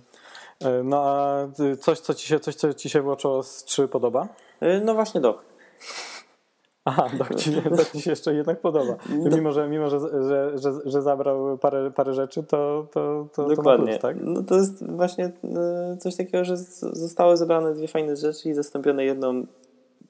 No 0.85 1.03
a 1.05 1.47
coś, 1.81 2.01
co 2.01 2.15
ci 2.15 2.29
się, 2.29 2.41
coś, 2.41 2.55
co 2.55 2.75
ci 2.75 2.91
się 2.91 3.03
w 3.03 3.05
WatchOS 3.05 3.65
3 3.65 3.89
podoba? 3.89 4.29
No 4.85 4.95
właśnie 4.95 5.21
dok. 5.21 5.45
Aha, 6.89 7.11
dok 7.19 7.35
ci, 7.35 7.51
dok 7.79 7.91
ci 7.91 8.01
się 8.01 8.11
jeszcze 8.11 8.35
jednak 8.35 8.61
podoba. 8.61 8.97
No. 9.11 9.37
Mimo, 9.37 9.53
że, 9.53 9.69
mimo 9.69 9.91
że, 9.91 9.99
że, 10.01 10.59
że, 10.59 10.73
że 10.85 11.03
zabrał 11.03 11.59
parę, 11.59 11.91
parę 11.91 12.15
rzeczy, 12.15 12.43
to, 12.43 12.87
to, 12.93 13.27
to, 13.35 13.49
Dokładnie. 13.49 13.87
To 13.87 13.91
plus, 13.93 14.03
tak? 14.03 14.17
No 14.21 14.43
to 14.43 14.55
jest 14.55 14.91
właśnie 14.91 15.25
e, 15.25 15.97
coś 15.99 16.17
takiego, 16.17 16.45
że 16.45 16.57
zostały 16.93 17.37
zebrane 17.37 17.75
dwie 17.75 17.89
fajne 17.89 18.17
rzeczy 18.17 18.49
i 18.49 18.55
zastąpione 18.55 19.05
jedną 19.05 19.47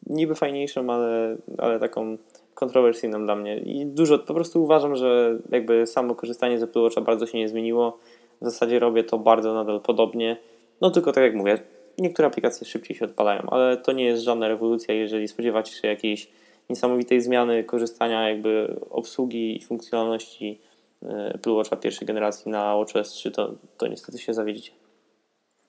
niby 0.07 0.35
fajniejszą, 0.35 0.91
ale, 0.91 1.37
ale 1.59 1.81
taką 1.81 2.17
kontrowersyjną 2.55 3.25
dla 3.25 3.37
mnie. 3.37 3.59
I 3.59 3.87
dużo, 3.87 4.19
po 4.19 4.35
prostu 4.35 4.65
uważam, 4.65 4.97
że 4.97 5.39
jakby 5.51 5.87
samo 5.87 6.15
korzystanie 6.15 6.59
z 6.59 6.63
Apple 6.63 6.81
Watcha 6.83 7.01
bardzo 7.01 7.27
się 7.27 7.39
nie 7.39 7.49
zmieniło. 7.49 7.99
W 8.41 8.45
zasadzie 8.45 8.79
robię 8.79 9.05
to 9.05 9.19
bardzo 9.19 9.55
nadal 9.55 9.81
podobnie. 9.81 10.37
No 10.81 10.91
tylko 10.91 11.13
tak 11.13 11.25
jak 11.25 11.35
mówię, 11.35 11.59
niektóre 11.99 12.29
aplikacje 12.29 12.67
szybciej 12.67 12.97
się 12.97 13.05
odpalają, 13.05 13.43
ale 13.51 13.77
to 13.77 13.93
nie 13.93 14.05
jest 14.05 14.23
żadna 14.23 14.49
rewolucja, 14.49 14.95
jeżeli 14.95 15.29
spodziewacie 15.29 15.73
się 15.73 15.89
jakiejś 15.89 16.29
niesamowitej 16.71 17.21
zmiany 17.21 17.65
korzystania 17.65 18.29
jakby 18.29 18.81
obsługi 18.91 19.57
i 19.57 19.65
funkcjonalności 19.65 20.61
e, 21.03 21.35
Apple 21.35 21.51
Watcha 21.51 21.77
pierwszej 21.77 22.07
generacji 22.07 22.51
na 22.51 22.77
WatchOS 22.77 23.09
3, 23.09 23.31
to, 23.31 23.55
to 23.77 23.87
niestety 23.87 24.19
się 24.19 24.35
zawiedzicie. 24.35 24.73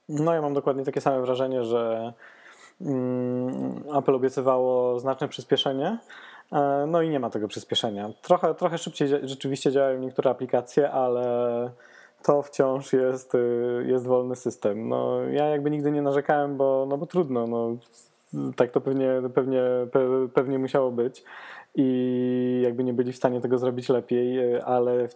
No 0.09 0.33
ja 0.33 0.41
mam 0.41 0.53
dokładnie 0.53 0.83
takie 0.83 1.01
same 1.01 1.21
wrażenie, 1.21 1.63
że 1.63 2.13
mm, 2.81 3.83
Apple 3.97 4.15
obiecywało 4.15 4.99
znaczne 4.99 5.27
przyspieszenie, 5.27 5.97
e, 6.51 6.85
no 6.87 7.01
i 7.01 7.09
nie 7.09 7.19
ma 7.19 7.29
tego 7.29 7.47
przyspieszenia. 7.47 8.09
Trochę, 8.21 8.55
trochę 8.55 8.77
szybciej 8.77 9.07
rzeczywiście 9.23 9.71
działają 9.71 9.99
niektóre 9.99 10.31
aplikacje, 10.31 10.91
ale 10.91 11.69
to 12.23 12.41
wciąż 12.41 12.93
jest, 12.93 13.35
y, 13.35 13.85
jest 13.87 14.07
wolny 14.07 14.35
system. 14.35 14.89
No, 14.89 15.21
ja 15.23 15.45
jakby 15.45 15.71
nigdy 15.71 15.91
nie 15.91 16.01
narzekałem, 16.01 16.57
bo, 16.57 16.85
no 16.89 16.97
bo 16.97 17.05
trudno. 17.05 17.47
No, 17.47 17.75
tak 18.55 18.71
to 18.71 18.81
pewnie, 18.81 19.21
pewnie, 19.33 19.61
pewnie 20.33 20.59
musiało 20.59 20.91
być 20.91 21.23
i 21.75 22.61
jakby 22.63 22.83
nie 22.83 22.93
byli 22.93 23.11
w 23.11 23.17
stanie 23.17 23.41
tego 23.41 23.57
zrobić 23.57 23.89
lepiej, 23.89 24.55
y, 24.55 24.63
ale 24.63 25.07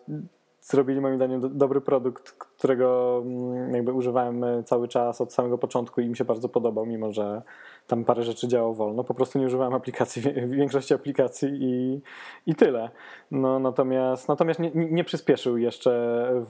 zrobili 0.61 1.01
moim 1.01 1.15
zdaniem 1.15 1.57
dobry 1.57 1.81
produkt, 1.81 2.31
którego 2.31 3.21
mm, 3.25 3.73
jakby 3.73 3.93
używałem 3.93 4.43
y, 4.43 4.63
cały 4.63 4.87
czas 4.87 5.21
od 5.21 5.33
samego 5.33 5.57
początku 5.57 6.01
i 6.01 6.09
mi 6.09 6.17
się 6.17 6.25
bardzo 6.25 6.49
podobał, 6.49 6.85
mimo 6.85 7.11
że 7.11 7.41
tam 7.87 8.05
parę 8.05 8.23
rzeczy 8.23 8.47
działało 8.47 8.73
wolno. 8.73 9.03
Po 9.03 9.13
prostu 9.13 9.39
nie 9.39 9.45
używałem 9.45 9.73
aplikacji, 9.73 10.21
większości 10.47 10.93
aplikacji 10.93 11.49
i, 11.53 12.01
i 12.45 12.55
tyle. 12.55 12.89
No, 13.31 13.59
natomiast 13.59 14.27
natomiast 14.27 14.59
nie, 14.59 14.71
nie 14.73 15.03
przyspieszył 15.03 15.57
jeszcze 15.57 15.91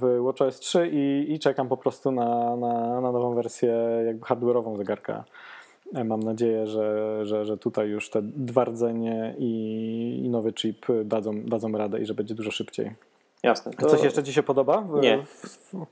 w 0.02 0.24
WatchOS 0.24 0.60
3 0.60 0.90
i, 0.94 1.34
i 1.34 1.40
czekam 1.40 1.68
po 1.68 1.78
prostu 1.78 2.12
na, 2.12 2.56
na, 2.56 3.02
na 3.02 3.12
nową 3.12 3.36
wersję 3.36 3.76
jakby 4.06 4.26
hardware'ową 4.26 4.78
zegarka. 4.78 5.24
E, 5.94 6.04
mam 6.04 6.24
nadzieję, 6.24 6.68
że, 6.68 7.20
że, 7.26 7.46
że 7.46 7.58
tutaj 7.58 7.90
już 7.90 8.10
te 8.10 8.22
dwa 8.22 8.66
rdzenie 8.66 9.36
i, 9.38 10.22
i 10.26 10.30
nowy 10.30 10.54
chip 10.54 10.86
dadzą, 11.06 11.42
dadzą 11.42 11.72
radę 11.72 12.00
i 12.00 12.06
że 12.06 12.14
będzie 12.14 12.36
dużo 12.36 12.52
szybciej. 12.52 12.92
Jasne. 13.44 13.72
To... 13.72 13.88
Coś 13.88 14.04
jeszcze 14.04 14.24
Ci 14.24 14.34
się 14.34 14.44
podoba? 14.44 14.88
Nie. 15.02 15.24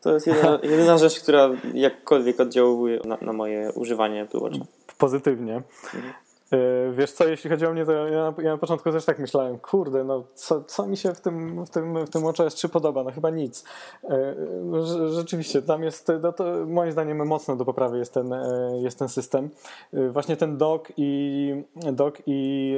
To 0.02 0.14
jest 0.14 0.28
jedyna, 0.28 0.60
jedyna 0.64 0.98
rzecz, 0.98 1.20
która 1.20 1.50
jakkolwiek 1.74 2.40
oddziałuje 2.40 3.00
na, 3.06 3.18
na 3.22 3.34
moje 3.34 3.72
używanie 3.76 4.22
Apple 4.22 4.40
Watcha 4.40 4.66
pozytywnie. 4.98 5.62
E, 6.52 6.92
wiesz 6.92 7.12
co, 7.12 7.28
jeśli 7.28 7.50
chodzi 7.50 7.66
o 7.66 7.74
mnie, 7.74 7.86
to 7.86 7.92
ja, 7.92 8.34
ja, 8.38 8.52
na 8.52 8.58
początku 8.58 8.92
też 8.92 9.06
tak 9.06 9.20
myślałem, 9.20 9.60
kurde, 9.60 10.04
no 10.04 10.24
co, 10.34 10.64
co 10.64 10.88
mi 10.88 10.98
się 10.98 11.14
w 11.14 11.22
tym, 11.22 11.66
w 11.66 11.70
tym, 11.70 12.06
w 12.06 12.10
tym 12.10 12.24
s 12.48 12.56
3 12.56 12.70
podoba? 12.70 13.04
No 13.04 13.12
chyba 13.12 13.30
nic. 13.30 13.64
E, 14.04 14.36
rzeczywiście, 15.10 15.62
tam 15.62 15.84
jest, 15.84 16.12
no 16.22 16.34
to 16.34 16.44
moim 16.68 16.92
zdaniem 16.92 17.28
mocno 17.28 17.56
do 17.56 17.66
poprawy 17.66 17.98
jest 17.98 18.14
ten, 18.14 18.34
e, 18.34 18.72
jest 18.82 19.00
ten 19.00 19.10
system. 19.10 19.50
Właśnie 19.94 20.38
ten 20.38 20.58
dock 20.58 20.92
i, 20.98 21.64
dock 21.92 22.22
i 22.26 22.76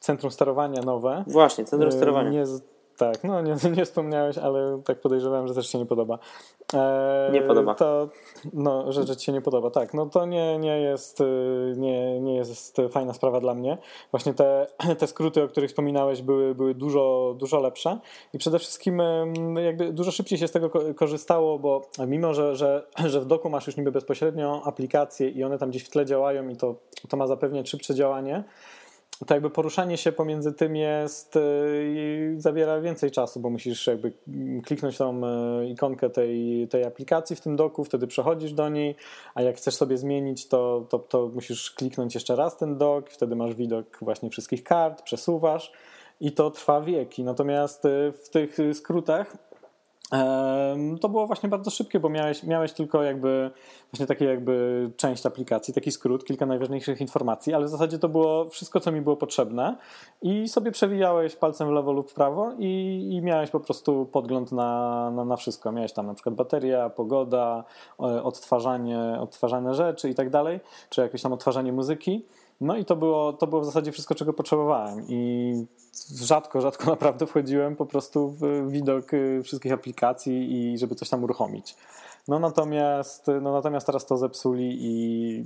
centrum 0.00 0.30
sterowania 0.30 0.82
nowe. 0.82 1.24
Właśnie, 1.26 1.64
centrum 1.64 1.92
sterowania. 1.92 2.30
Nie, 2.30 2.44
tak, 2.96 3.24
no 3.24 3.42
nie, 3.42 3.56
nie 3.76 3.84
wspomniałeś, 3.84 4.38
ale 4.38 4.82
tak 4.84 5.00
podejrzewałem, 5.00 5.48
że 5.48 5.54
też 5.54 5.68
się 5.68 5.78
nie 5.78 5.86
podoba. 5.86 6.18
E, 6.74 7.30
nie 7.32 7.42
podoba. 7.42 7.74
To, 7.74 8.08
no, 8.52 8.92
że, 8.92 9.06
że 9.06 9.16
ci 9.16 9.26
się 9.26 9.32
nie 9.32 9.40
podoba, 9.40 9.70
tak. 9.70 9.94
No 9.94 10.06
to 10.06 10.26
nie, 10.26 10.58
nie, 10.58 10.80
jest, 10.80 11.20
y, 11.20 11.74
nie, 11.76 12.20
nie 12.20 12.34
jest 12.36 12.76
fajna 12.90 13.14
sprawa 13.14 13.40
dla 13.40 13.54
mnie. 13.54 13.78
Właśnie 14.10 14.34
te, 14.34 14.66
te 14.98 15.06
skróty, 15.06 15.42
o 15.42 15.48
których 15.48 15.70
wspominałeś, 15.70 16.22
były, 16.22 16.54
były 16.54 16.74
dużo, 16.74 17.34
dużo 17.38 17.60
lepsze 17.60 17.98
i 18.34 18.38
przede 18.38 18.58
wszystkim 18.58 19.02
jakby 19.64 19.92
dużo 19.92 20.10
szybciej 20.10 20.38
się 20.38 20.48
z 20.48 20.52
tego 20.52 20.70
korzystało, 20.94 21.58
bo 21.58 21.82
mimo, 22.06 22.34
że, 22.34 22.56
że, 22.56 22.86
że 23.12 23.20
w 23.20 23.26
doku 23.26 23.50
masz 23.50 23.66
już 23.66 23.76
niby 23.76 23.92
bezpośrednio 23.92 24.62
aplikacje 24.64 25.28
i 25.28 25.44
one 25.44 25.58
tam 25.58 25.70
gdzieś 25.70 25.84
w 25.84 25.90
tle 25.90 26.06
działają 26.06 26.48
i 26.48 26.56
to, 26.56 26.74
to 27.08 27.16
ma 27.16 27.26
zapewniać 27.26 27.70
szybsze 27.70 27.94
działanie, 27.94 28.44
to 29.26 29.34
jakby 29.34 29.50
poruszanie 29.50 29.96
się 29.96 30.12
pomiędzy 30.12 30.52
tym 30.52 30.76
jest 30.76 31.36
y, 31.36 32.34
zabiera 32.38 32.80
więcej 32.80 33.10
czasu, 33.10 33.40
bo 33.40 33.50
musisz 33.50 33.86
jakby 33.86 34.12
kliknąć 34.64 34.98
tą 34.98 35.20
y, 35.60 35.68
ikonkę 35.68 36.10
tej, 36.10 36.68
tej 36.68 36.84
aplikacji 36.84 37.36
w 37.36 37.40
tym 37.40 37.56
doku, 37.56 37.84
wtedy 37.84 38.06
przechodzisz 38.06 38.52
do 38.52 38.68
niej, 38.68 38.96
a 39.34 39.42
jak 39.42 39.56
chcesz 39.56 39.74
sobie 39.74 39.98
zmienić, 39.98 40.48
to, 40.48 40.86
to, 40.88 40.98
to 40.98 41.30
musisz 41.34 41.70
kliknąć 41.70 42.14
jeszcze 42.14 42.36
raz 42.36 42.56
ten 42.56 42.78
dok, 42.78 43.10
wtedy 43.10 43.36
masz 43.36 43.54
widok 43.54 43.98
właśnie 44.02 44.30
wszystkich 44.30 44.64
kart, 44.64 45.02
przesuwasz 45.02 45.72
i 46.20 46.32
to 46.32 46.50
trwa 46.50 46.80
wieki. 46.80 47.24
Natomiast 47.24 47.84
y, 47.84 48.12
w 48.24 48.28
tych 48.28 48.56
skrótach 48.72 49.36
to 51.00 51.08
było 51.08 51.26
właśnie 51.26 51.48
bardzo 51.48 51.70
szybkie, 51.70 52.00
bo 52.00 52.08
miałeś, 52.08 52.42
miałeś 52.42 52.72
tylko 52.72 53.02
jakby 53.02 53.50
właśnie 53.92 54.06
takie 54.06 54.24
jakby 54.24 54.90
część 54.96 55.26
aplikacji, 55.26 55.74
taki 55.74 55.92
skrót, 55.92 56.24
kilka 56.24 56.46
najważniejszych 56.46 57.00
informacji, 57.00 57.54
ale 57.54 57.66
w 57.66 57.68
zasadzie 57.68 57.98
to 57.98 58.08
było 58.08 58.48
wszystko, 58.48 58.80
co 58.80 58.92
mi 58.92 59.00
było 59.00 59.16
potrzebne 59.16 59.76
i 60.22 60.48
sobie 60.48 60.70
przewijałeś 60.70 61.36
palcem 61.36 61.68
w 61.68 61.70
lewo 61.70 61.92
lub 61.92 62.10
w 62.10 62.14
prawo 62.14 62.52
i, 62.58 63.08
i 63.10 63.22
miałeś 63.22 63.50
po 63.50 63.60
prostu 63.60 64.06
podgląd 64.12 64.52
na, 64.52 65.10
na, 65.10 65.24
na, 65.24 65.36
wszystko. 65.36 65.72
Miałeś 65.72 65.92
tam 65.92 66.06
na 66.06 66.14
przykład 66.14 66.34
bateria, 66.34 66.90
pogoda, 66.90 67.64
odtwarzanie, 67.98 69.00
odtwarzane 69.20 69.74
rzeczy 69.74 70.10
i 70.10 70.14
tak 70.14 70.30
dalej, 70.30 70.60
czy 70.90 71.00
jakieś 71.00 71.22
tam 71.22 71.32
odtwarzanie 71.32 71.72
muzyki. 71.72 72.26
No 72.60 72.76
i 72.76 72.84
to 72.84 72.96
było, 72.96 73.32
to 73.32 73.46
było 73.46 73.60
w 73.60 73.64
zasadzie 73.64 73.92
wszystko, 73.92 74.14
czego 74.14 74.32
potrzebowałem 74.32 75.04
i 75.08 75.52
rzadko, 76.14 76.60
rzadko 76.60 76.90
naprawdę 76.90 77.26
wchodziłem 77.26 77.76
po 77.76 77.86
prostu 77.86 78.28
w 78.28 78.70
widok 78.70 79.14
y, 79.14 79.42
wszystkich 79.42 79.72
aplikacji 79.72 80.52
i 80.52 80.78
żeby 80.78 80.94
coś 80.94 81.08
tam 81.08 81.24
uruchomić. 81.24 81.74
No 82.28 82.38
natomiast, 82.38 83.26
no 83.40 83.52
natomiast 83.52 83.86
teraz 83.86 84.06
to 84.06 84.16
zepsuli 84.16 84.78
i 84.80 85.44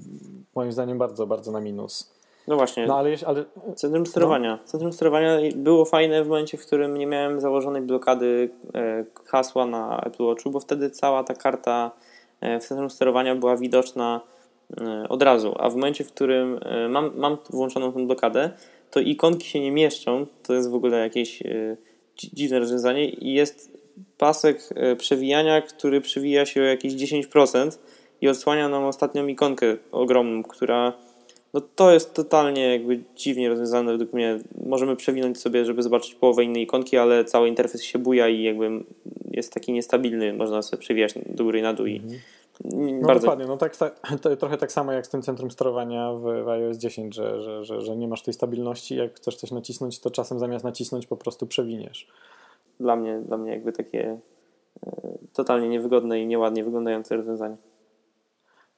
moim 0.55 0.73
zdaniem 0.73 0.99
bardzo, 0.99 1.27
bardzo 1.27 1.53
na 1.53 1.61
minus. 1.61 2.21
No 2.49 2.57
właśnie. 2.57 2.87
No, 2.87 2.99
ale, 2.99 3.17
ale... 3.27 3.45
Centrum 3.77 4.07
sterowania. 4.07 4.59
No. 4.63 4.69
Centrum 4.69 4.93
sterowania 4.93 5.39
było 5.57 5.85
fajne 5.85 6.25
w 6.25 6.29
momencie, 6.29 6.59
w 6.59 6.67
którym 6.67 6.97
nie 6.97 7.07
miałem 7.07 7.41
założonej 7.41 7.83
blokady 7.83 8.51
e, 8.75 9.05
hasła 9.27 9.67
na 9.67 10.01
Apple 10.01 10.25
Watchu, 10.25 10.51
bo 10.51 10.61
wtedy 10.61 10.91
cała 10.91 11.25
ta 11.25 11.35
karta 11.35 11.91
e, 12.41 12.61
w 12.61 12.65
centrum 12.65 12.91
sterowania 12.91 13.35
była 13.35 13.57
widoczna 13.57 14.21
od 15.09 15.23
razu, 15.23 15.55
a 15.59 15.71
w 15.71 15.75
momencie, 15.75 16.05
w 16.05 16.13
którym 16.13 16.61
mam, 16.89 17.11
mam 17.17 17.37
włączoną 17.51 17.93
tę 17.93 18.07
blokadę, 18.07 18.51
to 18.91 19.01
ikonki 19.01 19.49
się 19.49 19.61
nie 19.61 19.73
mieszczą. 19.73 20.27
To 20.43 20.55
jest 20.55 20.71
w 20.71 20.75
ogóle 20.75 20.99
jakieś 20.99 21.43
e, 21.43 21.77
dziwne 22.17 22.59
rozwiązanie 22.59 23.09
i 23.09 23.33
jest 23.33 23.79
pasek 24.19 24.69
e, 24.75 24.97
przewijania, 24.97 25.63
który 25.63 26.01
przewija 26.01 26.47
się 26.47 26.61
o 26.61 26.65
jakieś 26.65 26.93
10% 26.93 27.79
i 28.21 28.29
odsłania 28.29 28.69
nam 28.69 28.85
ostatnią 28.85 29.27
ikonkę 29.27 29.77
ogromną, 29.93 30.43
która 30.43 30.93
no 31.55 31.61
to 31.61 31.93
jest 31.93 32.15
totalnie 32.15 32.73
jakby 32.73 33.01
dziwnie 33.17 33.49
rozwiązane 33.49 33.93
według 33.93 34.13
mnie. 34.13 34.39
Możemy 34.67 34.97
przewinąć 34.97 35.39
sobie, 35.39 35.65
żeby 35.65 35.83
zobaczyć 35.83 36.15
połowę 36.15 36.45
innej 36.45 36.63
ikonki, 36.63 36.97
ale 36.97 37.25
cały 37.25 37.49
interfejs 37.49 37.83
się 37.83 37.99
buja 37.99 38.29
i 38.29 38.43
jakby 38.43 38.71
jest 39.31 39.53
taki 39.53 39.73
niestabilny, 39.73 40.33
można 40.33 40.63
sobie 40.63 40.81
przewijać 40.81 41.15
do 41.27 41.45
góry 41.45 41.59
i 41.59 41.63
na 41.63 41.75
dół 41.75 41.87
mhm. 41.87 42.21
No 42.65 43.07
bardzo... 43.07 43.21
dokładnie, 43.21 43.47
no 43.47 43.57
tak, 43.57 43.77
tak, 43.77 44.01
trochę 44.39 44.57
tak 44.57 44.73
samo 44.73 44.93
jak 44.93 45.07
z 45.07 45.09
tym 45.09 45.23
centrum 45.23 45.51
sterowania 45.51 46.13
w, 46.13 46.45
w 46.45 46.49
iOS 46.49 46.79
10, 46.79 47.15
że, 47.15 47.43
że, 47.43 47.65
że, 47.65 47.81
że 47.81 47.97
nie 47.97 48.09
masz 48.09 48.23
tej 48.23 48.35
stabilności, 48.35 48.97
jak 48.97 49.15
chcesz 49.15 49.37
coś 49.37 49.51
nacisnąć, 49.51 50.01
to 50.01 50.11
czasem 50.11 50.39
zamiast 50.39 50.65
nacisnąć 50.65 51.07
po 51.07 51.17
prostu 51.17 51.47
przewiniesz. 51.47 52.09
Dla 52.81 52.97
mnie, 52.97 53.21
dla 53.27 53.37
mnie 53.37 53.53
jakby 53.53 53.73
takie 53.73 54.19
e, 54.87 55.19
totalnie 55.33 55.69
niewygodne 55.69 56.21
i 56.21 56.27
nieładnie 56.27 56.65
wyglądające 56.65 57.17
rozwiązanie. 57.17 57.57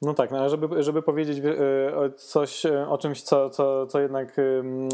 No 0.03 0.15
tak, 0.15 0.31
no 0.31 0.39
ale 0.39 0.51
żeby, 0.51 0.83
żeby 0.83 1.03
powiedzieć 1.03 1.39
e, 1.39 2.11
coś 2.17 2.67
e, 2.67 2.89
o 2.89 2.99
czymś, 2.99 3.23
co, 3.23 3.51
co, 3.51 3.87
co 3.87 4.01
jednak 4.01 4.37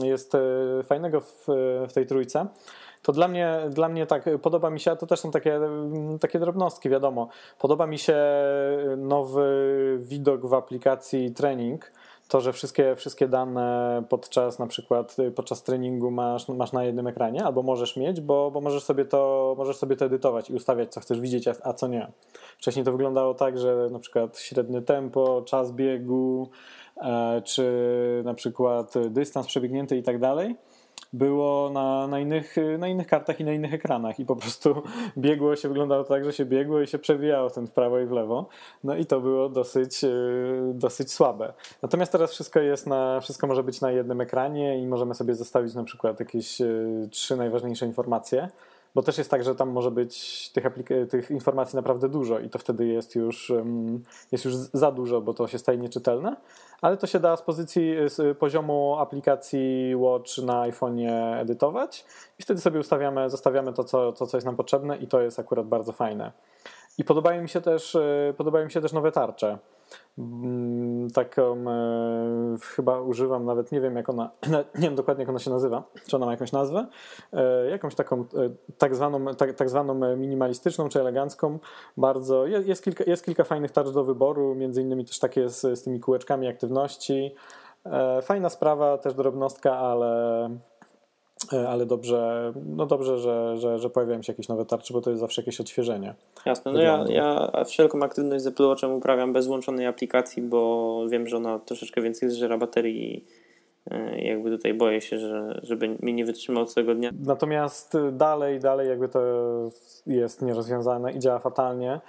jest 0.02 0.32
fajnego 0.84 1.20
w, 1.20 1.46
w 1.88 1.92
tej 1.92 2.06
trójce, 2.06 2.46
to 3.02 3.12
dla 3.12 3.28
mnie, 3.28 3.60
dla 3.70 3.88
mnie 3.88 4.06
tak, 4.06 4.24
podoba 4.42 4.70
mi 4.70 4.80
się, 4.80 4.90
a 4.90 4.96
to 4.96 5.06
też 5.06 5.20
są 5.20 5.30
takie, 5.30 5.60
takie 6.20 6.38
drobnostki, 6.38 6.90
wiadomo. 6.90 7.28
Podoba 7.58 7.86
mi 7.86 7.98
się 7.98 8.16
nowy 8.96 9.98
widok 10.00 10.46
w 10.46 10.54
aplikacji 10.54 11.30
trening, 11.30 11.92
to, 12.28 12.40
że 12.40 12.52
wszystkie, 12.52 12.96
wszystkie 12.96 13.28
dane 13.28 14.02
podczas 14.08 14.58
na 14.58 14.66
przykład 14.66 15.16
podczas 15.34 15.62
treningu 15.62 16.10
masz, 16.10 16.48
masz 16.48 16.72
na 16.72 16.84
jednym 16.84 17.06
ekranie, 17.06 17.44
albo 17.44 17.62
możesz 17.62 17.96
mieć, 17.96 18.20
bo, 18.20 18.50
bo 18.50 18.60
możesz, 18.60 18.82
sobie 18.82 19.04
to, 19.04 19.54
możesz 19.58 19.76
sobie 19.76 19.96
to 19.96 20.04
edytować 20.04 20.50
i 20.50 20.54
ustawiać, 20.54 20.92
co 20.92 21.00
chcesz 21.00 21.20
widzieć, 21.20 21.48
a, 21.48 21.52
a 21.62 21.72
co 21.72 21.88
nie. 21.88 22.12
Wcześniej 22.58 22.84
to 22.84 22.92
wyglądało 22.92 23.34
tak, 23.34 23.58
że 23.58 23.88
na 23.92 23.98
przykład 23.98 24.38
średnie 24.38 24.82
tempo, 24.82 25.42
czas 25.46 25.72
biegu, 25.72 26.48
e, 26.96 27.42
czy 27.44 27.72
na 28.24 28.34
przykład 28.34 28.94
dystans 29.10 29.46
przebiegnięty 29.46 29.96
i 29.96 30.02
tak 30.02 30.18
dalej 30.18 30.56
było 31.12 31.70
na, 31.70 32.06
na, 32.06 32.20
innych, 32.20 32.56
na 32.78 32.88
innych 32.88 33.06
kartach 33.06 33.40
i 33.40 33.44
na 33.44 33.52
innych 33.52 33.74
ekranach 33.74 34.20
i 34.20 34.24
po 34.24 34.36
prostu 34.36 34.82
biegło 35.16 35.56
się, 35.56 35.68
wyglądało 35.68 36.04
tak, 36.04 36.24
że 36.24 36.32
się 36.32 36.44
biegło 36.44 36.80
i 36.80 36.86
się 36.86 36.98
przewijało 36.98 37.50
ten 37.50 37.66
w 37.66 37.72
prawo 37.72 37.98
i 37.98 38.06
w 38.06 38.10
lewo. 38.10 38.48
No 38.84 38.96
i 38.96 39.06
to 39.06 39.20
było 39.20 39.48
dosyć, 39.48 40.04
e, 40.04 40.10
dosyć 40.74 41.12
słabe. 41.12 41.52
Natomiast 41.82 42.12
teraz 42.12 42.32
wszystko 42.32 42.60
jest 42.60 42.86
na, 42.86 43.20
wszystko 43.20 43.46
może 43.46 43.62
być 43.62 43.80
na 43.80 43.90
jednym 43.90 44.20
ekranie 44.20 44.82
i 44.82 44.86
możemy 44.86 45.14
sobie 45.14 45.34
zostawić 45.34 45.74
na 45.74 45.84
przykład 45.84 46.20
jakieś 46.20 46.60
e, 46.60 46.66
trzy 47.10 47.36
najważniejsze 47.36 47.86
informacje 47.86 48.48
bo 48.98 49.02
też 49.02 49.18
jest 49.18 49.30
tak, 49.30 49.44
że 49.44 49.54
tam 49.54 49.70
może 49.70 49.90
być 49.90 50.48
tych, 50.50 50.64
tych, 51.10 51.30
informacji 51.30 51.76
naprawdę 51.76 52.08
dużo 52.08 52.38
i 52.38 52.50
to 52.50 52.58
wtedy 52.58 52.86
jest 52.86 53.14
już, 53.14 53.52
jest 54.32 54.44
już 54.44 54.54
za 54.54 54.92
dużo, 54.92 55.20
bo 55.20 55.34
to 55.34 55.48
się 55.48 55.58
staje 55.58 55.78
nieczytelne, 55.78 56.36
ale 56.80 56.96
to 56.96 57.06
się 57.06 57.20
da 57.20 57.36
z 57.36 57.42
pozycji, 57.42 57.94
z 58.06 58.38
poziomu 58.38 58.96
aplikacji 58.98 59.96
Watch 59.96 60.38
na 60.38 60.62
iPhone'ie 60.62 61.40
edytować 61.40 62.04
i 62.38 62.42
wtedy 62.42 62.60
sobie 62.60 62.80
ustawiamy, 62.80 63.30
zostawiamy 63.30 63.72
to 63.72 63.84
co, 63.84 64.12
to, 64.12 64.26
co 64.26 64.36
jest 64.36 64.46
nam 64.46 64.56
potrzebne 64.56 64.96
i 64.96 65.06
to 65.06 65.20
jest 65.20 65.38
akurat 65.38 65.66
bardzo 65.66 65.92
fajne. 65.92 66.32
I 66.98 67.04
podobają 67.04 67.42
mi 67.42 67.48
się 67.48 67.60
też, 67.60 67.94
e, 67.94 68.34
podobają 68.36 68.64
mi 68.64 68.72
się 68.72 68.80
też 68.80 68.92
nowe 68.92 69.12
tarcze. 69.12 69.58
Mm, 70.18 71.10
taką 71.10 71.70
e, 71.70 72.56
chyba 72.62 73.00
używam, 73.00 73.44
nawet 73.44 73.72
nie 73.72 73.80
wiem 73.80 73.96
jak 73.96 74.08
ona, 74.08 74.30
nie 74.74 74.82
wiem 74.82 74.94
dokładnie 74.94 75.22
jak 75.22 75.28
ona 75.28 75.38
się 75.38 75.50
nazywa, 75.50 75.82
czy 76.06 76.16
ona 76.16 76.26
ma 76.26 76.32
jakąś 76.32 76.52
nazwę, 76.52 76.86
e, 77.32 77.70
jakąś 77.70 77.94
taką 77.94 78.24
tak 78.78 78.94
zwaną, 78.94 79.34
tak, 79.34 79.54
tak 79.54 79.70
zwaną 79.70 80.16
minimalistyczną 80.16 80.88
czy 80.88 81.00
elegancką, 81.00 81.58
bardzo, 81.96 82.46
jest 82.46 82.84
kilka, 82.84 83.04
jest 83.06 83.24
kilka 83.24 83.44
fajnych 83.44 83.70
tarcz 83.70 83.90
do 83.90 84.04
wyboru, 84.04 84.54
między 84.54 84.82
innymi 84.82 85.04
też 85.04 85.18
takie 85.18 85.48
z, 85.48 85.60
z 85.60 85.82
tymi 85.82 86.00
kółeczkami 86.00 86.48
aktywności, 86.48 87.34
fajna 88.22 88.48
sprawa, 88.48 88.98
też 88.98 89.14
drobnostka, 89.14 89.78
ale 89.78 90.50
E, 90.50 90.77
ale 91.68 91.86
dobrze, 91.86 92.52
no 92.66 92.86
dobrze 92.86 93.18
że, 93.18 93.56
że, 93.56 93.78
że 93.78 93.90
pojawiają 93.90 94.22
się 94.22 94.32
jakieś 94.32 94.48
nowe 94.48 94.64
tarcze, 94.64 94.94
bo 94.94 95.00
to 95.00 95.10
jest 95.10 95.20
zawsze 95.20 95.42
jakieś 95.42 95.60
odświeżenie. 95.60 96.14
Jasne, 96.46 96.72
no 96.72 96.80
ja, 96.80 97.04
ja 97.08 97.50
wszelką 97.64 98.02
aktywność 98.02 98.44
z 98.44 98.46
Apple 98.46 98.66
Watchem 98.66 98.92
uprawiam 98.92 99.32
bez 99.32 99.46
włączonej 99.46 99.86
aplikacji, 99.86 100.42
bo 100.42 101.04
wiem, 101.08 101.26
że 101.26 101.36
ona 101.36 101.58
troszeczkę 101.58 102.02
więcej 102.02 102.30
zżera 102.30 102.58
baterii 102.58 103.16
i 103.16 103.24
e, 103.90 104.20
jakby 104.20 104.50
tutaj 104.50 104.74
boję 104.74 105.00
się, 105.00 105.18
że 105.18 105.60
żeby 105.62 105.96
mi 106.02 106.14
nie 106.14 106.24
wytrzymał 106.24 106.66
całego 106.66 106.94
dnia. 106.94 107.10
Natomiast 107.24 107.96
dalej, 108.12 108.60
dalej 108.60 108.88
jakby 108.88 109.08
to 109.08 109.20
jest 110.06 110.42
nierozwiązane 110.42 111.12
i 111.12 111.18
działa 111.18 111.38
fatalnie. 111.38 112.00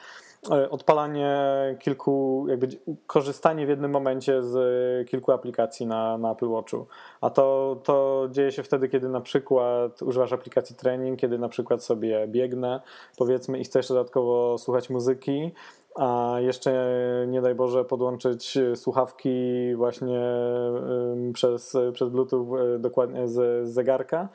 E, 0.52 0.70
odpalanie 0.70 1.38
kilku, 1.80 2.46
jakby 2.50 2.68
korzystanie 3.08 3.66
w 3.66 3.70
jednym 3.70 3.92
momencie 3.92 4.44
z 4.44 5.10
kilku 5.10 5.32
aplikacji 5.32 5.86
na, 5.86 6.18
na 6.18 6.32
Apple 6.32 6.50
Watchu. 6.50 6.88
A 7.22 7.30
to, 7.30 7.78
to 7.84 8.28
dzieje 8.32 8.52
się 8.52 8.64
wtedy, 8.64 8.90
kiedy 8.90 9.10
na 9.10 9.22
przykład 9.22 10.02
używasz 10.02 10.34
aplikacji 10.34 10.76
training, 10.76 11.20
kiedy 11.20 11.38
na 11.38 11.50
przykład 11.50 11.84
sobie 11.84 12.28
biegnę, 12.28 12.82
powiedzmy, 13.18 13.60
i 13.60 13.64
chcesz 13.64 13.88
dodatkowo 13.88 14.58
słuchać 14.58 14.90
muzyki, 14.90 15.52
a 15.96 16.36
jeszcze 16.40 16.74
nie 17.28 17.42
daj 17.42 17.56
Boże 17.56 17.86
podłączyć 17.86 18.58
słuchawki 18.76 19.76
właśnie 19.76 20.22
przez, 21.34 21.78
przez 21.94 22.10
Bluetooth 22.10 22.58
e, 22.58 22.80
dokładnie 22.80 23.28
z 23.28 23.70
zegarka 23.70 24.30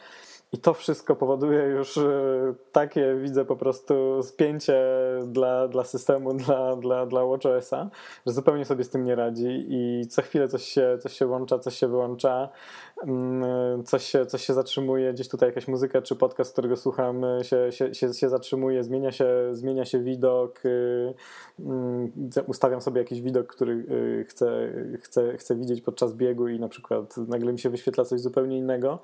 i 0.55 0.59
to 0.59 0.75
wszystko 0.75 1.17
powoduje 1.17 1.63
już 1.63 1.99
e, 1.99 2.55
takie, 2.73 3.15
widzę 3.23 3.45
po 3.45 3.57
prostu 3.57 4.23
spięcie 4.23 4.83
dla, 5.27 5.69
dla 5.69 5.85
systemu, 5.85 6.35
dla, 6.45 6.77
dla, 6.77 7.07
dla 7.07 7.25
WatchOS-a, 7.27 7.91
że 8.27 8.33
zupełnie 8.33 8.65
sobie 8.65 8.85
z 8.85 8.91
tym 8.91 9.05
nie 9.05 9.15
radzi 9.15 9.67
i 9.69 10.07
co 10.11 10.23
chwilę 10.23 10.49
coś 10.49 10.65
się, 10.65 10.99
coś 11.01 11.13
się 11.13 11.27
włącza, 11.27 11.59
coś 11.59 11.79
się 11.79 11.89
wyłącza, 11.89 12.49
mm, 13.03 13.85
coś 13.85 14.05
się, 14.05 14.27
coś 14.27 14.45
się 14.45 14.55
zatrzymuje, 14.55 15.13
gdzieś 15.13 15.29
tutaj 15.29 15.49
jakaś 15.49 15.69
muzyka 15.69 16.03
czy 16.03 16.17
podcast, 16.17 16.53
którego 16.53 16.77
słucham 16.77 17.25
e, 17.25 17.45
się, 17.45 17.73
się, 17.73 17.95
się, 17.95 18.15
się 18.15 18.29
zatrzymuje, 18.29 18.85
zmienia 18.85 19.13
się, 19.13 19.27
zmienia 19.53 19.85
się 19.85 19.99
widok, 19.99 20.63
e, 20.65 21.15
mm, 21.61 22.13
ustawiam 22.47 22.81
sobie 22.81 22.99
jakiś 23.01 23.21
widok, 23.21 23.47
który 23.47 23.85
chcę, 24.29 24.73
chcę, 25.01 25.37
chcę 25.37 25.57
widzieć 25.57 25.81
podczas 25.81 26.15
biegu 26.15 26.49
i 26.49 26.61
na 26.61 26.69
przykład 26.69 27.17
nagle 27.17 27.53
mi 27.53 27.59
się 27.59 27.71
wyświetla 27.71 28.05
coś 28.05 28.21
zupełnie 28.21 28.59
innego. 28.59 29.01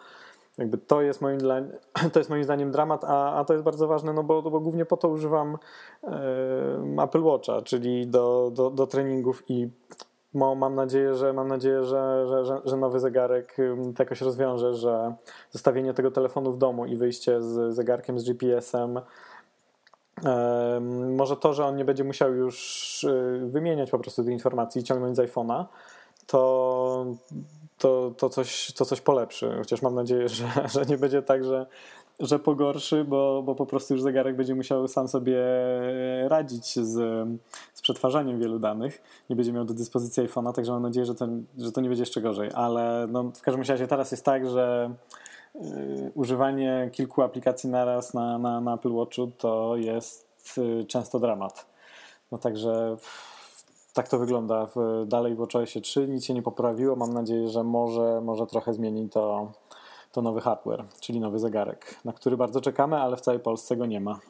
Jakby 0.59 0.79
to 0.79 1.03
jest 1.03 1.21
moim, 1.21 1.39
dla, 1.39 1.61
to 2.13 2.21
jest 2.21 2.31
moim 2.31 2.45
zdaniem 2.45 2.71
dramat, 2.71 3.05
a, 3.05 3.35
a 3.35 3.45
to 3.45 3.53
jest 3.53 3.65
bardzo 3.65 3.87
ważne, 3.87 4.13
no 4.13 4.23
bo, 4.23 4.43
bo 4.43 4.61
głównie 4.61 4.85
po 4.85 4.97
to 4.97 5.09
używam 5.09 5.59
e, 6.05 7.03
Apple 7.03 7.23
Watcha, 7.23 7.63
czyli 7.63 8.07
do, 8.07 8.51
do, 8.55 8.71
do 8.71 8.87
treningów 8.87 9.43
i 9.49 9.69
mam 10.35 10.75
nadzieję, 10.75 11.15
że 11.15 11.33
mam 11.33 11.49
nadzieję, 11.49 11.85
że, 11.85 12.27
że, 12.29 12.45
że, 12.45 12.61
że 12.65 12.77
nowy 12.77 13.01
zegarek 13.01 13.57
to 13.97 14.03
jakoś 14.03 14.21
rozwiąże, 14.21 14.75
że 14.75 15.15
zostawienie 15.51 15.95
tego 15.95 16.11
telefonu 16.11 16.53
w 16.53 16.59
domu 16.59 16.87
i 16.87 16.97
wyjście 16.97 17.43
z 17.43 17.75
zegarkiem 17.75 18.19
z 18.19 18.25
GPS-em 18.25 19.01
może 21.17 21.37
to, 21.37 21.55
że 21.55 21.67
on 21.67 21.77
nie 21.77 21.85
będzie 21.85 22.05
musiał 22.05 22.35
już 22.35 23.05
y, 23.05 23.41
wymieniać 23.47 23.91
po 23.91 23.99
prostu 23.99 24.25
tych 24.25 24.33
informacji 24.33 24.81
i 24.81 24.85
ciągnąć 24.85 25.17
z 25.17 25.21
iPhone'a, 25.21 25.65
to 26.27 27.07
to, 27.81 28.13
to, 28.17 28.29
coś, 28.29 28.73
to 28.73 28.85
coś 28.85 29.01
polepszy. 29.01 29.55
Chociaż 29.59 29.83
mam 29.83 29.95
nadzieję, 29.95 30.29
że, 30.29 30.45
że 30.75 30.87
nie 30.87 30.99
będzie 30.99 31.23
tak, 31.23 31.45
że, 31.45 31.67
że 32.21 32.39
pogorszy, 32.39 33.05
bo, 33.05 33.43
bo 33.43 33.55
po 33.55 33.67
prostu 33.67 33.95
już 33.95 34.03
zegarek 34.03 34.37
będzie 34.37 34.55
musiał 34.55 34.89
sam 34.89 35.09
sobie 35.09 35.39
radzić 36.29 36.75
z, 36.75 36.93
z 37.75 37.83
przetwarzaniem 37.83 38.41
wielu 38.41 38.59
danych. 38.59 39.03
Nie 39.31 39.37
będzie 39.37 39.53
miał 39.53 39.65
do 39.65 39.75
dyspozycji 39.75 40.23
iPhone'a, 40.23 40.53
także 40.53 40.73
mam 40.73 40.83
nadzieję, 40.83 41.07
że, 41.07 41.15
ten, 41.15 41.45
że 41.59 41.73
to 41.73 41.81
nie 41.81 41.89
będzie 41.89 42.03
jeszcze 42.03 42.21
gorzej. 42.21 42.51
Ale 42.55 43.07
no, 43.11 43.23
w 43.23 43.43
każdym 43.43 43.65
razie 43.65 43.87
teraz 43.87 44.11
jest 44.11 44.25
tak, 44.25 44.49
że 44.49 44.95
y, 45.55 45.61
używanie 46.15 46.91
kilku 46.93 47.23
aplikacji 47.23 47.71
naraz 47.71 48.15
na, 48.15 48.39
na, 48.39 48.61
na 48.61 48.75
Apple 48.75 48.93
Watchu 48.93 49.31
to 49.39 49.77
jest 49.77 50.59
y, 50.59 50.85
często 50.85 51.21
dramat. 51.21 51.67
No 52.33 52.39
także 52.39 52.97
tak 54.01 54.09
to 54.09 54.19
wygląda 54.19 54.67
w, 54.67 55.05
dalej 55.07 55.35
w 55.35 55.41
OCS 55.41 55.75
3. 55.83 56.09
Nic 56.09 56.25
się 56.25 56.35
nie 56.35 56.43
poprawiło. 56.43 56.97
Mam 56.97 57.13
nadzieję, 57.13 57.49
że 57.49 57.65
może, 57.65 58.21
może 58.25 58.47
trochę 58.47 58.75
zmieni 58.75 59.09
to, 59.09 59.53
to 60.13 60.23
nowy 60.23 60.41
hardware, 60.41 60.85
czyli 61.01 61.21
nowy 61.21 61.39
zegarek, 61.39 61.95
na 62.05 62.13
który 62.13 62.37
bardzo 62.37 62.61
czekamy, 62.61 62.97
ale 62.97 63.17
w 63.17 63.21
całej 63.21 63.41
Polsce 63.41 63.77
go 63.77 63.87
nie 63.87 64.01
ma. 64.01 64.21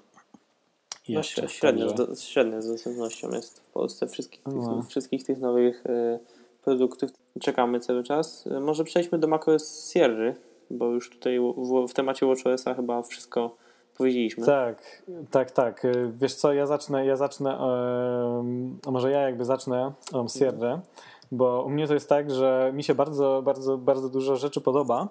Jeszcze, 1.08 1.42
no, 1.42 1.48
średnio, 1.48 1.86
także... 1.92 2.14
z, 2.14 2.22
średnio 2.22 2.62
z 2.62 2.68
dostępnością 2.68 3.30
jest 3.30 3.60
w 3.60 3.66
Polsce 3.66 4.06
wszystkich 4.06 4.42
tych, 4.42 4.54
no. 4.54 4.82
wszystkich 4.82 5.24
tych 5.24 5.40
nowych 5.40 5.86
y, 5.86 6.18
produktów. 6.64 7.10
Czekamy 7.40 7.80
cały 7.80 8.02
czas. 8.02 8.46
Y, 8.46 8.60
może 8.60 8.84
przejdźmy 8.84 9.18
do 9.18 9.28
macOS 9.28 9.90
Sierra, 9.92 10.34
bo 10.70 10.86
już 10.86 11.10
tutaj 11.10 11.40
w, 11.40 11.86
w 11.88 11.92
temacie 11.92 12.26
WatchOS-a 12.26 12.74
chyba 12.74 13.02
wszystko 13.02 13.56
Tak, 14.46 15.02
tak, 15.30 15.50
tak. 15.50 15.86
Wiesz 16.12 16.34
co, 16.34 16.52
ja 16.52 16.66
zacznę, 16.66 17.06
ja 17.06 17.16
zacznę, 17.16 17.58
a 18.86 18.90
może 18.90 19.10
ja 19.10 19.20
jakby 19.20 19.44
zacznę 19.44 19.92
um, 20.12 20.28
Sierra, 20.28 20.80
bo 21.32 21.62
u 21.62 21.70
mnie 21.70 21.86
to 21.86 21.94
jest 21.94 22.08
tak, 22.08 22.30
że 22.30 22.70
mi 22.74 22.84
się 22.84 22.94
bardzo, 22.94 23.42
bardzo, 23.44 23.78
bardzo 23.78 24.08
dużo 24.08 24.36
rzeczy 24.36 24.60
podoba, 24.60 25.08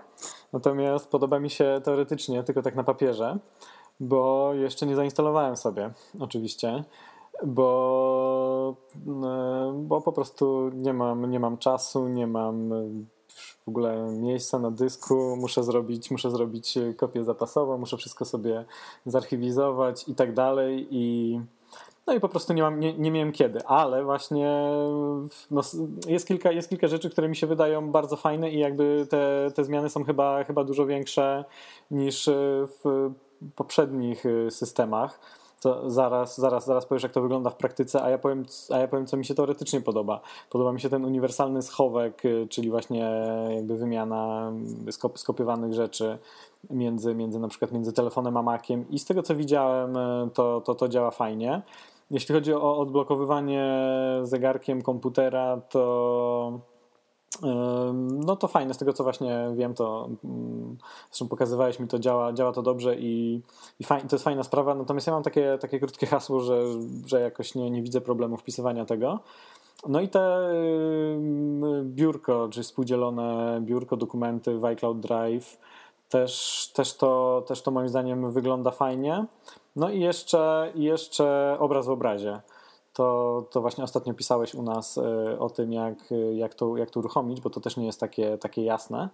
natomiast 0.54 1.08
podoba 1.08 1.40
mi 1.40 1.50
się 1.50 1.82
teoretycznie, 1.84 2.44
tylko 2.44 2.62
tak 2.62 2.76
na 2.76 2.84
papierze, 2.84 3.38
bo 4.00 4.54
jeszcze 4.54 4.86
nie 4.86 4.96
zainstalowałem 4.96 5.56
sobie, 5.56 5.90
oczywiście 6.20 6.84
bo, 7.44 8.76
bo 9.74 10.02
po 10.02 10.12
prostu 10.12 10.70
nie 10.74 10.94
mam, 10.94 11.32
nie 11.32 11.40
mam 11.40 11.58
czasu, 11.58 12.08
nie 12.08 12.28
mam 12.28 12.74
w 13.66 13.68
ogóle 13.68 14.12
miejsca 14.12 14.60
na 14.60 14.72
dysku, 14.72 15.36
muszę 15.36 15.64
zrobić, 15.64 16.12
muszę 16.12 16.32
zrobić 16.32 16.78
kopię 16.98 17.24
zapasową, 17.24 17.78
muszę 17.78 17.98
wszystko 17.98 18.26
sobie 18.26 18.66
zarchiwizować 19.06 20.08
i 20.08 20.16
tak 20.16 20.34
dalej 20.34 20.88
i 20.92 21.40
no 22.08 22.14
i 22.16 22.20
po 22.20 22.30
prostu 22.30 22.54
nie, 22.54 22.62
mam, 22.62 22.80
nie, 22.80 22.94
nie 22.94 23.12
miałem 23.12 23.32
kiedy, 23.32 23.66
ale 23.66 24.04
właśnie 24.04 24.70
no, 25.52 25.62
jest, 26.08 26.28
kilka, 26.28 26.52
jest 26.52 26.70
kilka 26.70 26.88
rzeczy, 26.88 27.10
które 27.10 27.30
mi 27.30 27.36
się 27.36 27.48
wydają 27.48 27.92
bardzo 27.92 28.16
fajne 28.16 28.52
i 28.52 28.60
jakby 28.60 29.08
te, 29.10 29.52
te 29.56 29.64
zmiany 29.64 29.90
są 29.90 30.04
chyba, 30.04 30.44
chyba 30.44 30.64
dużo 30.64 30.86
większe 30.86 31.46
niż 31.92 32.30
w 32.84 33.12
poprzednich 33.56 34.24
systemach 34.50 35.20
to 35.60 35.90
zaraz, 35.90 36.38
zaraz, 36.38 36.66
zaraz 36.66 36.86
powiesz, 36.86 37.04
jak 37.04 37.12
to 37.12 37.22
wygląda 37.22 37.50
w 37.50 37.56
praktyce, 37.56 38.04
a 38.04 38.10
ja 38.10 38.18
powiem, 38.18 38.46
a 38.74 38.78
ja 38.78 38.88
powiem, 38.88 39.06
co 39.06 39.18
mi 39.18 39.26
się 39.26 39.36
teoretycznie 39.36 39.82
podoba. 39.82 40.22
Podoba 40.50 40.74
mi 40.74 40.82
się 40.82 40.90
ten 40.90 41.06
uniwersalny 41.06 41.62
schowek, 41.62 42.26
y, 42.26 42.48
czyli 42.50 42.70
właśnie 42.70 43.12
jakby 43.56 43.78
wymiana 43.78 44.52
skopiowanych 45.16 45.74
rzeczy 45.74 46.18
między, 46.70 47.16
między 47.16 47.40
na 47.40 47.48
przykład 47.48 47.72
między 47.72 47.94
telefonem 47.94 48.38
a 48.38 48.42
Maciem 48.42 48.86
i 48.90 49.00
z 49.00 49.06
tego, 49.06 49.24
co 49.24 49.36
widziałem, 49.36 49.98
y, 49.98 50.30
to, 50.34 50.62
to, 50.62 50.76
to 50.76 50.88
działa 50.88 51.12
fajnie. 51.12 51.62
Jeśli 52.12 52.36
chodzi 52.36 52.54
o 52.54 52.78
odblokowywanie 52.78 53.74
zegarkiem 54.24 54.82
komputera, 54.82 55.62
to 55.70 56.60
no 58.02 58.36
to 58.36 58.48
fajne, 58.48 58.74
z 58.74 58.78
tego 58.78 58.94
co 58.94 59.04
właśnie 59.04 59.52
wiem, 59.56 59.74
to 59.74 60.10
mm, 60.24 60.78
zresztą 61.10 61.28
pokazywałeś 61.28 61.80
mi 61.80 61.88
to, 61.88 62.00
działa, 62.00 62.34
działa 62.34 62.52
to 62.52 62.62
dobrze 62.62 62.96
i, 62.96 63.42
i 63.80 63.84
faj, 63.84 64.02
to 64.02 64.16
jest 64.16 64.26
fajna 64.26 64.44
sprawa, 64.44 64.76
natomiast 64.76 65.08
ja 65.08 65.14
mam 65.14 65.24
takie, 65.24 65.58
takie 65.62 65.80
krótkie 65.80 66.08
hasło, 66.08 66.40
że, 66.40 66.64
że 67.06 67.22
jakoś 67.22 67.56
nie, 67.56 67.72
nie 67.72 67.82
widzę 67.82 68.02
problemu 68.02 68.38
wpisywania 68.38 68.86
tego. 68.86 69.20
No 69.88 70.02
i 70.02 70.10
te 70.10 70.50
biurko, 71.84 72.48
czyli 72.52 72.64
współdzielone 72.64 73.60
biurko, 73.62 73.98
dokumenty 73.98 74.60
w 74.60 74.66
iCloud 74.66 75.00
Drive, 75.00 75.58
też, 76.10 76.72
też, 76.74 76.98
to, 76.98 77.44
też 77.48 77.62
to 77.62 77.72
moim 77.72 77.90
zdaniem 77.90 78.32
wygląda 78.32 78.72
fajnie. 78.72 79.26
No 79.76 79.90
i 79.90 80.00
jeszcze, 80.00 80.72
jeszcze 80.76 81.58
obraz 81.60 81.86
w 81.86 81.90
obrazie 81.90 82.42
to, 83.00 83.46
to 83.52 83.62
właśnie 83.62 83.84
ostatnio 83.84 84.14
pisałeś 84.14 84.56
u 84.56 84.62
nas 84.62 84.98
e, 84.98 85.40
o 85.40 85.50
tym, 85.50 85.74
jak, 85.74 86.10
jak, 86.34 86.56
to, 86.56 86.78
jak 86.78 86.90
to 86.90 87.00
uruchomić, 87.00 87.42
bo 87.42 87.50
to 87.50 87.60
też 87.60 87.78
nie 87.78 87.86
jest 87.86 88.00
takie, 88.00 88.38
takie 88.38 88.64
jasne. 88.64 89.10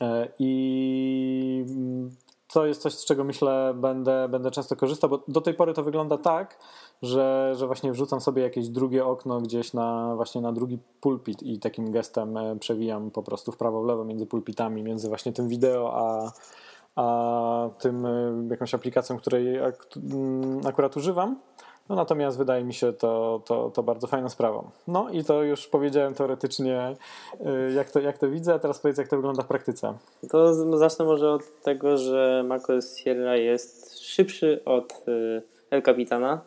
E, 0.00 0.28
I 0.38 1.64
mm, 1.68 2.10
to 2.52 2.66
jest 2.66 2.82
coś, 2.82 2.94
z 2.94 3.04
czego 3.04 3.24
myślę 3.24 3.74
będę, 3.76 4.28
będę 4.28 4.50
często 4.50 4.76
korzystał, 4.76 5.10
bo 5.10 5.22
do 5.28 5.40
tej 5.40 5.54
pory 5.54 5.74
to 5.74 5.82
wygląda 5.82 6.18
tak, 6.18 6.58
że, 7.02 7.52
że 7.56 7.66
właśnie 7.66 7.92
wrzucam 7.92 8.20
sobie 8.20 8.42
jakieś 8.42 8.68
drugie 8.68 9.04
okno 9.04 9.40
gdzieś 9.40 9.72
na 9.72 10.16
właśnie 10.16 10.40
na 10.40 10.52
drugi 10.52 10.78
pulpit 11.00 11.42
i 11.42 11.58
takim 11.58 11.92
gestem 11.92 12.36
e, 12.36 12.56
przewijam 12.56 13.10
po 13.10 13.22
prostu 13.22 13.52
w 13.52 13.56
prawo, 13.56 13.82
w 13.82 13.86
lewo 13.86 14.04
między 14.04 14.26
pulpitami, 14.26 14.82
między 14.82 15.08
właśnie 15.08 15.32
tym 15.32 15.48
wideo 15.48 15.92
a, 15.94 16.32
a 16.96 17.68
tym 17.78 18.06
jakąś 18.50 18.74
aplikacją, 18.74 19.18
której 19.18 19.56
mm, 19.56 20.60
akurat 20.66 20.96
używam. 20.96 21.36
No 21.90 21.96
natomiast 21.96 22.38
wydaje 22.38 22.64
mi 22.64 22.74
się 22.74 22.92
to, 22.92 23.42
to, 23.44 23.70
to 23.74 23.82
bardzo 23.82 24.06
fajną 24.06 24.28
sprawą. 24.28 24.70
No 24.88 25.10
i 25.10 25.24
to 25.24 25.42
już 25.42 25.66
powiedziałem 25.66 26.14
teoretycznie, 26.14 26.96
y, 27.40 27.72
jak 27.72 27.90
to, 27.90 28.00
jak 28.00 28.18
to 28.18 28.30
widzę, 28.30 28.54
a 28.54 28.58
teraz 28.58 28.78
powiedz, 28.78 28.98
jak 28.98 29.08
to 29.08 29.16
wygląda 29.16 29.42
w 29.42 29.46
praktyce. 29.46 29.94
To 30.30 30.54
zacznę 30.78 31.04
może 31.04 31.30
od 31.30 31.60
tego, 31.62 31.98
że 31.98 32.44
macOS 32.46 32.96
Sierra 32.96 33.36
jest 33.36 34.00
szybszy 34.00 34.60
od 34.64 34.92
y, 35.08 35.42
El 35.70 35.82
Capitana. 35.82 36.40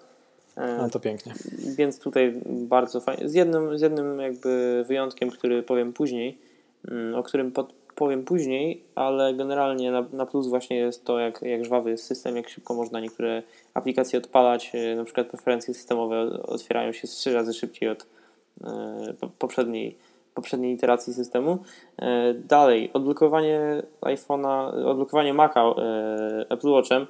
A 0.55 0.89
to 0.89 0.99
pięknie. 0.99 1.33
Więc 1.77 1.99
tutaj 1.99 2.41
bardzo 2.45 3.01
fajnie. 3.01 3.29
Z 3.29 3.33
jednym, 3.33 3.77
z 3.77 3.81
jednym 3.81 4.19
jakby 4.19 4.83
wyjątkiem, 4.87 5.29
który 5.29 5.63
powiem 5.63 5.93
później, 5.93 6.37
mm, 6.87 7.15
o 7.15 7.23
którym 7.23 7.51
pod, 7.51 7.73
powiem 7.95 8.23
później, 8.23 8.83
ale 8.95 9.33
generalnie 9.33 9.91
na, 9.91 10.05
na 10.13 10.25
plus 10.25 10.47
właśnie 10.47 10.77
jest 10.77 11.05
to, 11.05 11.19
jak, 11.19 11.41
jak 11.41 11.65
żwawy 11.65 11.89
jest 11.89 12.05
system, 12.05 12.35
jak 12.35 12.49
szybko 12.49 12.73
można 12.73 12.99
niektóre 12.99 13.43
aplikacje 13.73 14.19
odpalać, 14.19 14.71
e, 14.73 14.95
na 14.95 15.03
przykład 15.03 15.27
preferencje 15.27 15.73
systemowe 15.73 16.43
otwierają 16.43 16.91
się 16.91 17.07
trzy 17.07 17.33
razy 17.33 17.53
szybciej 17.53 17.89
od 17.89 18.05
e, 18.63 19.13
poprzedniej, 19.39 19.97
poprzedniej 20.33 20.73
iteracji 20.73 21.13
systemu. 21.13 21.57
E, 21.99 22.33
dalej, 22.33 22.89
odblokowanie 22.93 23.83
iPhone'a, 24.01 24.85
odblokowanie 24.85 25.33
Maca 25.33 25.63
Apple 26.49 26.69
Watchem 26.69 27.07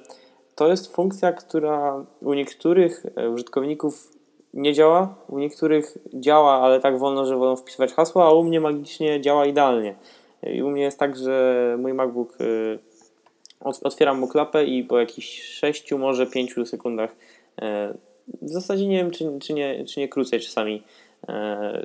to 0.54 0.68
jest 0.68 0.94
funkcja, 0.94 1.32
która 1.32 2.04
u 2.22 2.34
niektórych 2.34 3.06
użytkowników 3.32 4.14
nie 4.54 4.72
działa, 4.72 5.14
u 5.28 5.38
niektórych 5.38 5.98
działa, 6.14 6.52
ale 6.52 6.80
tak 6.80 6.98
wolno, 6.98 7.26
że 7.26 7.36
wolą 7.36 7.56
wpisywać 7.56 7.92
hasła, 7.92 8.24
a 8.24 8.32
u 8.32 8.44
mnie 8.44 8.60
magicznie 8.60 9.20
działa 9.20 9.46
idealnie. 9.46 9.94
I 10.52 10.62
u 10.62 10.70
mnie 10.70 10.82
jest 10.82 10.98
tak, 10.98 11.16
że 11.16 11.76
mój 11.78 11.94
MacBook 11.94 12.40
y, 12.40 12.78
otwieram 13.60 14.18
mu 14.18 14.28
klapę 14.28 14.64
i 14.64 14.84
po 14.84 14.98
jakichś 14.98 15.42
6, 15.42 15.92
może 15.92 16.26
5 16.26 16.54
sekundach 16.64 17.10
y, 17.10 17.64
w 18.42 18.48
zasadzie 18.48 18.86
nie 18.86 18.96
wiem, 18.96 19.10
czy, 19.10 19.38
czy, 19.42 19.54
nie, 19.54 19.84
czy 19.84 20.00
nie 20.00 20.08
krócej 20.08 20.40
czasami. 20.40 20.82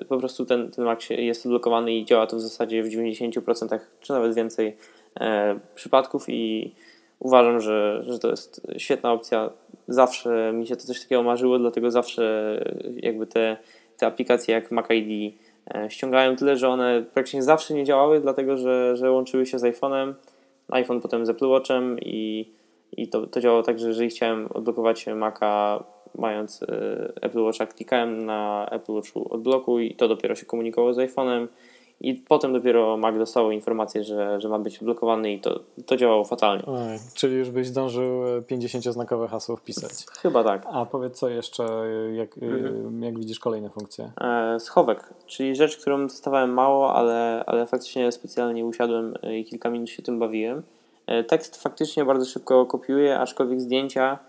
Y, 0.01 0.05
po 0.05 0.18
prostu 0.18 0.45
ten, 0.45 0.72
ten 0.72 0.86
Mac 0.86 1.10
jest 1.10 1.45
odblokowany 1.45 1.93
i 1.93 2.05
działa 2.05 2.28
to 2.28 2.38
w 2.38 2.41
zasadzie 2.41 2.84
w 2.84 2.89
90% 2.89 3.80
czy 3.99 4.14
nawet 4.14 4.36
więcej 4.36 4.78
przypadków 5.76 6.26
i 6.28 6.72
uważam, 7.20 7.60
że, 7.60 8.03
że 8.03 8.20
to 8.20 8.30
jest 8.30 8.68
świetna 8.78 9.12
opcja. 9.12 9.49
Zawsze 9.88 10.53
mi 10.53 10.68
się 10.68 10.76
to 10.76 10.82
coś 10.82 11.01
takiego 11.01 11.24
marzyło, 11.24 11.60
dlatego 11.60 11.91
zawsze 11.91 12.55
jakby 12.95 13.28
te, 13.28 13.57
te 13.97 14.07
aplikacje 14.07 14.53
jak 14.53 14.72
Mac 14.72 14.86
ID 14.89 15.36
E, 15.76 15.90
ściągałem 15.90 16.36
tyle, 16.36 16.58
że 16.58 16.70
one 16.70 17.04
praktycznie 17.14 17.44
zawsze 17.44 17.74
nie 17.74 17.84
działały, 17.84 18.20
dlatego 18.22 18.58
że, 18.58 18.98
że 18.98 19.12
łączyły 19.12 19.46
się 19.46 19.60
z 19.60 19.64
iPhone'em, 19.64 20.14
iPhone 20.70 21.02
potem 21.02 21.26
z 21.26 21.30
Apple 21.30 21.48
Watchem 21.48 22.00
i, 22.02 22.52
i 22.98 23.08
to, 23.08 23.28
to 23.28 23.42
działało 23.42 23.64
tak, 23.64 23.80
że 23.80 23.88
jeżeli 23.88 24.10
chciałem 24.10 24.48
odblokować 24.54 25.08
Maca 25.08 25.84
mając 26.16 26.64
e, 26.64 26.66
Apple 27.22 27.42
Watcha, 27.42 27.66
klikałem 27.66 28.26
na 28.26 28.68
Apple 28.72 28.94
Watchu 28.94 29.34
odblokuj 29.34 29.92
i 29.92 29.96
to 29.96 30.08
dopiero 30.08 30.36
się 30.36 30.46
komunikowało 30.46 30.94
z 30.94 30.98
iPhone'em 30.98 31.48
i 32.02 32.14
potem 32.14 32.54
dopiero 32.54 32.97
Mac 32.97 33.18
dostało 33.18 33.52
informację, 33.52 34.04
że, 34.04 34.41
że 34.41 34.50
ma 34.50 34.60
być 34.60 34.80
blokowany 34.80 35.34
i 35.34 35.39
to, 35.39 35.60
to 35.86 35.97
działało 35.97 36.26
fatalnie. 36.26 36.64
Oj, 36.66 37.00
czyli 37.14 37.36
już 37.36 37.50
byś 37.50 37.68
zdążył 37.68 38.24
50-znakowe 38.41 39.28
hasło 39.28 39.56
wpisać. 39.56 39.91
Chyba 40.22 40.43
tak. 40.43 40.66
A 40.72 40.86
powiedz 40.86 41.20
co 41.20 41.30
jeszcze, 41.30 41.64
jak, 42.14 42.38
mhm. 42.38 43.04
jak 43.04 43.20
widzisz 43.20 43.39
kolejne 43.39 43.70
funkcje? 43.70 44.12
E, 44.22 44.60
schowek, 44.60 45.14
czyli 45.28 45.56
rzecz, 45.56 45.78
którą 45.78 46.08
dostawałem 46.08 46.54
mało, 46.54 46.95
ale, 46.95 47.43
ale 47.47 47.68
faktycznie 47.68 48.12
specjalnie 48.12 48.66
usiadłem 48.66 49.14
i 49.32 49.45
kilka 49.45 49.70
minut 49.70 49.89
się 49.89 50.04
tym 50.04 50.20
bawiłem. 50.20 50.64
E, 51.08 51.24
tekst 51.24 51.64
faktycznie 51.64 52.06
bardzo 52.06 52.26
szybko 52.26 52.66
kopiuje, 52.66 53.20
aczkolwiek 53.20 53.62
zdjęcia, 53.62 54.20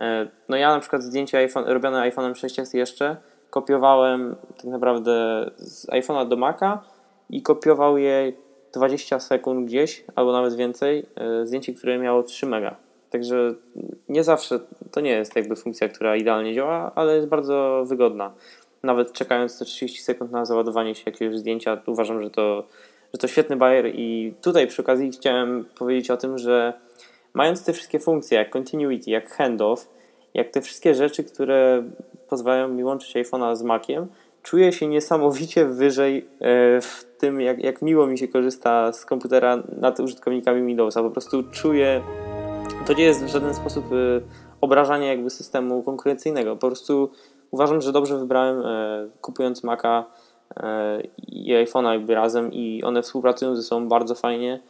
e, 0.00 0.28
no 0.48 0.56
ja 0.56 0.74
na 0.74 0.80
przykład 0.80 1.02
zdjęcia 1.02 1.38
iPhone, 1.38 1.64
robione 1.64 2.10
iPhone'em 2.10 2.34
6 2.34 2.74
jeszcze, 2.74 3.16
kopiowałem 3.50 4.36
tak 4.56 4.64
naprawdę 4.64 5.10
z 5.56 5.86
iPhone'a 5.86 6.28
do 6.28 6.36
Maca, 6.36 6.82
i 7.30 7.42
kopiował 7.42 7.98
je 7.98 8.32
20 8.72 9.20
sekund 9.20 9.66
gdzieś, 9.66 10.04
albo 10.14 10.32
nawet 10.32 10.54
więcej, 10.54 11.06
e, 11.16 11.46
zdjęcie, 11.46 11.74
które 11.74 11.98
miało 11.98 12.22
3 12.22 12.46
mega. 12.46 12.76
Także 13.10 13.54
nie 14.08 14.24
zawsze 14.24 14.60
to 14.90 15.00
nie 15.00 15.10
jest 15.10 15.36
jakby 15.36 15.56
funkcja, 15.56 15.88
która 15.88 16.16
idealnie 16.16 16.54
działa, 16.54 16.92
ale 16.94 17.16
jest 17.16 17.28
bardzo 17.28 17.84
wygodna. 17.86 18.32
Nawet 18.82 19.12
czekając 19.12 19.58
te 19.58 19.64
30 19.64 20.02
sekund 20.02 20.32
na 20.32 20.44
załadowanie 20.44 20.94
się 20.94 21.02
jakiegoś 21.06 21.38
zdjęcia, 21.38 21.82
uważam, 21.86 22.22
że 22.22 22.30
to, 22.30 22.64
że 23.12 23.18
to 23.18 23.28
świetny 23.28 23.56
bajer 23.56 23.86
i 23.94 24.34
tutaj 24.42 24.66
przy 24.66 24.82
okazji 24.82 25.10
chciałem 25.10 25.64
powiedzieć 25.78 26.10
o 26.10 26.16
tym, 26.16 26.38
że 26.38 26.72
mając 27.34 27.64
te 27.64 27.72
wszystkie 27.72 27.98
funkcje, 27.98 28.38
jak 28.38 28.50
continuity, 28.50 29.10
jak 29.10 29.30
handoff, 29.30 29.88
jak 30.34 30.50
te 30.50 30.60
wszystkie 30.60 30.94
rzeczy, 30.94 31.24
które 31.24 31.82
pozwalają 32.28 32.68
mi 32.68 32.84
łączyć 32.84 33.14
iPhone'a 33.14 33.56
z 33.56 33.62
Maciem, 33.62 34.06
czuję 34.42 34.72
się 34.72 34.86
niesamowicie 34.86 35.66
wyżej 35.66 36.28
e, 36.40 36.80
w 36.80 37.06
tym, 37.18 37.40
jak, 37.40 37.64
jak 37.64 37.82
miło 37.82 38.06
mi 38.06 38.18
się 38.18 38.28
korzysta 38.28 38.92
z 38.92 39.04
komputera 39.04 39.62
nad 39.78 40.00
użytkownikami 40.00 40.66
Windowsa. 40.66 41.02
Po 41.02 41.10
prostu 41.10 41.42
czuję, 41.50 42.02
to 42.86 42.92
nie 42.92 43.04
jest 43.04 43.24
w 43.24 43.28
żaden 43.28 43.54
sposób 43.54 43.84
e, 43.92 44.20
obrażanie 44.60 45.06
jakby 45.06 45.30
systemu 45.30 45.82
konkurencyjnego. 45.82 46.56
Po 46.56 46.66
prostu 46.66 47.10
uważam, 47.50 47.80
że 47.80 47.92
dobrze 47.92 48.18
wybrałem 48.18 48.62
e, 48.66 49.08
kupując 49.20 49.64
Maca 49.64 50.04
i 51.18 51.54
iPhone'a 51.54 51.92
jakby 51.92 52.14
razem 52.14 52.52
i 52.52 52.82
one 52.82 53.02
współpracują 53.02 53.56
ze 53.56 53.62
sobą 53.62 53.88
bardzo 53.88 54.14
fajnie 54.14 54.60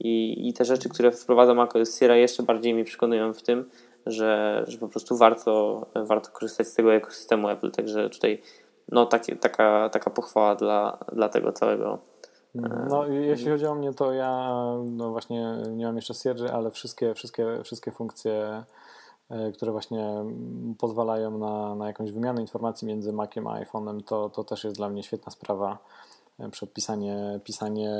i, 0.00 0.48
i 0.48 0.52
te 0.52 0.64
rzeczy, 0.64 0.88
które 0.88 1.12
wprowadza 1.12 1.54
macOS 1.54 1.98
Sierra 1.98 2.16
jeszcze 2.16 2.42
bardziej 2.42 2.74
mnie 2.74 2.84
przekonują 2.84 3.34
w 3.34 3.42
tym, 3.42 3.64
że, 4.06 4.64
że 4.68 4.78
po 4.78 4.88
prostu 4.88 5.16
warto, 5.16 5.86
warto 5.94 6.30
korzystać 6.30 6.66
z 6.66 6.74
tego 6.74 6.94
ekosystemu 6.94 7.48
Apple, 7.48 7.70
także 7.70 8.10
tutaj 8.10 8.42
no 8.90 9.06
taka, 9.40 9.88
taka 9.88 10.10
pochwała 10.10 10.54
dla, 10.54 10.98
dla 11.12 11.28
tego 11.28 11.52
całego. 11.52 11.98
E, 12.54 12.86
no 12.90 13.06
jeśli 13.06 13.50
chodzi 13.50 13.66
o 13.66 13.74
mnie, 13.74 13.94
to 13.94 14.12
ja 14.12 14.52
no 14.90 15.10
właśnie 15.10 15.56
nie 15.70 15.86
mam 15.86 15.96
jeszcze 15.96 16.14
Sierży, 16.14 16.52
ale 16.52 16.70
wszystkie, 16.70 17.14
wszystkie, 17.14 17.46
wszystkie 17.64 17.90
funkcje, 17.90 18.64
e, 19.30 19.52
które 19.52 19.72
właśnie 19.72 20.24
pozwalają 20.78 21.38
na, 21.38 21.74
na 21.74 21.86
jakąś 21.86 22.12
wymianę 22.12 22.40
informacji 22.40 22.88
między 22.88 23.12
Maciem 23.12 23.46
a 23.46 23.60
iPhone'em, 23.60 24.04
to, 24.04 24.30
to 24.30 24.44
też 24.44 24.64
jest 24.64 24.76
dla 24.76 24.88
mnie 24.88 25.02
świetna 25.02 25.32
sprawa. 25.32 25.78
Przed 26.50 26.72
pisanie, 26.72 27.40
pisanie 27.44 27.90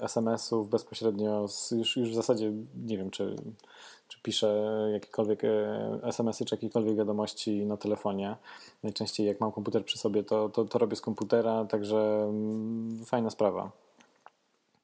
SMS-ów 0.00 0.68
bezpośrednio, 0.68 1.48
z, 1.48 1.70
już, 1.70 1.96
już 1.96 2.10
w 2.10 2.14
zasadzie 2.14 2.52
nie 2.86 2.98
wiem, 2.98 3.10
czy, 3.10 3.36
czy 4.08 4.18
piszę 4.22 4.88
jakiekolwiek 4.92 5.42
SMS-y, 6.02 6.44
czy 6.44 6.54
jakiekolwiek 6.54 6.96
wiadomości 6.96 7.66
na 7.66 7.76
telefonie. 7.76 8.36
Najczęściej 8.82 9.26
jak 9.26 9.40
mam 9.40 9.52
komputer 9.52 9.84
przy 9.84 9.98
sobie, 9.98 10.22
to, 10.22 10.48
to, 10.48 10.64
to 10.64 10.78
robię 10.78 10.96
z 10.96 11.00
komputera, 11.00 11.64
także 11.64 12.26
mm, 12.28 13.04
fajna 13.04 13.30
sprawa. 13.30 13.70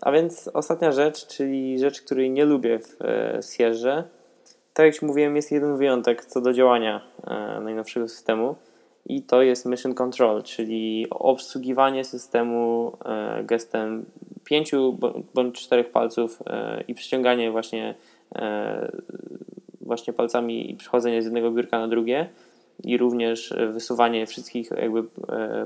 A 0.01 0.13
więc 0.13 0.49
ostatnia 0.55 0.93
rzecz, 0.93 1.27
czyli 1.27 1.79
rzecz, 1.79 2.03
której 2.03 2.31
nie 2.31 2.45
lubię 2.45 2.79
w 2.79 2.99
Sierze. 3.57 4.05
Tak 4.75 4.95
jak 4.95 5.03
mówiłem, 5.03 5.37
jest 5.37 5.53
jeden 5.53 5.77
wyjątek 5.77 6.25
co 6.25 6.41
do 6.41 6.53
działania 6.53 7.01
najnowszego 7.61 8.09
systemu 8.09 8.57
i 9.09 9.23
to 9.23 9.43
jest 9.43 9.67
Mission 9.67 9.95
Control, 9.95 10.43
czyli 10.43 11.07
obsługiwanie 11.11 12.05
systemu 12.05 12.93
e, 13.05 13.45
gestem 13.45 14.05
pięciu 14.45 14.99
bądź 15.35 15.61
czterech 15.61 15.91
palców 15.91 16.43
e, 16.47 16.85
i 16.89 16.95
przyciąganie 16.95 17.51
właśnie, 17.51 17.95
e, 18.35 18.93
właśnie 19.81 20.13
palcami 20.13 20.71
i 20.71 20.77
przechodzenie 20.77 21.23
z 21.23 21.25
jednego 21.25 21.51
biurka 21.51 21.79
na 21.79 21.89
drugie 21.89 22.29
i 22.85 22.99
również 22.99 23.55
wysuwanie 23.73 24.27
wszystkich, 24.27 24.71
jakby 24.71 25.05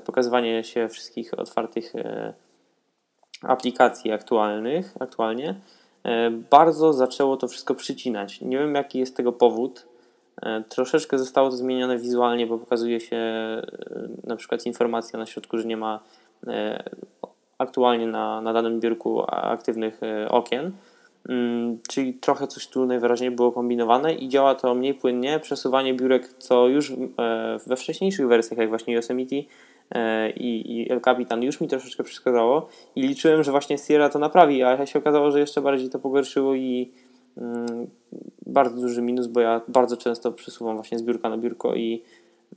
pokazywanie 0.04 0.64
się 0.64 0.88
wszystkich 0.88 1.38
otwartych 1.38 1.92
aplikacji 3.42 4.12
aktualnych, 4.12 4.94
aktualnie, 5.00 5.54
bardzo 6.50 6.92
zaczęło 6.92 7.36
to 7.36 7.48
wszystko 7.48 7.74
przycinać. 7.74 8.40
Nie 8.40 8.58
wiem 8.58 8.74
jaki 8.74 8.98
jest 8.98 9.16
tego 9.16 9.32
powód, 9.32 9.86
troszeczkę 10.68 11.18
zostało 11.18 11.50
to 11.50 11.56
zmienione 11.56 11.98
wizualnie, 11.98 12.46
bo 12.46 12.58
pokazuje 12.58 13.00
się 13.00 13.16
e, 13.16 13.62
na 14.24 14.36
przykład 14.36 14.66
informacja 14.66 15.18
na 15.18 15.26
środku, 15.26 15.58
że 15.58 15.64
nie 15.64 15.76
ma 15.76 16.00
e, 16.46 16.82
aktualnie 17.58 18.06
na, 18.06 18.40
na 18.40 18.52
danym 18.52 18.80
biurku 18.80 19.22
aktywnych 19.30 20.00
okien. 20.28 20.72
Mm, 21.28 21.78
czyli 21.88 22.14
trochę 22.14 22.46
coś 22.46 22.66
tu 22.66 22.86
najwyraźniej 22.86 23.30
było 23.30 23.52
kombinowane 23.52 24.14
i 24.14 24.28
działa 24.28 24.54
to 24.54 24.74
mniej 24.74 24.94
płynnie. 24.94 25.40
Przesuwanie 25.40 25.94
biurek, 25.94 26.28
co 26.28 26.68
już 26.68 26.92
we 27.66 27.76
wcześniejszych 27.76 28.28
wersjach, 28.28 28.58
jak 28.58 28.68
właśnie 28.68 28.94
Yosemite 28.94 29.36
i, 30.36 30.76
i 30.76 30.92
El 30.92 31.00
Capitan, 31.00 31.42
już 31.42 31.60
mi 31.60 31.68
troszeczkę 31.68 32.04
przeszkadzało 32.04 32.68
i 32.96 33.02
liczyłem, 33.02 33.42
że 33.42 33.50
właśnie 33.50 33.78
Sierra 33.78 34.08
to 34.08 34.18
naprawi, 34.18 34.62
a 34.62 34.86
się 34.86 34.98
okazało, 34.98 35.30
że 35.30 35.40
jeszcze 35.40 35.60
bardziej 35.60 35.90
to 35.90 35.98
pogorszyło 35.98 36.54
i 36.54 36.92
bardzo 38.46 38.80
duży 38.80 39.02
minus, 39.02 39.26
bo 39.26 39.40
ja 39.40 39.60
bardzo 39.68 39.96
często 39.96 40.32
przesuwam 40.32 40.76
właśnie 40.76 40.98
z 40.98 41.02
biurka 41.02 41.28
na 41.28 41.38
biurko 41.38 41.74
i 41.74 42.02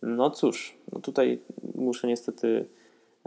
no 0.01 0.29
cóż, 0.29 0.77
no 0.91 0.99
tutaj 0.99 1.39
muszę 1.75 2.07
niestety, 2.07 2.65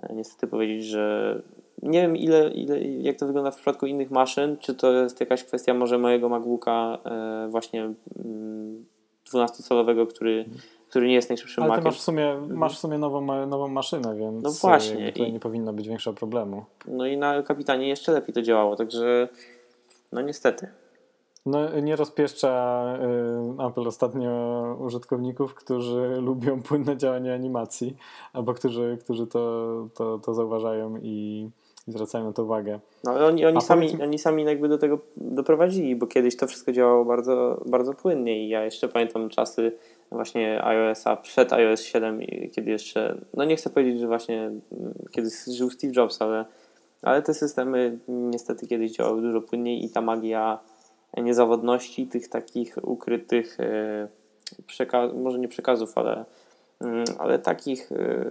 e, 0.03 0.15
niestety 0.15 0.47
powiedzieć, 0.47 0.85
że 0.85 1.43
nie 1.83 2.03
wiem 2.03 2.17
ile, 2.17 2.51
ile, 2.51 2.81
jak 2.83 3.17
to 3.17 3.27
wygląda 3.27 3.51
w 3.51 3.57
przypadku 3.57 3.87
innych 3.87 4.11
maszyn, 4.11 4.57
czy 4.57 4.75
to 4.75 4.93
jest 4.93 5.21
jakaś 5.21 5.45
kwestia 5.45 5.75
może 5.75 5.99
mojego 5.99 6.29
MacBooka 6.29 6.99
e, 7.05 7.49
właśnie 7.51 7.93
12-calowego, 9.33 10.01
mm, 10.01 10.07
który, 10.07 10.45
który 10.89 11.09
nie 11.09 11.15
jest 11.15 11.29
najszybszym 11.29 11.65
Ale 11.65 11.69
Maciem. 11.69 11.85
masz 11.85 11.99
w 11.99 12.03
sumie, 12.03 12.37
masz 12.49 12.77
w 12.77 12.79
sumie 12.79 12.99
nową, 12.99 13.47
nową 13.47 13.69
maszynę, 13.69 14.17
więc 14.17 14.43
no 14.43 14.51
właśnie. 14.51 15.13
tutaj 15.13 15.29
I, 15.29 15.33
nie 15.33 15.41
powinno 15.41 15.73
być 15.73 15.89
większego 15.89 16.17
problemu. 16.17 16.65
No 16.87 17.07
i 17.07 17.17
na 17.17 17.43
Kapitanie 17.43 17.89
jeszcze 17.89 18.13
lepiej 18.13 18.35
to 18.35 18.43
działało, 18.43 18.77
także 18.77 19.29
no 20.13 20.21
niestety. 20.21 20.69
No, 21.47 21.81
nie 21.81 21.97
rozpieszcza 21.97 22.85
y, 23.61 23.67
Apple 23.67 23.89
ostatnio 23.89 24.77
użytkowników, 24.81 25.55
którzy 25.55 26.17
lubią 26.29 26.63
płynne 26.63 26.97
działanie 26.97 27.35
animacji, 27.35 27.97
albo 28.33 28.55
którzy, 28.55 28.99
którzy 29.01 29.27
to, 29.27 29.69
to, 29.95 30.19
to 30.19 30.35
zauważają 30.35 30.97
i, 31.03 31.49
i 31.89 31.93
zwracają 31.93 32.25
na 32.25 32.33
to 32.33 32.45
uwagę. 32.45 32.81
No, 33.05 33.27
oni, 33.27 33.47
oni, 33.47 33.61
sami, 33.61 34.03
oni 34.03 34.19
sami 34.19 34.45
jakby 34.45 34.69
do 34.69 34.79
tego 34.79 34.99
doprowadzili, 35.17 35.97
bo 35.97 36.07
kiedyś 36.07 36.37
to 36.37 36.47
wszystko 36.47 36.73
działało 36.73 37.05
bardzo, 37.05 37.63
bardzo 37.67 37.95
płynnie 37.95 38.45
i 38.45 38.49
ja 38.49 38.65
jeszcze 38.65 38.89
pamiętam 38.89 39.29
czasy 39.29 39.73
właśnie 40.11 40.65
iOS-a 40.65 41.17
przed 41.17 41.53
iOS 41.53 41.83
7, 41.83 42.21
kiedy 42.53 42.71
jeszcze, 42.71 43.19
no 43.35 43.45
nie 43.45 43.57
chcę 43.57 43.71
powiedzieć, 43.71 44.01
że 44.01 44.07
właśnie 44.07 44.43
mm, 44.43 44.63
kiedy 45.11 45.31
żył 45.47 45.71
Steve 45.71 45.93
Jobs, 45.97 46.23
ale, 46.23 46.45
ale 47.03 47.23
te 47.23 47.35
systemy 47.35 47.99
niestety 48.09 48.67
kiedyś 48.67 48.93
działały 48.93 49.23
dużo 49.23 49.41
płynniej 49.41 49.85
i 49.85 49.91
ta 49.91 50.01
magia 50.01 50.59
niezawodności, 51.17 52.07
tych 52.07 52.29
takich 52.29 52.77
ukrytych 52.83 53.61
e, 53.61 54.09
przekazów, 54.67 55.19
może 55.19 55.39
nie 55.39 55.49
przekazów, 55.49 55.99
ale, 55.99 56.25
mm, 56.81 57.05
ale 57.19 57.39
takich, 57.39 57.93
e, 57.93 58.31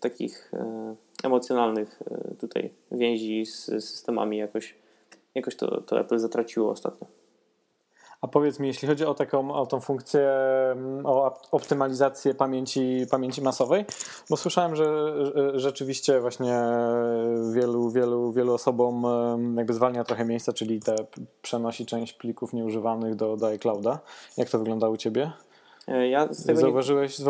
takich 0.00 0.50
e, 0.54 0.94
emocjonalnych 1.24 2.02
tutaj 2.40 2.70
więzi 2.92 3.46
z 3.46 3.64
systemami 3.64 4.36
jakoś, 4.36 4.74
jakoś 5.34 5.56
to, 5.56 5.80
to 5.80 6.00
Apple 6.00 6.18
zatraciło 6.18 6.70
ostatnio. 6.70 7.15
A 8.20 8.28
powiedz 8.28 8.60
mi, 8.60 8.68
jeśli 8.68 8.88
chodzi 8.88 9.04
o 9.04 9.14
taką 9.14 9.54
o 9.54 9.66
tą 9.66 9.80
funkcję, 9.80 10.30
mm, 10.72 11.06
o 11.06 11.34
optymalizację 11.50 12.34
pamięci, 12.34 13.06
pamięci 13.10 13.42
masowej, 13.42 13.84
bo 14.30 14.36
słyszałem, 14.36 14.76
że 14.76 15.14
rzeczywiście 15.54 16.20
właśnie 16.20 16.60
wielu, 17.52 17.90
wielu, 17.90 18.32
wielu 18.32 18.54
osobom 18.54 19.06
jakby 19.56 19.72
zwalnia 19.72 20.04
trochę 20.04 20.24
miejsca, 20.24 20.52
czyli 20.52 20.80
te 20.80 20.96
przenosi 21.42 21.86
część 21.86 22.12
plików 22.12 22.52
nieużywanych 22.52 23.14
do, 23.14 23.36
do 23.36 23.46
iClouda. 23.46 23.98
Jak 24.36 24.50
to 24.50 24.58
wygląda 24.58 24.88
u 24.88 24.96
Ciebie? 24.96 25.32
E, 25.88 26.08
ja 26.08 26.28
Zauważyłeś 26.30 27.18
nie... 27.18 27.24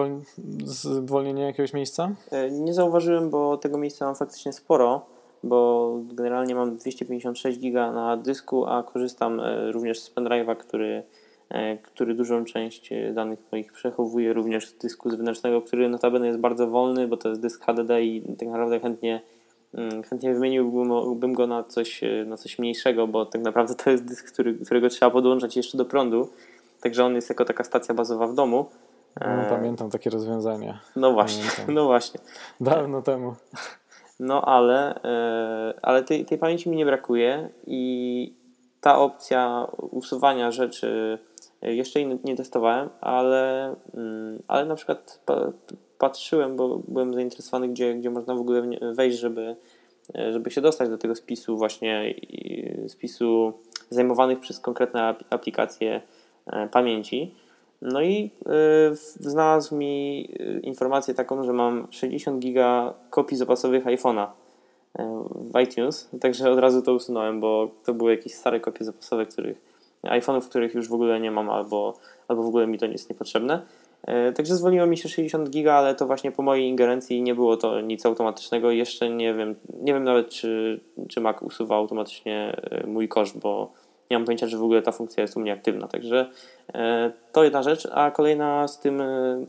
zwolnienie 0.67 1.43
jakiegoś 1.43 1.73
miejsca? 1.73 2.11
E, 2.31 2.51
nie 2.51 2.75
zauważyłem, 2.75 3.31
bo 3.31 3.57
tego 3.57 3.79
miejsca 3.79 4.05
mam 4.07 4.15
faktycznie 4.15 4.53
sporo 4.53 5.16
bo 5.49 5.93
generalnie 6.13 6.55
mam 6.55 6.77
256 6.77 7.59
giga 7.59 7.93
na 7.93 8.17
dysku, 8.17 8.67
a 8.67 8.83
korzystam 8.83 9.41
e, 9.41 9.73
również 9.73 10.01
z 10.01 10.15
pendrive'a, 10.15 10.57
który, 10.57 11.03
e, 11.49 11.77
który 11.77 12.15
dużą 12.15 12.45
część 12.45 12.93
e, 12.93 13.13
danych 13.13 13.39
moich 13.53 13.73
przechowuje 13.73 14.33
również 14.33 14.69
z 14.69 14.79
dysku 14.79 15.11
zewnętrznego, 15.11 15.63
który 15.63 15.89
notabene 15.89 16.27
jest 16.27 16.39
bardzo 16.39 16.67
wolny, 16.67 17.09
bo 17.09 17.17
to 17.17 17.29
jest 17.29 17.41
dysk 17.41 17.65
HDD 17.65 18.03
i 18.03 18.23
tak 18.39 18.49
naprawdę 18.49 18.81
chętnie 18.81 19.21
mm, 19.75 20.03
chętnie 20.03 20.35
wymieniłbym 20.35 21.33
go 21.33 21.47
na 21.47 21.65
coś, 21.65 22.01
na 22.27 22.37
coś 22.37 22.59
mniejszego, 22.59 23.07
bo 23.07 23.27
tak 23.27 23.43
naprawdę 23.43 23.75
to 23.75 23.91
jest 23.91 24.05
dysk, 24.05 24.33
który, 24.33 24.55
którego 24.55 24.89
trzeba 24.89 25.11
podłączać 25.11 25.57
jeszcze 25.57 25.79
do 25.79 25.85
prądu, 25.85 26.29
także 26.81 27.05
on 27.05 27.15
jest 27.15 27.29
jako 27.29 27.45
taka 27.45 27.65
stacja 27.65 27.95
bazowa 27.95 28.27
w 28.27 28.35
domu. 28.35 28.67
No, 29.21 29.45
pamiętam 29.49 29.91
takie 29.91 30.11
rozwiązania. 30.11 30.81
No 30.97 31.13
właśnie, 31.13 31.43
pamiętam. 31.43 31.75
no 31.75 31.85
właśnie. 31.85 32.21
Dawno 32.61 33.03
temu. 33.03 33.35
No 34.21 34.43
ale, 34.43 35.03
e, 35.05 35.75
ale 35.83 36.03
tej, 36.03 36.25
tej 36.25 36.39
pamięci 36.39 36.71
mi 36.71 36.77
nie 36.77 36.87
brakuje 36.87 37.49
i 37.67 38.33
ta 38.81 38.99
opcja 38.99 39.67
usuwania 39.91 40.51
rzeczy 40.51 41.19
e, 41.63 41.75
jeszcze 41.75 42.05
nie 42.05 42.37
testowałem, 42.37 42.89
ale, 43.01 43.75
mm, 43.95 44.43
ale 44.49 44.65
na 44.65 44.75
przykład 44.75 45.25
patrzyłem, 45.99 46.57
bo 46.57 46.81
byłem 46.89 47.15
zainteresowany, 47.15 47.69
gdzie, 47.69 47.95
gdzie 47.95 48.11
można 48.11 48.35
w 48.35 48.41
ogóle 48.41 48.63
wejść, 48.95 49.19
żeby, 49.19 49.57
e, 50.15 50.33
żeby 50.33 50.51
się 50.51 50.61
dostać 50.61 50.89
do 50.89 50.99
tego 50.99 51.15
spisu 51.15 51.57
właśnie 51.57 52.15
spisu 52.89 53.53
zajmowanych 53.91 54.41
przez 54.41 54.61
konkretne 54.61 55.15
aplikacje 55.31 56.01
pamięci. 56.71 57.35
No 57.83 58.03
i 58.03 58.31
y, 58.93 58.97
znalazł 59.21 59.77
mi 59.77 60.29
y, 60.41 60.61
informację 60.61 61.15
taką, 61.15 61.45
że 61.45 61.53
mam 61.53 61.87
60 61.91 62.39
giga 62.39 62.95
kopii 63.11 63.37
zapasowych 63.37 63.85
iPhone'a 63.85 64.27
y, 64.27 65.03
w 65.53 65.61
iTunes, 65.61 66.11
także 66.21 66.51
od 66.51 66.59
razu 66.59 66.83
to 66.83 66.95
usunąłem, 66.95 67.41
bo 67.41 67.71
to 67.85 67.95
były 67.95 68.11
jakieś 68.11 68.35
stare 68.35 68.61
kopie 68.61 68.85
zapasowe, 68.85 69.27
których 69.27 69.77
iPhone'ów, 70.03 70.49
których 70.49 70.75
już 70.75 70.89
w 70.89 70.95
ogóle 70.95 71.21
nie 71.21 71.31
mam, 71.31 71.51
albo, 71.51 71.95
albo 72.29 72.43
w 72.43 72.47
ogóle 72.47 72.67
mi 72.67 72.79
to 72.79 72.87
nie 72.87 72.93
jest 72.93 73.11
niepotrzebne. 73.11 73.63
Także 74.35 74.57
zwolniło 74.57 74.87
mi 74.87 74.99
się 74.99 75.09
60 75.09 75.51
giga, 75.51 75.75
ale 75.75 75.95
to 75.95 76.07
właśnie 76.07 76.33
po 76.33 76.43
mojej 76.43 76.69
ingerencji 76.69 77.23
nie 77.23 77.35
było 77.35 77.57
to 77.57 77.81
nic 77.81 78.07
automatycznego. 78.07 78.71
Jeszcze 78.71 79.11
nie 79.11 79.35
wiem, 79.35 79.55
nie 79.83 79.95
wiem 79.95 80.05
nawet, 80.05 80.29
czy, 80.29 80.81
czy 81.09 81.21
Mac 81.21 81.43
usuwa 81.43 81.77
automatycznie 81.77 82.57
mój 82.87 83.09
koszt, 83.09 83.39
bo 83.39 83.73
nie 84.11 84.19
mam 84.19 84.25
pojęcia, 84.25 84.47
że 84.47 84.59
w 84.59 84.63
ogóle 84.63 84.83
ta 84.83 84.93
funkcja 84.93 85.23
jest 85.23 85.37
u 85.37 85.41
mnie 85.41 85.53
aktywna. 85.53 85.89
Także 85.89 86.31
e, 86.75 87.13
to 87.33 87.45
jedna 87.45 87.63
rzecz, 87.63 87.89
a 87.93 88.11
kolejna 88.11 88.69
z, 88.69 88.81
tym, 88.81 89.01
e, 89.01 89.47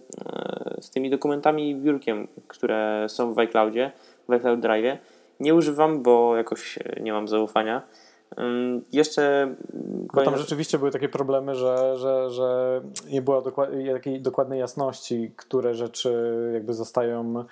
z 0.81 0.89
tymi 0.89 1.09
dokumentami 1.09 1.69
i 1.69 1.75
biurkiem, 1.75 2.27
które 2.47 3.05
są 3.09 3.33
w 3.33 3.39
iCloudzie, 3.39 3.91
w 4.29 4.31
iCloud 4.31 4.59
Drive. 4.59 4.97
Nie 5.39 5.55
używam, 5.55 6.03
bo 6.03 6.37
jakoś 6.37 6.79
nie 7.01 7.13
mam 7.13 7.27
zaufania. 7.27 7.81
Jeszcze. 8.91 9.55
Bo 10.13 10.23
tam 10.23 10.37
rzeczywiście 10.37 10.77
były 10.77 10.91
takie 10.91 11.09
problemy, 11.09 11.55
że, 11.55 11.97
że, 11.97 12.29
że 12.29 12.81
nie 13.09 13.21
było 13.21 13.41
takiej 13.93 14.21
dokładnej 14.21 14.59
jasności, 14.59 15.31
które 15.35 15.73
rzeczy 15.73 16.41
jakby 16.53 16.73
zostają 16.73 17.45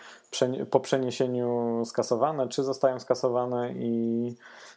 po 0.72 0.80
przeniesieniu 0.80 1.82
skasowane, 1.86 2.48
czy 2.50 2.64
zostają 2.64 3.00
skasowane 3.00 3.74
i 3.74 4.36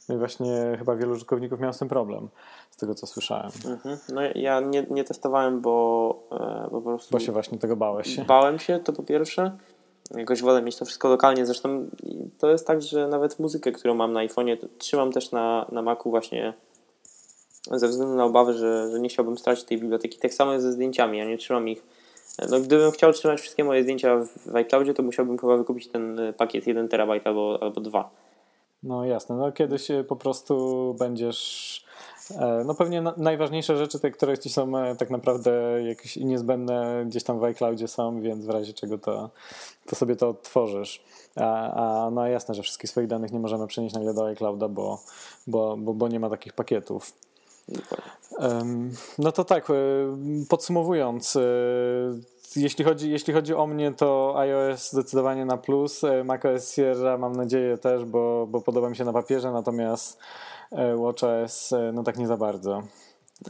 no 0.08 0.14
i 0.14 0.18
właśnie 0.18 0.76
chyba 0.78 0.96
wielu 0.96 1.12
użytkowników 1.12 1.60
miało 1.60 1.72
z 1.72 1.78
tym 1.78 1.88
problem, 1.88 2.28
z 2.70 2.76
tego 2.76 2.94
co 2.94 3.06
słyszałem. 3.06 3.50
Mhm. 3.66 3.98
No 4.08 4.20
ja 4.34 4.60
nie, 4.60 4.86
nie 4.90 5.04
testowałem, 5.04 5.60
bo, 5.60 6.14
e, 6.32 6.68
bo 6.70 6.80
po 6.80 6.90
prostu... 6.90 7.12
Bo 7.12 7.20
się 7.20 7.32
właśnie 7.32 7.58
tego 7.58 7.76
bałeś. 7.76 8.20
Bałem 8.20 8.58
się, 8.58 8.78
to 8.78 8.92
po 8.92 9.02
pierwsze. 9.02 9.56
jakoś 10.10 10.42
wolę 10.42 10.62
mieć 10.62 10.76
to 10.76 10.84
wszystko 10.84 11.08
lokalnie. 11.08 11.46
Zresztą 11.46 11.86
to 12.38 12.50
jest 12.50 12.66
tak, 12.66 12.82
że 12.82 13.08
nawet 13.08 13.38
muzykę, 13.38 13.72
którą 13.72 13.94
mam 13.94 14.12
na 14.12 14.20
iPhone'ie, 14.20 14.56
trzymam 14.78 15.12
też 15.12 15.32
na, 15.32 15.66
na 15.72 15.82
Macu 15.82 16.10
właśnie 16.10 16.52
ze 17.70 17.88
względu 17.88 18.14
na 18.14 18.24
obawy, 18.24 18.52
że, 18.52 18.90
że 18.90 19.00
nie 19.00 19.08
chciałbym 19.08 19.38
stracić 19.38 19.64
tej 19.64 19.78
biblioteki. 19.78 20.18
Tak 20.18 20.34
samo 20.34 20.52
jest 20.52 20.64
ze 20.64 20.72
zdjęciami, 20.72 21.18
ja 21.18 21.24
nie 21.24 21.38
trzymam 21.38 21.68
ich. 21.68 21.82
No, 22.50 22.60
gdybym 22.60 22.90
chciał 22.90 23.12
trzymać 23.12 23.40
wszystkie 23.40 23.64
moje 23.64 23.82
zdjęcia 23.82 24.24
w 24.46 24.56
iCloudzie, 24.56 24.94
to 24.94 25.02
musiałbym 25.02 25.38
chyba 25.38 25.56
wykupić 25.56 25.88
ten 25.88 26.20
pakiet 26.36 26.66
1 26.66 26.88
terabajt 26.88 27.26
albo, 27.26 27.58
albo 27.60 27.80
2. 27.80 28.10
No 28.82 29.04
jasne, 29.04 29.36
no 29.36 29.52
kiedyś 29.52 29.88
po 30.08 30.16
prostu 30.16 30.94
będziesz 30.98 31.88
E, 32.30 32.64
no 32.64 32.74
pewnie 32.74 33.02
najważniejsze 33.16 33.76
rzeczy, 33.76 33.98
te, 33.98 34.10
które 34.10 34.38
ci 34.38 34.50
są 34.50 34.78
e, 34.78 34.96
tak 34.96 35.10
naprawdę 35.10 35.82
jakieś 35.82 36.16
niezbędne 36.16 37.04
gdzieś 37.06 37.24
tam 37.24 37.40
w 37.40 37.44
iCloudzie 37.44 37.88
są, 37.88 38.20
więc 38.20 38.44
w 38.44 38.50
razie 38.50 38.72
czego 38.72 38.98
to, 38.98 39.30
to 39.86 39.96
sobie 39.96 40.16
to 40.16 40.28
odtworzysz. 40.28 41.02
A, 41.36 41.72
a 42.06 42.10
no 42.10 42.26
jasne, 42.26 42.54
że 42.54 42.62
wszystkich 42.62 42.90
swoich 42.90 43.06
danych 43.06 43.32
nie 43.32 43.38
możemy 43.38 43.66
przenieść 43.66 43.94
nagle 43.94 44.14
do 44.14 44.26
iClouda, 44.26 44.68
bo, 44.68 45.02
bo, 45.46 45.76
bo, 45.76 45.94
bo 45.94 46.08
nie 46.08 46.20
ma 46.20 46.30
takich 46.30 46.52
pakietów. 46.52 47.12
No 49.18 49.32
to 49.32 49.44
tak, 49.44 49.70
e, 49.70 49.74
podsumowując, 50.48 51.38
jeśli 52.56 52.84
chodzi, 52.84 53.10
jeśli 53.10 53.34
chodzi 53.34 53.54
o 53.54 53.66
mnie, 53.66 53.92
to 53.92 54.34
iOS 54.38 54.92
zdecydowanie 54.92 55.44
na 55.44 55.56
plus, 55.56 56.02
macOS 56.24 56.74
Sierra 56.74 57.18
mam 57.18 57.36
nadzieję 57.36 57.78
też, 57.78 58.04
bo, 58.04 58.46
bo 58.46 58.60
podoba 58.60 58.90
mi 58.90 58.96
się 58.96 59.04
na 59.04 59.12
papierze, 59.12 59.52
natomiast 59.52 60.20
E, 60.72 60.96
WatchOS 60.96 61.72
e, 61.72 61.92
no 61.92 62.02
tak 62.02 62.18
nie 62.18 62.26
za 62.26 62.36
bardzo. 62.36 62.82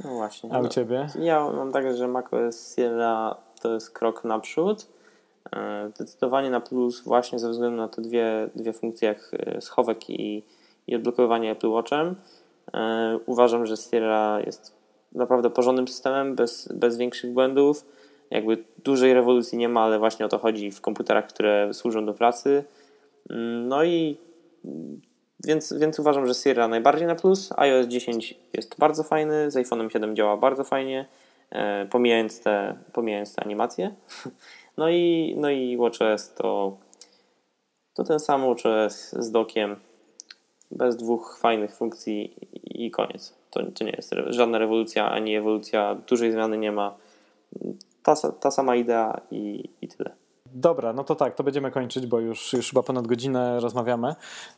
No 0.04 0.10
właśnie. 0.10 0.52
A 0.52 0.58
u 0.58 0.62
no, 0.62 0.68
Ciebie? 0.68 1.06
Ja 1.20 1.50
mam 1.50 1.72
tak, 1.72 1.96
że 1.96 2.08
macOS 2.08 2.76
Sierra 2.76 3.36
to 3.62 3.74
jest 3.74 3.90
krok 3.90 4.24
naprzód. 4.24 4.86
E, 5.56 5.90
zdecydowanie 5.94 6.50
na 6.50 6.60
plus 6.60 7.04
właśnie 7.04 7.38
ze 7.38 7.50
względu 7.50 7.76
na 7.76 7.88
te 7.88 8.02
dwie, 8.02 8.50
dwie 8.54 8.72
funkcje 8.72 9.08
jak 9.08 9.30
schowek 9.60 10.10
i, 10.10 10.42
i 10.86 10.96
odblokowywanie 10.96 11.50
Apple 11.50 11.70
Watchem. 11.70 12.16
Uważam, 13.26 13.66
że 13.66 13.76
Sierra 13.76 14.40
jest 14.46 14.72
naprawdę 15.12 15.50
porządnym 15.50 15.88
systemem, 15.88 16.34
bez, 16.34 16.68
bez 16.72 16.96
większych 16.96 17.32
błędów. 17.32 17.84
Jakby 18.30 18.64
dużej 18.84 19.14
rewolucji 19.14 19.58
nie 19.58 19.68
ma, 19.68 19.80
ale 19.80 19.98
właśnie 19.98 20.26
o 20.26 20.28
to 20.28 20.38
chodzi 20.38 20.70
w 20.70 20.80
komputerach, 20.80 21.26
które 21.26 21.74
służą 21.74 22.06
do 22.06 22.14
pracy. 22.14 22.64
Mm, 23.30 23.68
no 23.68 23.84
i 23.84 24.16
więc, 25.44 25.72
więc 25.72 25.98
uważam, 25.98 26.26
że 26.26 26.34
Sierra 26.34 26.68
najbardziej 26.68 27.06
na 27.06 27.14
plus. 27.14 27.52
iOS 27.56 27.86
10 27.86 28.34
jest 28.52 28.78
bardzo 28.78 29.02
fajny, 29.02 29.50
z 29.50 29.56
iPhone'em 29.56 29.88
7 29.88 30.16
działa 30.16 30.36
bardzo 30.36 30.64
fajnie, 30.64 31.06
e, 31.50 31.86
pomijając, 31.86 32.40
te, 32.40 32.76
pomijając 32.92 33.34
te 33.34 33.42
animacje. 33.42 33.94
No 34.76 34.90
i, 34.90 35.34
no 35.36 35.50
i 35.50 35.76
WatchOS 35.76 36.34
to, 36.34 36.76
to 37.94 38.04
ten 38.04 38.20
sam 38.20 38.42
WatchOS 38.42 39.10
z 39.12 39.30
dokiem, 39.30 39.76
bez 40.70 40.96
dwóch 40.96 41.38
fajnych 41.40 41.76
funkcji 41.76 42.34
i 42.64 42.90
koniec. 42.90 43.34
To, 43.50 43.60
to 43.74 43.84
nie 43.84 43.90
jest 43.90 44.14
żadna 44.26 44.58
rewolucja 44.58 45.10
ani 45.10 45.36
ewolucja, 45.36 45.94
dużej 45.94 46.32
zmiany 46.32 46.58
nie 46.58 46.72
ma. 46.72 46.96
Ta, 48.14 48.32
ta 48.32 48.50
sama 48.50 48.76
idea 48.76 49.20
i, 49.30 49.70
i 49.80 49.88
tyle. 49.88 50.16
Dobra, 50.54 50.92
no 50.92 51.04
to 51.04 51.14
tak, 51.14 51.34
to 51.34 51.44
będziemy 51.44 51.70
kończyć, 51.70 52.06
bo 52.06 52.20
już, 52.20 52.52
już 52.52 52.70
chyba 52.70 52.82
ponad 52.82 53.06
godzinę 53.06 53.60
rozmawiamy. 53.60 54.14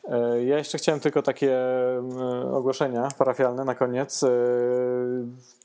E, 0.08 0.44
ja 0.44 0.58
jeszcze 0.58 0.78
chciałem 0.78 1.00
tylko 1.00 1.22
takie 1.22 1.58
e, 1.58 2.52
ogłoszenia 2.52 3.08
parafialne 3.18 3.64
na 3.64 3.74
koniec. 3.74 4.22
E, 4.22 4.28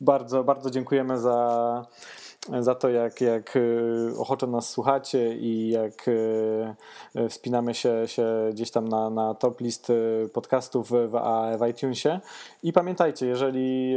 bardzo, 0.01 0.43
bardzo 0.43 0.69
dziękujemy 0.69 1.19
za, 1.19 1.85
za 2.59 2.75
to, 2.75 2.89
jak, 2.89 3.21
jak 3.21 3.57
ochoczo 4.17 4.47
nas 4.47 4.69
słuchacie 4.69 5.35
i 5.35 5.69
jak 5.69 6.09
wspinamy 7.29 7.73
się, 7.73 8.07
się 8.07 8.49
gdzieś 8.51 8.71
tam 8.71 8.87
na, 8.87 9.09
na 9.09 9.33
top 9.33 9.61
list 9.61 9.91
podcastów 10.33 10.91
w, 10.91 11.09
w 11.59 11.67
iTunesie. 11.67 12.19
I 12.63 12.73
pamiętajcie, 12.73 13.27
jeżeli 13.27 13.95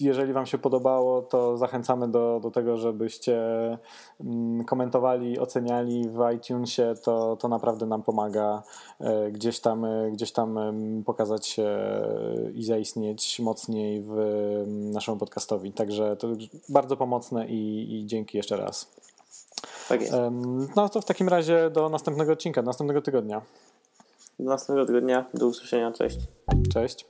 jeżeli 0.00 0.32
Wam 0.32 0.46
się 0.46 0.58
podobało, 0.58 1.22
to 1.22 1.56
zachęcamy 1.56 2.08
do, 2.08 2.40
do 2.42 2.50
tego, 2.50 2.76
żebyście 2.76 3.38
mm, 4.20 4.64
komentowali, 4.64 5.38
oceniali 5.38 6.08
w 6.08 6.34
iTunesie. 6.36 6.94
To, 7.04 7.36
to 7.36 7.48
naprawdę 7.48 7.86
nam 7.86 8.02
pomaga 8.02 8.62
e, 9.00 9.30
gdzieś 9.30 9.60
tam, 9.60 9.84
e, 9.84 10.10
gdzieś 10.10 10.32
tam 10.32 10.58
pokazać 11.06 11.46
się 11.46 11.68
i 12.54 12.64
zaistnieć 12.64 13.40
mocniej 13.40 14.02
w 14.02 14.14
naszemu 14.66 15.18
podcastowi. 15.18 15.72
Także 15.72 16.16
to 16.16 16.28
bardzo 16.68 16.96
pomocne 16.96 17.46
i, 17.48 17.94
i 17.94 18.06
dzięki 18.06 18.36
jeszcze 18.36 18.56
raz. 18.56 18.90
Tak 19.88 20.00
jest. 20.00 20.12
No 20.76 20.88
to 20.88 21.00
w 21.00 21.04
takim 21.04 21.28
razie 21.28 21.70
do 21.70 21.88
następnego 21.88 22.32
odcinka, 22.32 22.62
do 22.62 22.66
następnego 22.66 23.02
tygodnia. 23.02 23.42
Do 24.38 24.50
następnego 24.50 24.86
tygodnia. 24.86 25.24
Do 25.34 25.46
usłyszenia. 25.46 25.92
Cześć. 25.92 26.18
Cześć. 26.72 27.06